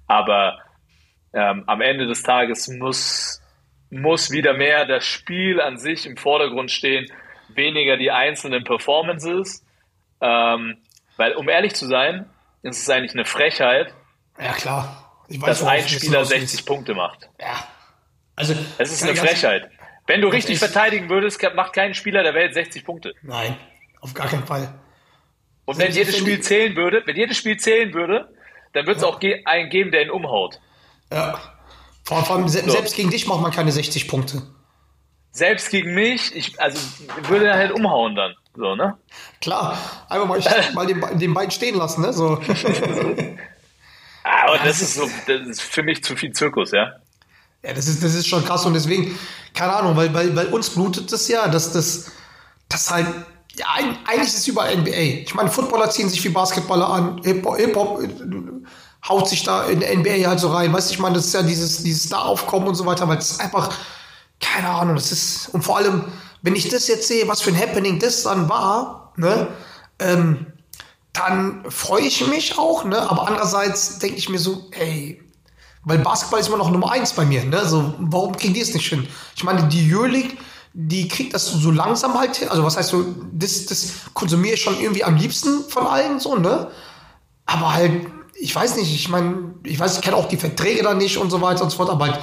[0.08, 0.58] Aber
[1.34, 3.42] ähm, am Ende des Tages muss,
[3.90, 7.12] muss wieder mehr das Spiel an sich im Vordergrund stehen,
[7.50, 9.66] weniger die einzelnen Performances.
[10.22, 10.78] Ähm,
[11.18, 12.30] weil, um ehrlich zu sein,
[12.64, 13.94] ist es eigentlich eine Frechheit,
[14.40, 14.98] Ja, klar.
[15.28, 16.50] Weiß, dass ein Spieler hinaus willst.
[16.50, 17.30] 60 Punkte macht.
[17.40, 17.68] Ja.
[18.36, 19.70] Also, Es ist eine Frechheit.
[20.08, 23.14] Wenn du richtig verteidigen würdest, macht kein Spieler der Welt 60 Punkte.
[23.22, 23.56] Nein,
[24.02, 24.74] auf gar keinen Fall.
[25.66, 28.34] Und wenn Selbst jedes wenn Spiel zählen würde, wenn jedes Spiel zählen würde,
[28.74, 30.60] dann wird es auch ge einen geben, der ihn umhaut.
[31.12, 31.40] Ja.
[32.04, 34.42] Vor, vor allem, se selbst gegen dich macht man keine 60 Punkte.
[35.32, 36.78] Selbst gegen mich, ich, also
[37.28, 38.36] würde er halt umhauen dann.
[38.56, 38.98] So, ne?
[39.40, 39.78] Klar,
[40.10, 40.42] einfach mal,
[40.74, 42.12] mal den, den Bein stehen lassen, ne?
[42.12, 42.42] So.
[44.24, 46.94] Ah, Aber das ist so, das ist für mich zu viel Zirkus, ja.
[47.64, 49.18] Ja, das ist, das ist schon krass und deswegen,
[49.54, 52.12] keine Ahnung, weil, weil, weil uns blutet das ja, dass das,
[52.70, 53.08] das halt,
[53.56, 53.68] ja,
[54.06, 55.24] eigentlich ist es überall NBA.
[55.24, 58.08] Ich meine, Footballer ziehen sich wie Basketballer an, Hip-Hop Hip-Hop, äh,
[59.08, 61.34] haut sich da in der NBA halt so rein, weißt du, ich meine, das ist
[61.34, 63.74] ja dieses, dieses Star-Aufkommen und so weiter, weil es einfach,
[64.40, 66.06] keine Ahnung, das ist, und vor allem,
[66.42, 69.48] wenn ich das jetzt sehe, was für ein Happening das dann war, ne,
[70.00, 70.48] ähm,
[71.14, 75.22] dann freue ich mich auch, ne, aber andererseits denke ich mir so, ey,
[75.84, 77.66] weil Basketball ist immer noch Nummer eins bei mir, ne?
[77.66, 79.08] So, warum kriegen die es nicht hin?
[79.36, 80.38] Ich meine, die Euroleague,
[80.74, 82.50] die kriegt das so langsam halt hin.
[82.50, 86.36] Also, was heißt so, das, das konsumiere ich schon irgendwie am liebsten von allen, so,
[86.36, 86.70] ne?
[87.48, 88.08] Aber halt,
[88.42, 91.30] ich weiß nicht, ich meine, ich weiß, ich kenne auch die Verträge da nicht und
[91.30, 92.20] so weiter und so fort, aber halt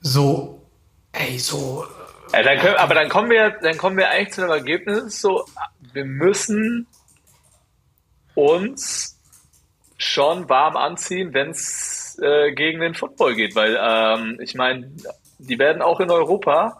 [0.00, 0.66] so,
[1.12, 1.84] ey, so,
[2.32, 5.44] Ja, dann können, aber dann kommen wir, dann kommen wir eigentlich zu einem Ergebnis, so,
[5.92, 6.86] wir müssen
[8.34, 9.18] uns
[9.98, 14.90] schon warm anziehen, wenn es äh, gegen den Football geht, weil ähm, ich meine,
[15.38, 16.78] die werden auch in Europa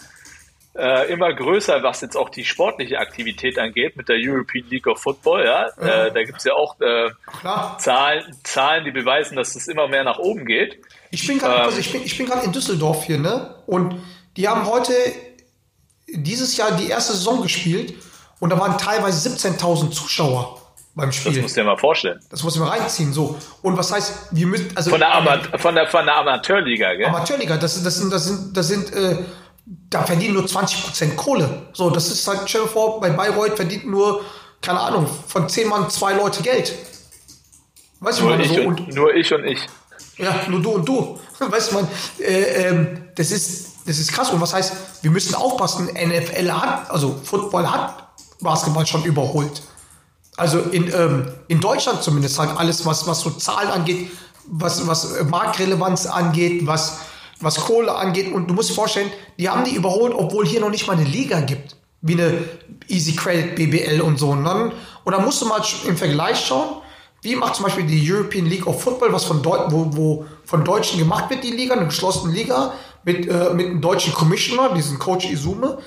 [0.76, 5.00] äh, immer größer, was jetzt auch die sportliche Aktivität angeht, mit der European League of
[5.00, 5.66] Football, ja.
[5.78, 7.10] Äh, da gibt's ja auch äh.
[7.78, 10.78] Zahlen, Zahlen, die beweisen, dass es immer mehr nach oben geht.
[11.10, 11.66] Ich bin gerade Ähm.
[11.66, 13.56] also ich bin, ich bin in Düsseldorf hier, ne?
[13.66, 13.96] Und
[14.36, 14.92] die haben heute
[16.06, 17.94] dieses Jahr die erste Saison gespielt
[18.38, 20.60] und da waren teilweise 17.000 Zuschauer
[20.94, 21.42] beim Das Spiel.
[21.42, 22.20] musst du dir mal vorstellen.
[22.30, 23.36] Das muss ich mal reinziehen, so.
[23.62, 24.90] Und was heißt, wir müssen, also.
[24.90, 27.06] Von der, Ama von der, von der Amateurliga, gell?
[27.06, 29.18] Amateurliga, das, das sind, das sind, das sind, äh,
[29.88, 31.68] da verdienen nur 20% Kohle.
[31.72, 34.22] So, das ist halt, stell dir vor, bei Bayreuth verdient nur,
[34.60, 36.74] keine Ahnung, von 10 Mann zwei Leute Geld.
[38.00, 39.60] Weißt du, Nur meine, ich, so, und, und, nur ich und ich.
[40.16, 41.18] ja, nur du und du.
[41.38, 44.30] Weißt du, man, äh, ähm, das ist, das ist krass.
[44.30, 48.08] Und was heißt, wir müssen aufpassen, NFL hat, also Football hat
[48.40, 49.62] Basketball schon überholt.
[50.36, 54.10] Also in, ähm, in Deutschland zumindest halt alles, was, was so Zahlen angeht,
[54.46, 56.98] was, was äh, Marktrelevanz angeht, was,
[57.40, 58.32] was Kohle angeht.
[58.32, 61.40] Und du musst vorstellen, die haben die überholt, obwohl hier noch nicht mal eine Liga
[61.40, 61.76] gibt.
[62.02, 62.38] Wie eine
[62.88, 64.30] Easy Credit BBL und so.
[64.30, 64.72] Und dann,
[65.04, 66.80] und dann musst du mal im Vergleich schauen,
[67.22, 70.64] wie macht zum Beispiel die European League of Football, was von, Deu wo, wo von
[70.64, 72.72] Deutschen gemacht wird, die Liga, eine geschlossene Liga,
[73.04, 75.78] mit, äh, mit einem deutschen Commissioner, diesen Coach Izume.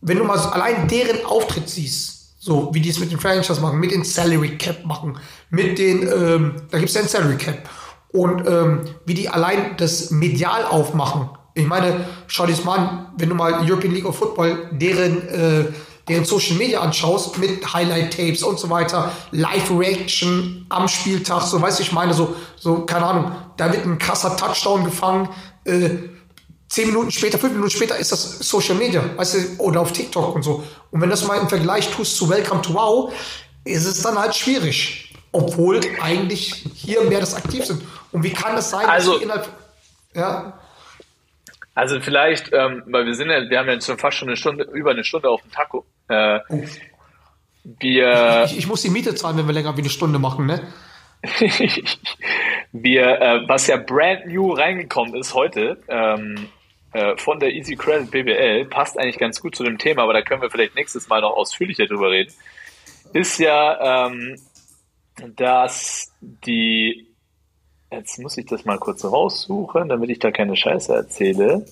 [0.00, 3.60] Wenn du mal so allein deren Auftritt siehst, so wie die es mit den Franchise
[3.60, 5.18] machen, mit den Salary Cap machen,
[5.50, 7.68] mit den, ähm, da gibt es ja ein Salary Cap.
[8.12, 11.30] Und ähm, wie die allein das medial aufmachen.
[11.54, 15.28] Ich meine, schau dir das mal an, wenn du mal European League of Football, deren,
[15.28, 15.64] äh,
[16.08, 21.82] deren Social Media anschaust, mit Highlight-Tapes und so weiter, Live-Reaction am Spieltag, so weißt du,
[21.82, 25.28] ich meine, so, so, keine Ahnung, da wird ein krasser Touchdown gefangen,
[25.64, 25.90] äh,
[26.68, 30.34] zehn Minuten später, fünf Minuten später ist das Social Media, weißt du, oder auf TikTok
[30.34, 30.64] und so.
[30.90, 33.12] Und wenn das mal im Vergleich tust zu Welcome to Wow,
[33.64, 35.09] ist es dann halt schwierig.
[35.32, 37.82] Obwohl eigentlich hier mehr das aktiv sind.
[38.12, 39.48] Und wie kann das sein, Also- innerhalb,
[40.14, 40.58] ja,
[41.74, 44.36] Also vielleicht, ähm, weil wir sind ja, wir haben ja jetzt schon fast schon eine
[44.36, 45.86] Stunde, über eine Stunde auf dem Taco.
[46.08, 46.64] Äh, oh,
[47.78, 50.60] wir, ich, ich muss die Miete zahlen, wenn wir länger wie eine Stunde machen, ne?
[52.72, 56.48] wir, äh, was ja brand new reingekommen ist heute, ähm,
[56.92, 60.22] äh, von der Easy Credit BBL, passt eigentlich ganz gut zu dem Thema, aber da
[60.22, 62.32] können wir vielleicht nächstes Mal noch ausführlicher drüber reden,
[63.12, 64.36] ist ja, ähm,
[65.36, 67.08] dass die,
[67.90, 71.66] jetzt muss ich das mal kurz raussuchen, damit ich da keine Scheiße erzähle.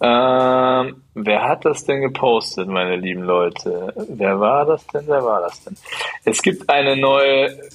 [0.00, 3.92] Ähm, wer hat das denn gepostet, meine lieben Leute?
[4.08, 5.06] Wer war das denn?
[5.06, 5.76] Wer war das denn?
[6.24, 7.70] Es gibt eine neue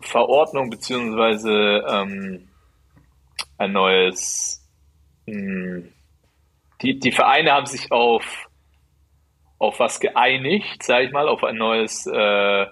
[0.00, 2.48] Verordnung beziehungsweise ähm,
[3.58, 4.62] ein neues.
[5.26, 5.82] Mh,
[6.82, 8.46] die, die Vereine haben sich auf
[9.58, 12.66] auf was geeinigt, sage ich mal, auf ein neues, äh,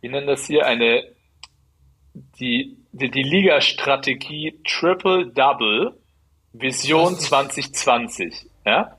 [0.00, 1.04] wie nennen das hier, eine
[2.38, 5.96] die die, die Liga-Strategie Triple Double
[6.52, 8.96] Vision 2020, ja.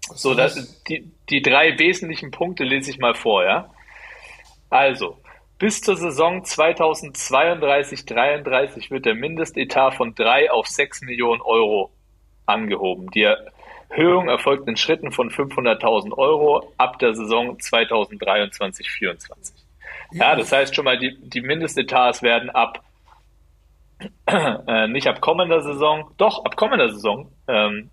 [0.00, 3.70] So, das, die, die drei wesentlichen Punkte lese ich mal vor, ja?
[4.70, 5.18] Also,
[5.58, 11.92] bis zur Saison 2032-33 wird der Mindestetat von 3 auf 6 Millionen Euro
[12.44, 13.10] angehoben.
[13.10, 13.32] Die
[13.88, 19.55] Erhöhung erfolgt in Schritten von 500.000 Euro ab der Saison 2023-24.
[20.12, 22.82] Ja, das heißt schon mal, die, die Mindestetats werden ab,
[24.26, 27.90] äh, nicht ab kommender Saison, doch ab kommender Saison ähm,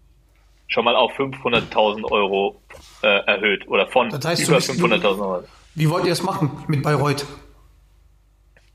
[0.68, 2.62] schon mal auf 500.000 Euro
[3.02, 5.44] äh, erhöht oder von Das heißt, über bist- 500.000 Euro.
[5.76, 7.26] Wie wollt ihr das machen mit Bayreuth?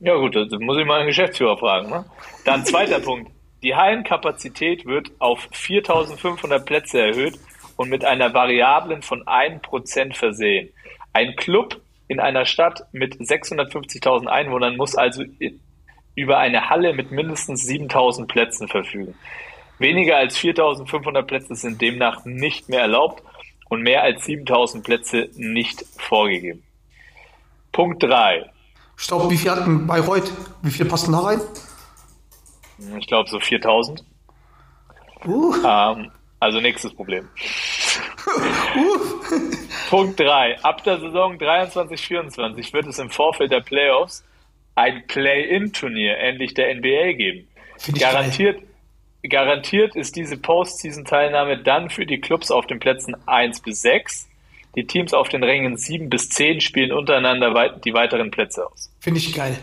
[0.01, 1.91] Ja gut, das muss ich mal den Geschäftsführer fragen.
[1.91, 2.05] Ne?
[2.45, 3.31] Dann zweiter Punkt.
[3.63, 7.37] Die Hallenkapazität wird auf 4.500 Plätze erhöht
[7.77, 10.71] und mit einer Variablen von 1% versehen.
[11.13, 15.25] Ein Club in einer Stadt mit 650.000 Einwohnern muss also
[16.15, 19.15] über eine Halle mit mindestens 7.000 Plätzen verfügen.
[19.79, 23.23] Weniger als 4.500 Plätze sind demnach nicht mehr erlaubt
[23.69, 26.65] und mehr als 7.000 Plätze nicht vorgegeben.
[27.71, 28.51] Punkt 3.
[28.97, 30.33] Stopp, wie viel hatten Bayreuth?
[30.63, 31.41] Wie viel passen da rein?
[32.99, 34.03] Ich glaube so 4000.
[35.25, 36.11] Uh, Ähm,
[36.41, 37.29] also nächstes Problem.
[39.89, 40.61] Punkt 3.
[40.63, 44.25] Ab der Saison 23-24 wird es im Vorfeld der Playoffs
[44.75, 47.49] ein Play-In-Turnier ähnlich der NBA geben.
[47.79, 48.61] Find ich Garantiert,
[49.29, 54.29] garantiert ist diese Postseason-Teilnahme dann für die Clubs auf den Plätzen 1 bis 6.
[54.77, 58.93] Die Teams auf den Rängen 7 bis 10 spielen untereinander wei- die weiteren Plätze aus.
[59.01, 59.59] finde ich geil.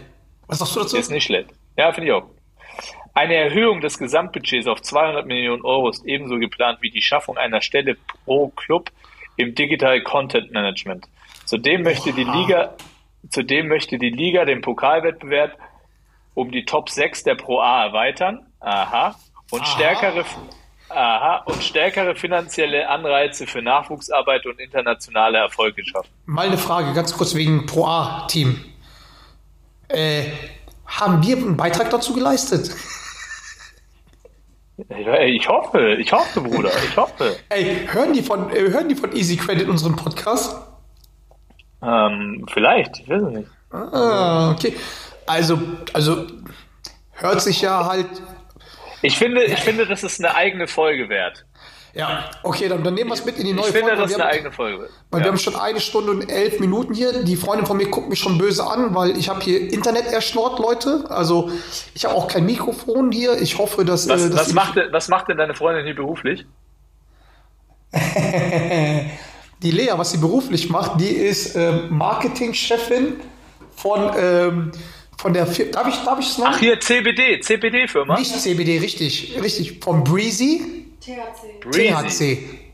[0.48, 0.98] Was sagst du dazu?
[0.98, 1.50] Ist nicht schlecht.
[1.78, 2.30] Ja, finde ich auch.
[3.14, 7.62] Eine Erhöhung des Gesamtbudgets auf 200 Millionen Euro ist ebenso geplant wie die Schaffung einer
[7.62, 7.96] Stelle
[8.26, 8.92] pro Club
[9.38, 11.06] im Digital Content Management.
[11.46, 12.76] Zudem möchte die Liga,
[13.30, 15.58] zudem möchte die Liga den Pokalwettbewerb
[16.34, 18.46] um die Top 6 der Pro A erweitern.
[18.60, 19.16] Aha.
[19.52, 20.26] Und stärkere,
[20.90, 26.10] aha, und stärkere finanzielle Anreize für Nachwuchsarbeit und internationale Erfolge schaffen.
[26.26, 28.64] Mal eine Frage, ganz kurz wegen Pro A-Team.
[29.88, 30.24] Äh,
[30.86, 32.72] haben wir einen Beitrag dazu geleistet?
[34.78, 37.38] Ich hoffe, ich hoffe, Bruder, ich hoffe.
[37.50, 40.58] Ey, hören die von, äh, hören die von Easy Credit unseren Podcast?
[41.82, 43.50] Ähm, vielleicht, ich weiß es nicht.
[43.72, 44.76] Ah, okay.
[45.26, 45.60] Also,
[45.94, 46.28] also
[47.12, 48.08] hört sich ja halt.
[49.02, 51.46] Ich finde, ich finde, das ist eine eigene Folge wert.
[51.98, 54.02] Ja, okay, dann, dann nehmen wir es mit in die neue Ich finde, Folge.
[54.02, 54.90] das ist Wir eine haben- eigene Folge.
[55.12, 55.26] Weil Ja.
[55.26, 57.24] wir haben schon eine Stunde und elf Minuten hier.
[57.24, 60.60] Die Freundin von mir guckt mich schon böse an, weil ich habe hier Internet erschnort,
[60.60, 61.06] Leute.
[61.10, 61.50] Also
[61.94, 63.42] ich habe auch kein Mikrofon hier.
[63.42, 64.10] Ich hoffe, dass...
[64.10, 66.46] Was, äh, dass was, macht, denn- was macht denn deine Freundin hier beruflich?
[69.64, 73.14] Die Lea, was sie beruflich macht, die ist ähm, Marketingchefin
[73.76, 74.72] von, ähm,
[75.18, 75.48] von der...
[75.48, 76.52] Fir darf ich, darf ich es nennen?
[76.54, 78.20] Ach, hier CBD, CBD-Firma.
[78.20, 79.40] Nicht CBD, richtig.
[79.42, 79.80] Richtig.
[79.82, 81.62] Von Breezy THC.
[81.72, 82.66] THC.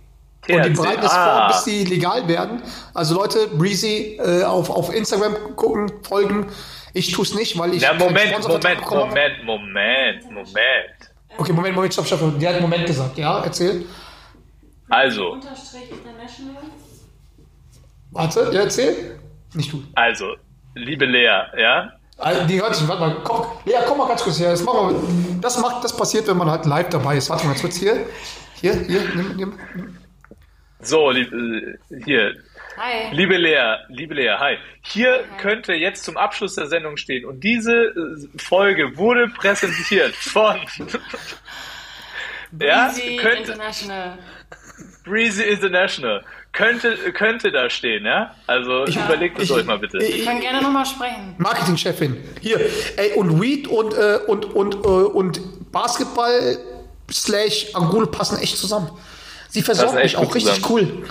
[0.50, 2.64] Und die bereiten es vor, Ah, bis die legal werden.
[2.94, 6.48] Also Leute, Breezy äh, auf, auf Instagram gucken, folgen.
[6.94, 8.90] Ich tue es nicht, weil ich ja, keinen Moment, Moment.
[8.90, 11.12] Moment, Moment, Moment.
[11.38, 12.40] Okay, Moment, Moment, stopp, stopp.
[12.40, 13.18] Der hat einen Moment gesagt.
[13.18, 13.86] Ja, erzähl.
[14.90, 16.64] Also, Unterstrich International.
[18.12, 19.20] Warte, ja, erzähl.
[19.54, 19.84] Nicht du.
[19.94, 20.36] also,
[20.76, 24.40] liebe Lea, ja, Also, Die hört sich, warte mal, komm, Lea, komm mal ganz kurz
[24.40, 24.52] her.
[24.52, 27.30] Das, machen wir, das, macht, das passiert, wenn man halt live dabei ist.
[27.30, 28.06] Warte mal kurz hier.
[28.56, 29.54] Hier, hier, nimm, nimm.
[30.82, 32.36] so, lieb, äh, hier,
[32.78, 33.12] Hi.
[33.12, 34.58] liebe Lea, liebe Lea, hi.
[34.82, 40.58] Hier könnte jetzt zum Abschluss der Sendung stehen und diese äh, Folge wurde präsentiert von,
[42.60, 44.18] ja, Easy könnte, International.
[45.04, 46.24] Breezy International.
[46.54, 48.36] Könnte, könnte da stehen, ja?
[48.46, 50.00] Also überlegt es ich- euch mal bitte.
[50.00, 51.34] Ich, können gerne nochmal sprechen.
[51.38, 52.18] Marketingchefin.
[52.42, 52.60] Hier.
[52.98, 56.58] Ey, und Weed und, äh, und, und, äh, und Basketball
[57.10, 58.92] slash Angul passen echt zusammen.
[59.50, 59.62] Sie
[60.02, 61.04] echt mich auch richtig cool.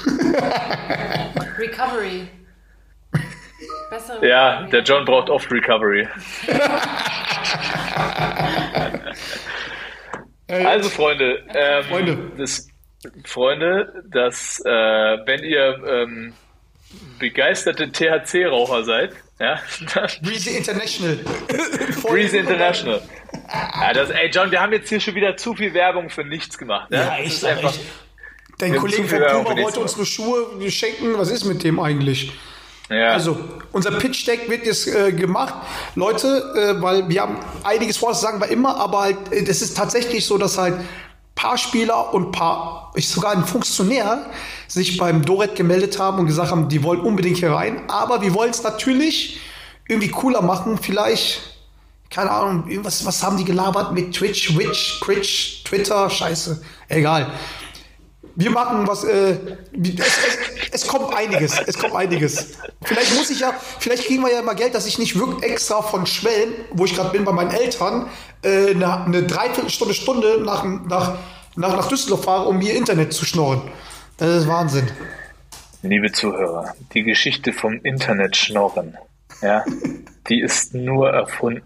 [1.58, 2.28] Recovery.
[3.90, 4.70] Bessere Ja, Recovery.
[4.70, 6.06] der John braucht oft Recovery.
[10.48, 12.18] Also Freunde, ähm, Freunde.
[12.36, 12.66] Das,
[13.24, 16.32] Freunde, dass äh, wenn ihr ähm,
[17.18, 19.58] begeisterte THC-Raucher seid, ja,
[20.22, 21.18] Breezy International.
[22.02, 23.00] Breezy International.
[23.80, 26.58] Ja, das, ey John, wir haben jetzt hier schon wieder zu viel Werbung für nichts
[26.58, 26.88] gemacht.
[26.90, 27.80] Ja, Ja, sag einfach, echt.
[28.58, 31.16] Dein Kollege von Puma wollte uns nächstes nur Schuhe schenken.
[31.16, 32.32] Was ist mit dem eigentlich?
[32.90, 33.12] ja.
[33.12, 33.38] Also,
[33.72, 35.54] unser Pitch Deck wird jetzt äh, gemacht.
[35.94, 39.62] Leute, äh, weil wir haben einiges vor, das sagen wir immer, aber halt, äh, das
[39.62, 40.74] ist tatsächlich so, dass halt
[41.40, 44.26] paar Spieler und paar, ich sogar ein Funktionär
[44.68, 47.88] sich beim Doret gemeldet haben und gesagt haben, die wollen unbedingt hier rein.
[47.88, 49.40] Aber wir wollen es natürlich
[49.88, 50.76] irgendwie cooler machen.
[50.76, 51.40] Vielleicht,
[52.10, 57.32] keine Ahnung, irgendwas, was haben die gelabert mit Twitch, Witch, Twitch, Twitter, scheiße, egal.
[58.34, 59.36] Wir machen was, äh,
[59.72, 60.38] es, es,
[60.72, 62.58] es kommt einiges, es kommt einiges.
[62.82, 65.82] Vielleicht muss ich ja, vielleicht kriegen wir ja mal Geld, dass ich nicht wirklich extra
[65.82, 68.08] von Schwellen, wo ich gerade bin bei meinen Eltern,
[68.42, 71.18] äh, eine, eine Dreiviertelstunde, Stunde nach, nach,
[71.56, 73.62] nach, nach Düsseldorf fahre, um hier Internet zu schnorren.
[74.18, 74.90] Das ist Wahnsinn.
[75.82, 78.98] Liebe Zuhörer, die Geschichte vom Internet-Schnorren,
[79.40, 79.64] ja,
[80.28, 81.62] die ist nur erfunden.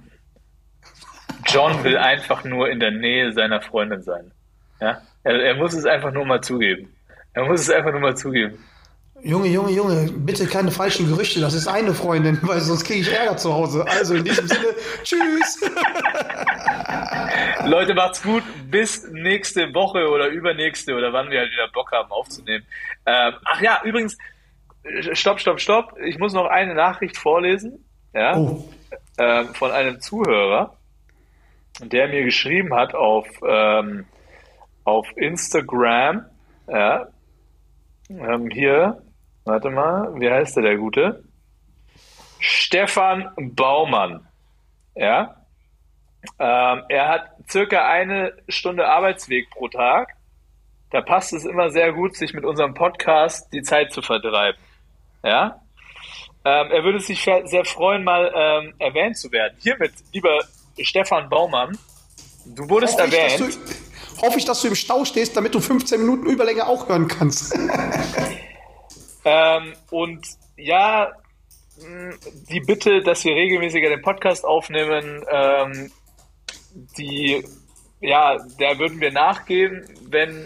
[1.47, 4.31] John will einfach nur in der Nähe seiner Freundin sein.
[4.81, 5.02] Ja?
[5.24, 6.94] Er, er muss es einfach nur mal zugeben.
[7.32, 8.59] Er muss es einfach nur mal zugeben.
[9.22, 13.10] Junge, Junge, Junge, bitte keine falschen Gerüchte, das ist eine Freundin, weil sonst kriege ich
[13.12, 13.84] Ärger zu Hause.
[13.88, 14.66] Also in diesem Sinne,
[15.02, 15.60] tschüss.
[17.64, 18.42] Leute, macht's gut.
[18.70, 22.66] Bis nächste Woche oder übernächste oder wann wir halt wieder Bock haben aufzunehmen.
[23.06, 24.18] Ähm, ach ja, übrigens,
[25.12, 25.94] stopp, stopp, stopp.
[26.05, 27.84] Ich muss noch eine Nachricht vorlesen.
[28.12, 28.68] Ja, Oh,
[29.18, 30.76] ähm, von einem Zuhörer,
[31.80, 34.05] der mir geschrieben hat auf, ähm,
[34.85, 36.27] auf Instagram.
[36.69, 37.09] Ja,
[38.09, 39.02] ähm, hier,
[39.44, 41.24] warte mal, wie heißt der, der Gute?
[42.39, 44.27] Stefan Baumann.
[44.94, 45.36] Ja,
[46.39, 50.15] ähm, er hat circa eine Stunde Arbeitsweg pro Tag.
[50.90, 54.61] Da passt es immer sehr gut, sich mit unserem Podcast die Zeit zu vertreiben.
[55.23, 55.61] Ja,
[56.44, 59.56] ähm, er würde sich sehr freuen, mal ähm, erwähnt zu werden.
[59.61, 60.39] Hiermit, lieber
[60.78, 61.78] Stefan Baumann,
[62.44, 63.40] du wurdest ich, erwähnt.
[63.40, 63.74] du,
[64.20, 67.58] hoffe ich, dass du im Stau stehst, damit du 15 Minuten Überlänge auch hören kannst.
[69.24, 70.26] Ähm, und
[70.56, 71.12] ja,
[71.78, 72.14] mh,
[72.50, 75.90] die Bitte, dass wir regelmäßiger den Podcast aufnehmen, ähm,
[76.98, 77.42] die,
[78.00, 80.44] ja, da würden wir nachgehen, wenn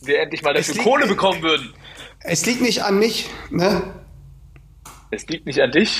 [0.00, 1.74] wir endlich mal dafür Kohle bekommen würden.
[2.20, 3.99] Es liegt nicht an mich, ne?
[5.10, 5.98] Es liegt nicht an dich.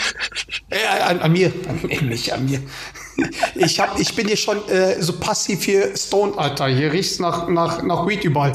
[0.70, 1.53] Äh, an, an mir.
[1.69, 2.61] An, äh, nicht an mir.
[3.57, 6.69] Ich, hab, ich bin hier schon äh, so passiv hier Stone, Alter.
[6.69, 8.53] Hier riecht's nach, nach, nach Weed überall.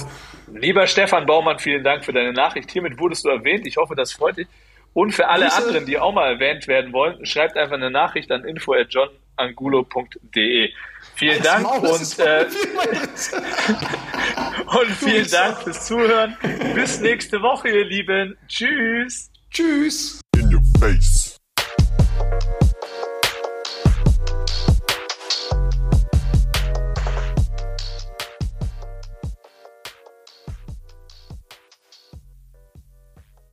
[0.53, 2.71] Lieber Stefan Baumann, vielen Dank für deine Nachricht.
[2.71, 3.67] Hiermit wurdest du erwähnt.
[3.67, 4.47] Ich hoffe, das freut dich.
[4.93, 5.57] Und für alle Grüße.
[5.57, 10.69] anderen, die auch mal erwähnt werden wollen, schreibt einfach eine Nachricht an info@johnangulo.de.
[11.15, 12.45] Vielen Dank Maul, und, äh,
[14.67, 15.29] und vielen.
[15.29, 16.37] Dank fürs Zuhören.
[16.73, 18.37] Bis nächste Woche, ihr Lieben.
[18.47, 19.29] Tschüss.
[19.51, 20.21] Tschüss.
[20.37, 21.34] In your face.